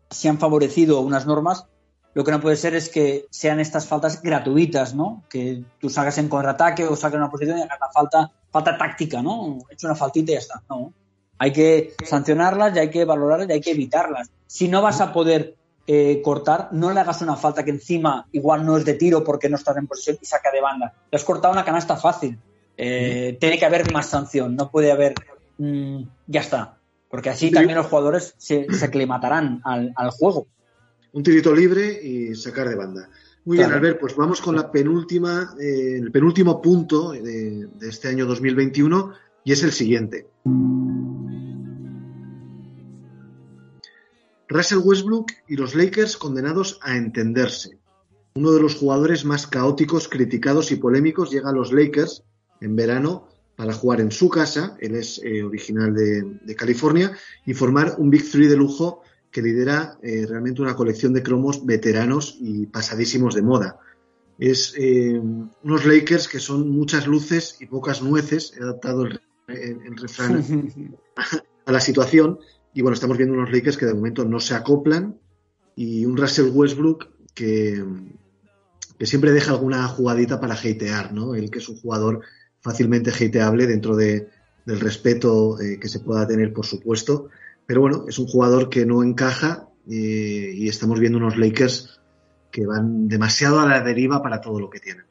[0.10, 1.68] se han favorecido unas normas,
[2.14, 5.24] lo que no puede ser es que sean estas faltas gratuitas, ¿no?
[5.30, 9.22] Que tú salgas en contraataque o saques una posición y hagas la falta, falta táctica,
[9.22, 9.60] ¿no?
[9.70, 10.62] He hecho una faltita y ya está.
[10.70, 10.92] No.
[11.38, 14.30] Hay que sancionarlas y hay que valorarlas y hay que evitarlas.
[14.46, 15.56] Si no vas a poder
[15.88, 19.50] eh, cortar, no le hagas una falta que encima igual no es de tiro porque
[19.50, 20.94] no estás en posición y saca de banda.
[21.12, 22.38] Le has cortado una canasta fácil.
[22.78, 25.16] Eh, tiene que haber más sanción, no puede haber.
[25.58, 26.78] Mm, ya está.
[27.10, 30.48] Porque así también los jugadores se, aclimatarán al, juego.
[31.12, 33.10] Un tirito libre y sacar de banda.
[33.44, 38.08] Muy bien, Albert, pues vamos con la penúltima, eh, el penúltimo punto de, de este
[38.08, 39.14] año 2021
[39.44, 40.28] y es el siguiente.
[44.52, 47.80] Russell Westbrook y los Lakers condenados a entenderse.
[48.36, 52.24] Uno de los jugadores más caóticos, criticados y polémicos llega a los Lakers
[52.60, 57.16] en verano para jugar en su casa, él es eh, original de, California,
[57.46, 59.02] y formar un Big Three de lujo
[59.32, 63.80] que lidera eh, realmente una colección de cromos veteranos y pasadísimos de moda.
[64.38, 65.22] Es eh,
[65.64, 70.44] unos Lakers que son muchas luces y pocas nueces, he adaptado el, el refrán
[71.66, 72.40] a la situación,
[72.74, 75.18] y bueno, estamos viendo unos Lakers que de momento no se acoplan
[75.76, 77.84] y un Russell Westbrook que,
[78.98, 81.36] que siempre deja alguna jugadita para hatear, ¿no?
[81.36, 82.22] Él que es un jugador
[82.60, 84.30] fácilmente hateable dentro de,
[84.66, 87.30] del respeto eh, que se pueda tener, por supuesto.
[87.66, 92.00] Pero bueno, es un jugador que no encaja eh, y estamos viendo unos Lakers
[92.52, 95.06] que van demasiado a la deriva para todo lo que tienen.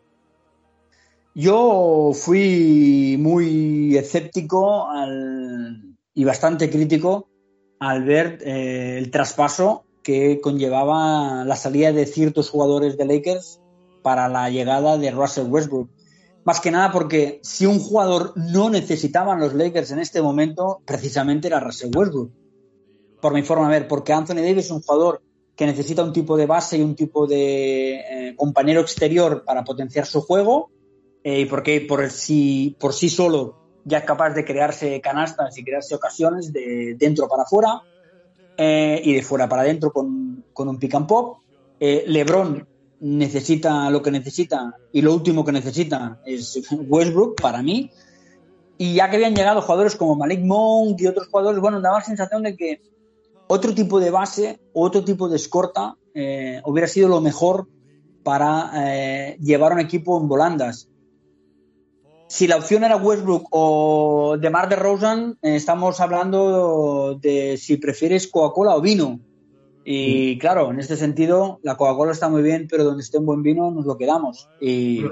[1.35, 4.89] Yo fui muy escéptico
[6.13, 7.30] y bastante crítico
[7.81, 13.61] al ver eh, el traspaso que conllevaba la salida de ciertos jugadores de Lakers
[14.03, 15.89] para la llegada de Russell Westbrook.
[16.45, 21.49] Más que nada porque si un jugador no necesitaban los Lakers en este momento, precisamente
[21.49, 22.31] era Russell Westbrook.
[23.21, 25.23] Por mi forma de ver, porque Anthony Davis es un jugador
[25.55, 30.07] que necesita un tipo de base y un tipo de eh, compañero exterior para potenciar
[30.07, 30.71] su juego.
[31.23, 35.65] eh, y porque por, sí, por sí solo ya es capaz de crearse canastas y
[35.65, 37.83] crearse ocasiones de dentro para afuera
[38.57, 41.39] eh, y de fuera para adentro con, con un pick and pop.
[41.79, 42.67] Eh, LeBron
[43.01, 47.91] necesita lo que necesita y lo último que necesita es Westbrook para mí.
[48.77, 52.05] Y ya que habían llegado jugadores como Malik Monk y otros jugadores, bueno, daba la
[52.05, 52.81] sensación de que
[53.47, 57.69] otro tipo de base, otro tipo de escorta eh, hubiera sido lo mejor
[58.23, 60.89] para eh, llevar un equipo en volandas.
[62.31, 67.77] Si la opción era Westbrook o de Mar de Rosen, eh, estamos hablando de si
[67.77, 69.19] prefieres Coca-Cola o vino.
[69.85, 70.39] Y mm.
[70.39, 73.73] claro, en este sentido, la Coca-Cola está muy bien, pero donde esté un buen vino
[73.73, 74.49] nos lo quedamos.
[74.61, 75.05] Y...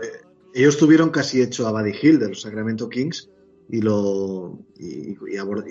[0.54, 3.28] Ellos tuvieron casi hecho a Buddy Hill de los Sacramento Kings
[3.68, 5.16] y lo y,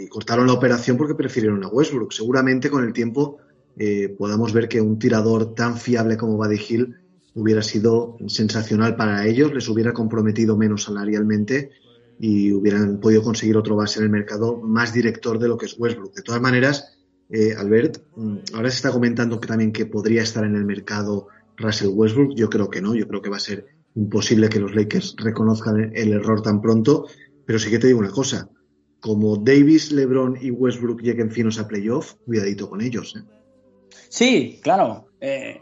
[0.09, 2.11] cortaron la operación porque prefirieron a Westbrook.
[2.11, 3.37] Seguramente con el tiempo
[3.77, 6.95] eh, podamos ver que un tirador tan fiable como Buddy Hill
[7.37, 11.71] hubiera sido sensacional para ellos, les hubiera comprometido menos salarialmente
[12.19, 15.75] y hubieran podido conseguir otro base en el mercado más director de lo que es
[15.77, 16.13] Westbrook.
[16.13, 16.97] De todas maneras,
[17.29, 21.27] eh, Albert, mm, ahora se está comentando que también que podría estar en el mercado
[21.57, 22.33] Russell Westbrook.
[22.35, 23.65] Yo creo que no, yo creo que va a ser
[23.95, 27.05] imposible que los Lakers reconozcan el error tan pronto
[27.47, 28.49] pero sí que te digo una cosa,
[28.99, 33.15] como Davis, LeBron y Westbrook lleguen finos a playoff, cuidadito con ellos.
[33.15, 33.23] ¿eh?
[34.09, 35.07] Sí, claro.
[35.21, 35.61] Eh,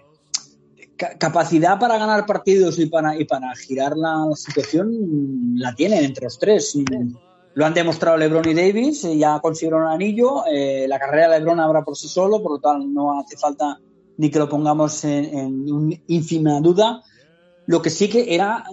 [0.95, 6.39] capacidad para ganar partidos y para, y para girar la situación la tienen entre los
[6.39, 6.77] tres.
[7.53, 10.43] Lo han demostrado LeBron y Davis, eh, ya consiguieron un anillo.
[10.87, 13.79] la carrera de LeBron habrá por sí solo, por lo tal no hace falta
[14.17, 17.01] ni que lo pongamos en, en ínfima duda.
[17.65, 18.65] Lo que sí que era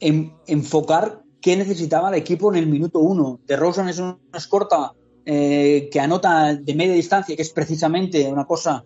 [0.00, 3.40] enfocar qué necesitaba el equipo en el minuto uno.
[3.46, 4.92] De Rosen es una escorta
[5.24, 8.84] eh, que anota de media distancia, que es precisamente una cosa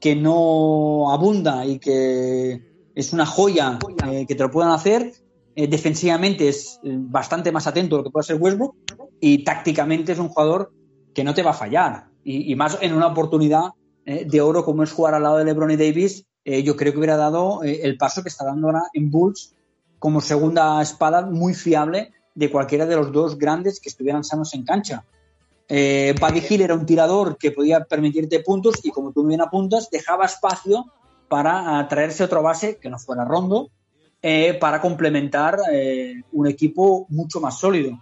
[0.00, 2.60] que no abunda y que
[2.94, 5.12] es una joya eh, que te lo puedan hacer.
[5.56, 8.76] Eh, defensivamente es bastante más atento a lo que puede ser Westbrook
[9.20, 10.72] y tácticamente es un jugador
[11.14, 12.08] que no te va a fallar.
[12.26, 13.72] Y, más en una oportunidad
[14.06, 17.18] de oro como es jugar al lado de LeBron y Davis, yo creo que hubiera
[17.18, 19.54] dado el paso que está dando ahora en Bulls
[19.98, 24.64] como segunda espada muy fiable de cualquiera de los dos grandes que estuvieran sanos en
[24.64, 25.04] cancha.
[25.68, 29.88] Eh, Buddy Hill era un tirador que podía permitirte puntos y como tú bien apuntas,
[29.90, 30.86] dejaba espacio
[31.28, 33.70] para traerse otro base que no fuera Rondo
[34.22, 37.98] eh, para complementar eh, un equipo mucho más sólido.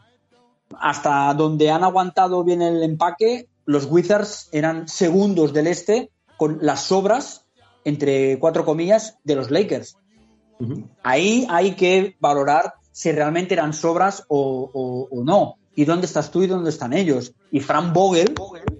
[0.78, 6.84] Hasta donde han aguantado bien el empaque, los Wizards eran segundos del este con las
[6.84, 7.44] sobras,
[7.84, 9.97] entre cuatro comillas, de los Lakers.
[11.02, 15.56] Ahí hay que valorar si realmente eran sobras o, no.
[15.74, 17.32] ¿Y dónde estás tú y dónde están ellos?
[17.50, 18.34] Y Frank Vogel,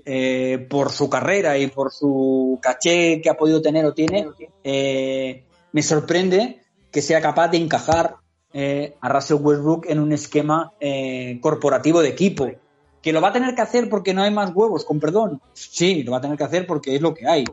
[0.05, 4.29] eh, por su carrera y por su caché que ha podido tener o tiene,
[4.63, 8.17] eh, me sorprende que sea capaz de encajar
[8.53, 10.73] eh, a Russell Westbrook en un esquema
[11.41, 12.51] corporativo de equipo.
[13.01, 15.41] ¿Que lo va a tener que hacer porque no hay más huevos, con perdón?
[15.55, 17.45] Sí, lo va a tener que hacer porque es lo que hay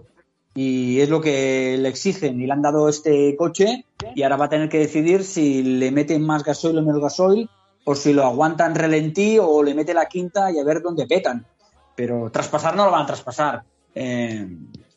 [0.53, 3.85] y es lo que le exigen y le han dado este coche
[4.15, 7.49] y ahora va a tener que decidir si le meten más gasoil o menos gasoil
[7.89, 11.43] o si lo aguantan relentí o le mete la quinta y a ver dónde petan.
[11.95, 13.63] Pero traspasar no lo van a traspasar.
[13.95, 14.47] Eh,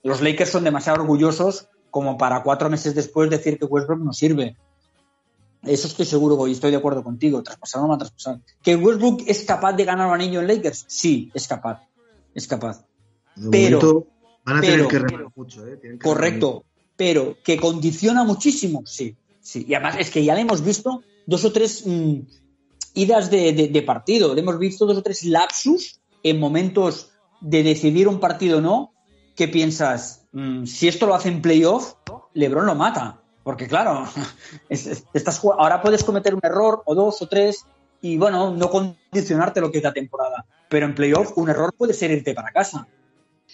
[0.03, 4.59] los Lakers son demasiado orgullosos como para cuatro meses después decir que Westbrook no sirve.
[5.63, 7.43] Eso estoy seguro y estoy de acuerdo contigo.
[7.43, 8.41] Traspasar no lo van a traspasar.
[8.63, 10.85] ¿Que Westbrook es capaz de ganar un anillo en Lakers?
[10.87, 11.89] Sí, es capaz.
[12.35, 12.85] Es capaz.
[13.51, 14.07] pero,
[14.45, 15.99] Van a tener que remar mucho, ¿eh?
[16.03, 16.65] correcto,
[16.95, 19.65] pero que condiciona muchísimo, sí, sí.
[19.67, 22.21] Y además es que ya le hemos visto dos o tres mm,
[22.95, 27.11] idas de, partido, le hemos visto dos o tres lapsus en momentos
[27.41, 28.93] de decidir un partido o no,
[29.35, 31.95] que piensas, mm, si esto lo hace en playoff,
[32.35, 33.21] Lebron lo mata.
[33.43, 34.05] Porque claro,
[34.69, 37.67] estás, ahora puedes cometer un error o dos o tres
[38.01, 40.45] y bueno, no condicionarte lo que es la temporada.
[40.69, 42.87] Pero en playoff un error puede ser irte para casa.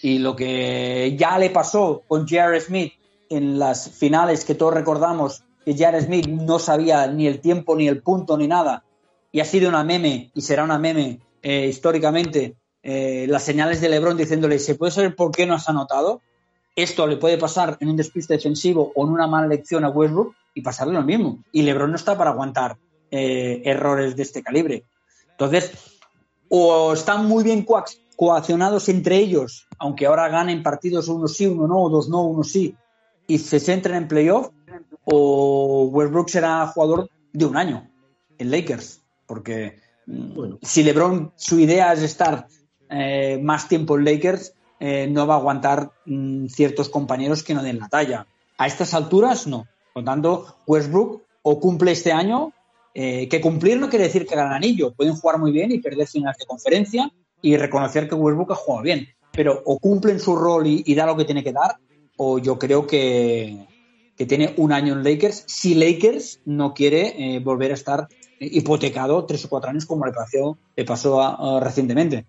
[0.01, 2.59] Y lo que ya le pasó con J.R.
[2.61, 2.93] Smith
[3.29, 6.01] en las finales que todos recordamos, que J.R.
[6.01, 8.83] Smith no sabía ni el tiempo, ni el punto, ni nada,
[9.31, 13.89] y ha sido una meme, y será una meme eh, históricamente, eh, las señales de
[13.89, 16.21] LeBron diciéndole, ¿se puede saber por qué no has anotado?
[16.75, 20.35] Esto le puede pasar en un despiste defensivo o en una mala lección a Westbrook
[20.53, 21.43] y pasarle lo mismo.
[21.51, 22.77] Y LeBron no está para aguantar
[23.11, 24.83] eh, errores de este calibre.
[25.31, 25.71] Entonces,
[26.49, 27.65] o están muy bien
[28.15, 32.75] coaccionados entre ellos, aunque ahora ganen partidos uno sí, uno no, dos no, uno sí,
[33.27, 34.49] y se centren en playoff,
[35.05, 37.89] o Westbrook será jugador de un año
[38.37, 42.47] en Lakers, porque mm, si LeBron su idea es estar
[42.89, 47.61] eh, más tiempo en Lakers, eh, no va a aguantar mm, ciertos compañeros que no
[47.61, 48.25] den la talla.
[48.57, 49.67] A estas alturas, no.
[49.93, 52.51] Por tanto, Westbrook o cumple este año
[52.91, 54.91] que cumplir no quiere decir que ganan anillo.
[54.91, 57.09] Pueden jugar muy bien y perder finales de conferencia
[57.41, 59.07] y reconocer que Westbrook ha jugado bien.
[59.31, 61.77] Pero o cumplen su rol y, da lo que tiene que dar,
[62.17, 63.65] o yo creo que,
[64.27, 69.49] tiene un año en Lakers si Lakers no quiere volver a estar hipotecado tres o
[69.49, 72.25] cuatro años como le, pasó, le pasó recientemente.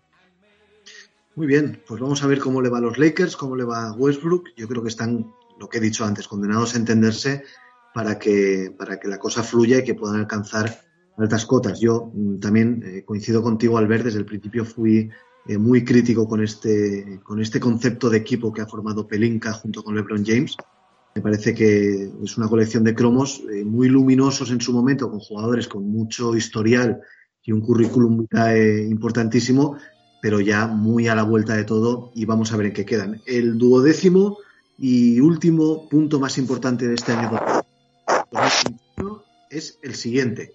[1.37, 3.87] Muy bien, pues vamos a ver cómo le va a los Lakers, cómo le va
[3.87, 4.49] a Westbrook.
[4.57, 7.45] Yo creo que están, lo que he dicho antes, condenados a entenderse
[7.95, 10.83] para que, para que la cosa fluya y que puedan alcanzar
[11.17, 11.81] altas cotas.
[11.81, 15.11] Yo mm, también eh, coincido contigo, Albert, desde el principio fui
[15.47, 19.83] eh, muy crítico con este, con este concepto de equipo que ha formado Pelinka junto
[19.83, 20.57] con LeBron James.
[21.21, 25.21] Me parece que es una colección de cromos eh, muy luminosos en su momento, con
[25.21, 27.03] jugadores con mucho historial
[27.43, 28.27] y un currículum
[28.89, 29.77] importantísimo,
[30.23, 33.21] pero ya muy a la vuelta de todo y vamos a ver en qué quedan.
[33.27, 34.39] El duodécimo
[34.79, 37.39] y último punto más importante de este año
[39.51, 40.55] es el siguiente.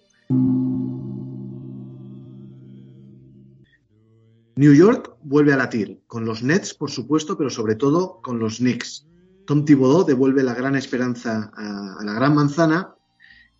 [4.55, 8.57] New York vuelve a latir, con los Nets, por supuesto, pero sobre todo con los
[8.57, 9.05] Knicks.
[9.45, 12.95] Tom Thibodeau devuelve la gran esperanza a, la gran manzana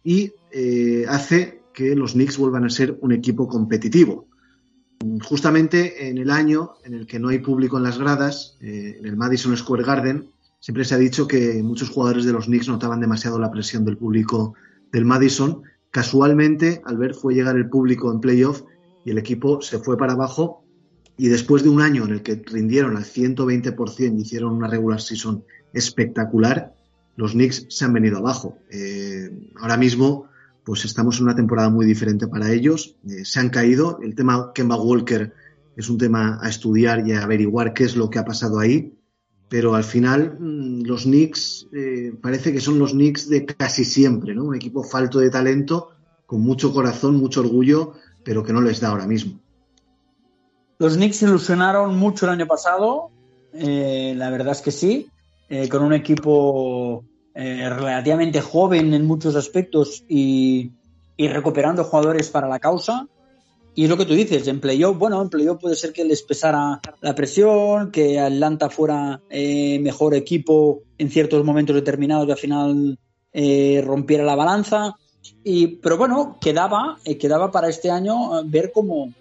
[0.03, 4.27] y eh, hace que los Knicks vuelvan a ser un equipo competitivo.
[5.23, 9.05] Justamente en el año en el que no hay público en las gradas, eh, en
[9.05, 10.29] el Madison Square Garden,
[10.59, 13.97] siempre se ha dicho que muchos jugadores de los Knicks notaban demasiado la presión del
[13.97, 14.55] público
[14.91, 15.63] del Madison.
[15.91, 18.63] Casualmente, al ver fue llegar el público en playoff
[19.03, 20.64] y el equipo se fue para abajo
[21.17, 25.01] y después de un año en el que rindieron al 120% y hicieron una regular
[25.01, 25.43] season
[25.73, 26.73] espectacular,
[27.15, 28.57] los Knicks se han venido abajo.
[28.69, 30.27] Eh, ahora mismo,
[30.63, 32.97] pues estamos en una temporada muy diferente para ellos.
[33.07, 33.99] Eh, se han caído.
[34.01, 35.33] El tema Kemba Walker
[35.77, 38.93] es un tema a estudiar y a averiguar qué es lo que ha pasado ahí.
[39.47, 44.35] Pero al final, mm, los Knicks eh, parece que son los Knicks de casi siempre,
[44.35, 44.45] ¿no?
[44.45, 45.91] Un equipo falto de talento,
[46.25, 47.93] con mucho corazón, mucho orgullo,
[48.23, 49.39] pero que no les da ahora mismo.
[50.77, 53.09] Los Knicks ilusionaron mucho el año pasado,
[53.53, 55.09] la verdad es que sí.
[55.47, 57.03] Eh, con un equipo
[57.35, 60.71] eh, relativamente joven en muchos aspectos y,
[61.17, 63.07] recuperando jugadores para la causa.
[63.75, 66.23] Y es lo que tú dices, en playoff, bueno, en playoff puede ser que les
[66.23, 72.37] pesara la presión, que Atlanta fuera eh, mejor equipo en ciertos momentos determinados y al
[72.37, 72.99] final
[73.83, 74.95] rompiera la balanza.
[75.43, 79.11] Y, pero bueno, quedaba, quedaba para este año ver cómo,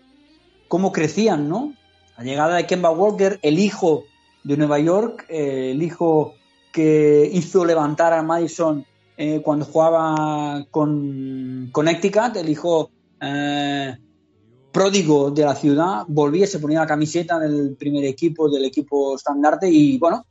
[0.74, 1.72] cómo crecían, ¿no?
[2.18, 4.06] La llegada de Kemba Walker, el hijo
[4.42, 6.34] de Nueva York, eh, el hijo
[6.72, 8.84] que hizo levantar a Madison
[9.16, 12.90] eh, cuando jugaba con Connecticut, el hijo
[13.20, 13.96] eh,
[14.72, 19.70] pródigo de la ciudad, volvía, se ponía la camiseta del primer equipo, del equipo estandarte
[19.70, 20.26] y bueno,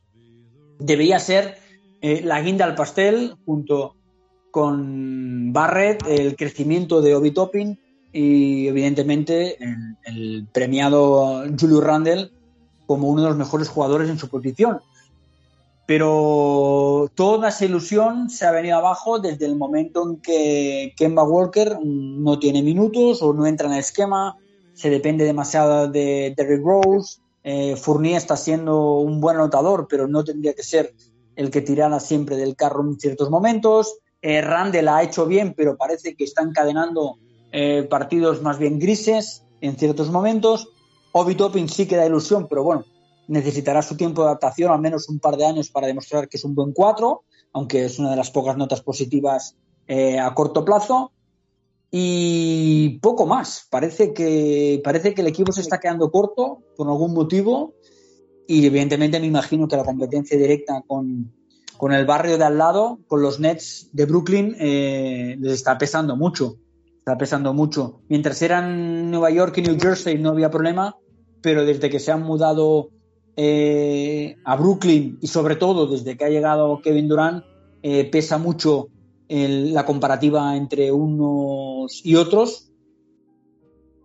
[0.78, 1.56] debía ser
[2.02, 3.96] la guinda al pastel junto
[4.50, 7.78] con Barrett, el crecimiento de Obi Toppin
[8.14, 9.58] y evidentemente
[10.04, 12.30] el, premiado Julius Randle
[12.86, 14.78] como uno de los mejores jugadores en su posición.
[15.84, 21.76] Pero toda esa ilusión se ha venido abajo desde el momento en que Kemba Walker
[21.82, 24.36] no tiene minutos o no entra en el esquema,
[24.74, 27.18] se depende demasiado de Derrick Rose.
[27.42, 30.94] Eh, Fournier está siendo un buen anotador, pero no tendría que ser
[31.34, 33.98] el que tirara siempre del carro en ciertos momentos.
[34.22, 37.18] Eh, ha hecho bien, pero parece que está encadenando
[37.56, 40.68] eh, partidos más bien grises en ciertos momentos.
[41.12, 42.84] Obi Topping sí que da ilusión, pero bueno,
[43.28, 46.42] necesitará su tiempo de adaptación, al menos un par de años para demostrar que es
[46.42, 47.22] un buen 4,
[47.52, 49.54] aunque es una de las pocas notas positivas
[49.86, 51.12] eh, a corto plazo.
[51.92, 53.68] Y poco más.
[53.70, 57.74] Parece que, parece que el equipo se está quedando corto por algún motivo.
[58.48, 61.32] Y evidentemente me imagino que la competencia directa con,
[61.92, 66.56] el barrio de al lado, con los Nets de Brooklyn, eh, les está pesando mucho.
[67.04, 68.00] Está pesando mucho.
[68.08, 70.96] Mientras eran Nueva York y New Jersey no había problema,
[71.42, 72.88] pero desde que se han mudado
[73.36, 77.44] eh, a Brooklyn y sobre todo desde que ha llegado Kevin Durant,
[77.82, 78.88] eh, pesa mucho
[79.28, 82.72] la comparativa entre unos y otros.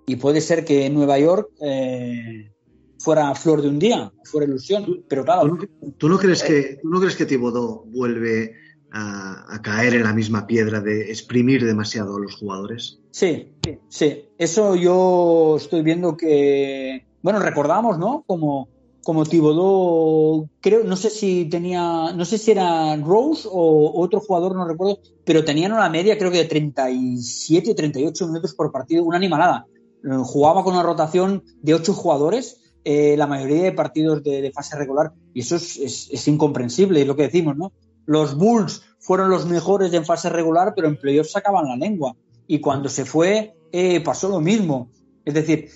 [0.05, 2.51] Y puede ser que Nueva York eh,
[2.97, 5.05] fuera flor de un día, fuera ilusión.
[5.07, 5.57] Pero claro.
[5.97, 8.55] ¿Tú no, crees que, ¿tú no crees que Thibodeau vuelve
[8.91, 12.99] a, caer en la misma piedra de exprimir demasiado a los jugadores?
[13.11, 13.53] Sí,
[13.89, 14.29] sí.
[14.37, 18.23] Eso yo estoy viendo que bueno, recordamos, ¿no?
[18.25, 18.69] Como,
[19.03, 24.55] como Thibodeau, creo, no sé si tenía, no sé si era Rose o otro jugador,
[24.55, 29.03] no recuerdo, pero tenían una media creo que de 37 o 38 minutos por partido,
[29.03, 29.65] una animalada.
[30.03, 34.77] Eh, jugaba con una rotación de 8 jugadores, eh, la mayoría de partidos de, fase
[34.77, 37.73] regular, y eso es, es, incomprensible, es lo que decimos, ¿no?
[38.10, 42.15] Los Bulls fueron los mejores en fase regular, pero en playoffs sacaban la lengua.
[42.48, 44.90] y cuando se fue eh, pasó lo mismo.
[45.23, 45.69] Es decir,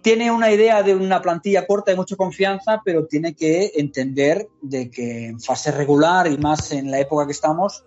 [0.00, 4.90] tiene una idea de una plantilla corta de mucha confianza, pero tiene que entender de
[4.90, 7.84] que en fase regular y más en la época que estamos,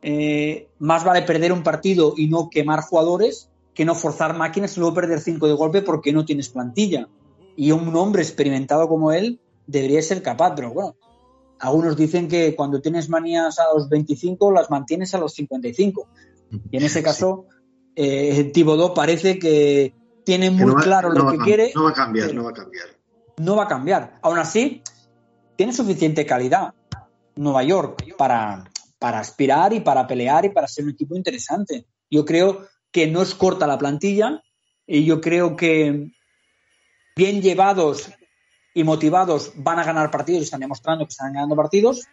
[0.00, 4.80] eh, más vale perder un partido y no quemar jugadores que no forzar máquinas y
[4.80, 7.10] luego perder cinco de golpe porque no tienes plantilla.
[7.56, 10.96] Y un hombre experimentado como él debería ser capaz, pero bueno,
[11.60, 16.08] algunos dicen que cuando tienes manías a los 25 las mantienes a los 55.
[16.70, 17.46] Y en ese caso,
[17.94, 18.52] eh,
[18.94, 19.94] parece que
[20.24, 21.72] tiene muy claro lo que quiere.
[21.74, 22.86] No va a cambiar, no va a cambiar.
[23.38, 24.18] No va a cambiar.
[24.22, 24.82] Aún así,
[25.56, 26.74] tiene suficiente calidad
[27.36, 31.86] Nueva York para, para aspirar y para pelear y para ser un equipo interesante.
[32.10, 34.42] Yo creo que no es corta la plantilla
[34.86, 36.10] y yo creo que
[37.16, 38.10] bien llevados
[38.78, 42.06] y motivados van a ganar partidos y están demostrando que están ganando partidos,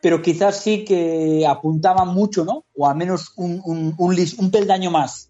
[0.00, 2.64] pero quizás sí que apuntaban mucho, ¿no?
[2.76, 3.60] O al menos un,
[3.98, 5.28] un, peldaño más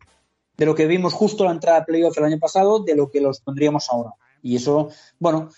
[0.55, 3.23] de lo que vimos justo la entrada de playoff el año pasado, de lo que
[3.23, 4.11] los pondríamos ahora.
[4.43, 5.48] Y eso, bueno,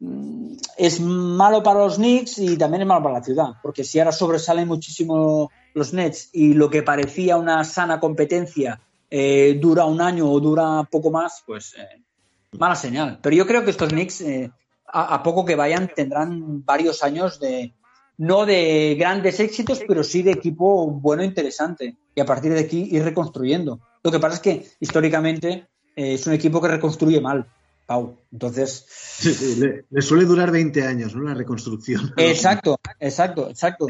[0.00, 3.98] mm, es malo para los Knicks y también es malo para la ciudad, porque si
[3.98, 10.02] ahora sobresalen muchísimo los Nets y lo que parecía una sana competencia eh, dura un
[10.02, 12.02] año o dura poco más, pues eh,
[12.52, 13.18] mala señal.
[13.22, 14.50] Pero yo creo que estos Knicks, eh,
[14.86, 17.74] a, poco que vayan, tendrán varios años de,
[18.16, 21.96] no de grandes éxitos, pero sí de equipo bueno, e interesante.
[22.14, 23.80] Y a partir de aquí ir reconstruyendo.
[24.02, 27.46] Lo que pasa es que históricamente es un equipo que reconstruye mal.
[27.88, 28.18] Pau.
[28.30, 28.84] Entonces.
[29.90, 31.22] le, suele durar 20 años, ¿no?
[31.22, 32.12] La reconstrucción.
[32.18, 33.86] Exacto, exacto, exacto.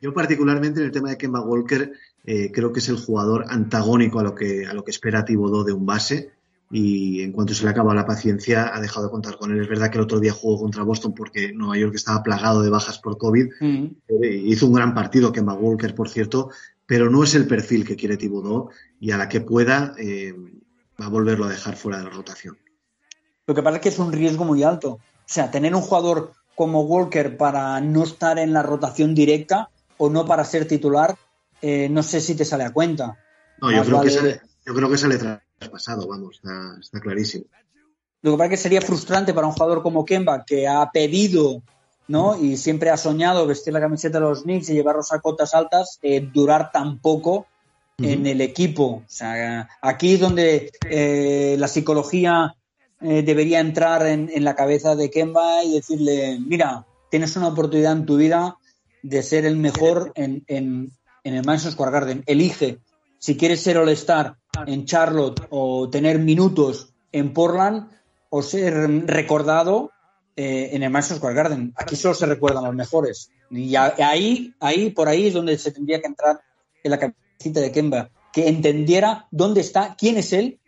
[0.00, 1.92] Yo, particularmente en el tema de Kemba Walker,
[2.24, 5.62] eh, creo que es el jugador antagónico a lo que, a lo que espera Tibodó
[5.62, 6.32] de un base.
[6.70, 9.62] Y en cuanto se le acaba la paciencia, ha dejado de contar con él.
[9.62, 12.70] Es verdad que el otro día jugó contra Boston porque Nueva York estaba plagado de
[12.70, 13.48] bajas por COVID.
[13.60, 13.84] Mm.
[14.22, 16.50] Eh, hizo un gran partido, Kemba Walker, por cierto,
[16.86, 18.70] pero no es el perfil que quiere Tibodó
[19.00, 20.34] y a la que pueda eh,
[21.00, 22.58] va a volverlo a dejar fuera de la rotación.
[23.46, 24.90] Lo que pasa es que es un riesgo muy alto.
[24.90, 30.10] O sea, tener un jugador como Walker para no estar en la rotación directa o
[30.10, 31.16] no para ser titular,
[31.62, 33.16] eh, no sé si te sale a cuenta.
[33.60, 35.18] No, yo creo, que sale, yo creo, que sale,
[35.58, 36.40] traspasado, vamos,
[36.80, 37.44] está, clarísimo.
[38.22, 41.62] Lo que pasa es que sería frustrante para un jugador como Kemba, que ha pedido
[42.08, 42.42] ¿no?
[42.42, 45.98] Y siempre ha soñado vestir la camiseta de los Knicks y llevarlos a cotas altas,
[46.02, 47.46] eh, durar tan poco
[47.98, 48.84] en el equipo.
[48.84, 52.54] O sea, aquí es donde eh, la psicología
[53.00, 58.06] eh, debería entrar en, la cabeza de Kemba y decirle, mira, tienes una oportunidad en
[58.06, 58.56] tu vida
[59.02, 60.92] de ser el mejor en, en,
[61.24, 62.22] el Madison Square Garden.
[62.26, 62.78] Elige
[63.18, 64.36] si quieres ser All-Star
[64.66, 67.88] en Charlotte o tener minutos en Portland
[68.30, 68.74] o ser
[69.06, 69.90] recordado
[70.36, 71.72] eh, en el Madison Square Garden.
[71.76, 73.30] Aquí solo se recuerdan los mejores.
[73.50, 76.40] Y ahí, ahí, por ahí es donde se tendría que entrar
[76.82, 80.60] en la cabecita de Kemba, que entendiera dónde está, quién es él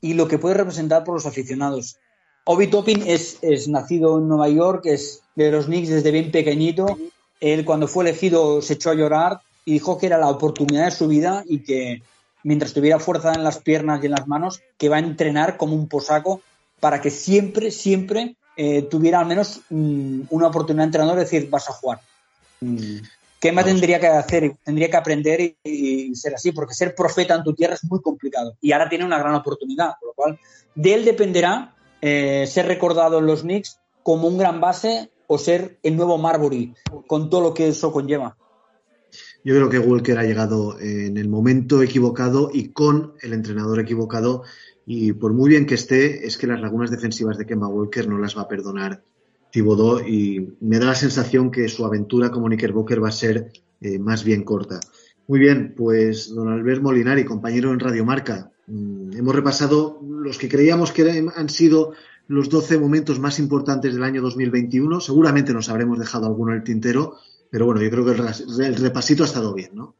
[0.00, 1.96] y lo que puede representar por los aficionados.
[2.44, 6.98] Obi Toppin es, es nacido en Nueva York, es de los Knicks desde bien pequeñito.
[7.40, 10.90] Él cuando fue elegido se echó a llorar y dijo que era la oportunidad de
[10.90, 12.02] su vida y que
[12.42, 15.74] mientras tuviera fuerza en las piernas y en las manos, que va a entrenar como
[15.74, 16.42] un posaco
[16.80, 21.48] para que siempre, siempre eh, tuviera al menos mm, una oportunidad de entrenador de decir,
[21.50, 22.00] vas a jugar.
[22.60, 22.98] Mm.
[23.40, 24.56] ¿Qué más tendría que hacer?
[24.64, 28.56] Tendría que aprender y, ser así, porque ser profeta en tu tierra es muy complicado.
[28.60, 30.38] Y ahora tiene una gran oportunidad, por lo cual
[30.74, 35.78] de él dependerá eh, ser recordado en los Knicks como un gran base o ser
[35.82, 36.74] el nuevo Marbury,
[37.06, 38.34] con todo lo que eso conlleva.
[39.44, 44.42] Yo creo que Walker ha llegado en el momento equivocado y con el entrenador equivocado.
[44.86, 48.18] Y por muy bien que esté, es que las lagunas defensivas de Kemba Walker no
[48.18, 49.02] las va a perdonar
[49.50, 53.98] Thibodeau y me da la sensación que su aventura como Knickerbocker va a ser eh,
[53.98, 54.80] más bien corta.
[55.28, 60.48] Muy bien, pues don Albert Molinari, compañero en Radio Marca, mm, hemos repasado los que
[60.48, 61.92] creíamos que han sido
[62.26, 65.00] los 12 momentos más importantes del año 2021.
[65.00, 67.16] Seguramente nos habremos dejado alguno en el tintero,
[67.54, 68.10] pero bueno, yo creo que
[68.64, 69.94] el, repasito ha estado bien, ¿no?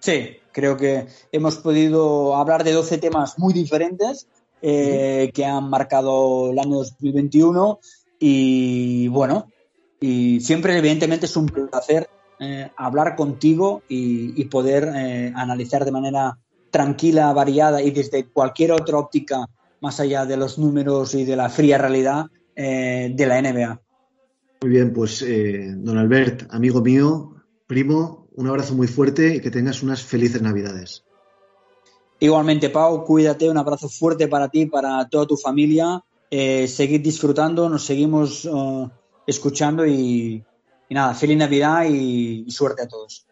[0.00, 4.26] Sí, creo que hemos podido hablar de 12 temas muy diferentes
[4.60, 7.78] eh, que han marcado el año 2021
[8.18, 9.52] y bueno,
[10.00, 12.10] y siempre evidentemente es un placer
[12.40, 16.38] eh, hablar contigo y, poder eh, analizar de manera
[16.72, 19.46] tranquila, variada y desde cualquier otra óptica
[19.80, 22.26] más allá de los números y de la fría realidad
[22.56, 23.80] de la NBA.
[24.62, 25.24] Muy bien, pues
[25.78, 27.34] don Albert, amigo mío,
[27.66, 31.04] primo, un abrazo muy fuerte y que tengas unas felices Navidades.
[32.18, 37.68] Igualmente, Pau, cuídate, un abrazo fuerte para ti, para toda tu familia eh, seguir disfrutando,
[37.68, 38.88] nos seguimos uh,
[39.26, 40.44] escuchando y,
[40.88, 43.26] nada, feliz Navidad y, suerte a todos.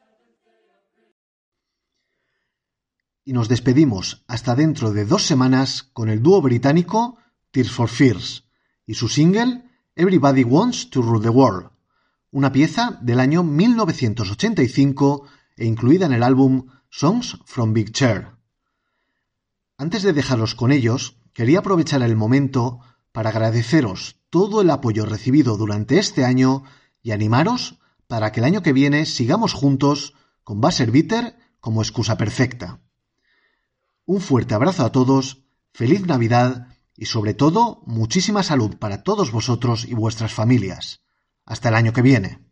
[3.25, 7.19] y nos despedimos hasta dentro de dos semanas con el dúo británico
[7.51, 8.49] Tears for Fears
[8.87, 9.68] y su single
[10.01, 11.71] Everybody Wants to Rule the World,
[12.31, 15.25] una pieza del año 1985
[15.57, 18.29] e incluida en el álbum Songs from Big Chair.
[19.77, 22.79] Antes de dejaros con ellos, quería aprovechar el momento
[23.11, 26.63] para agradeceros todo el apoyo recibido durante este año
[27.03, 30.15] y animaros para que el año que viene sigamos juntos
[30.45, 32.79] con Basser Bitter como excusa perfecta.
[34.07, 35.43] Un fuerte abrazo a todos,
[35.73, 36.69] feliz Navidad
[36.99, 41.01] y sobre todo muchísima salud para todos vosotros y vuestras familias.
[41.47, 42.48] Hasta el año que viene.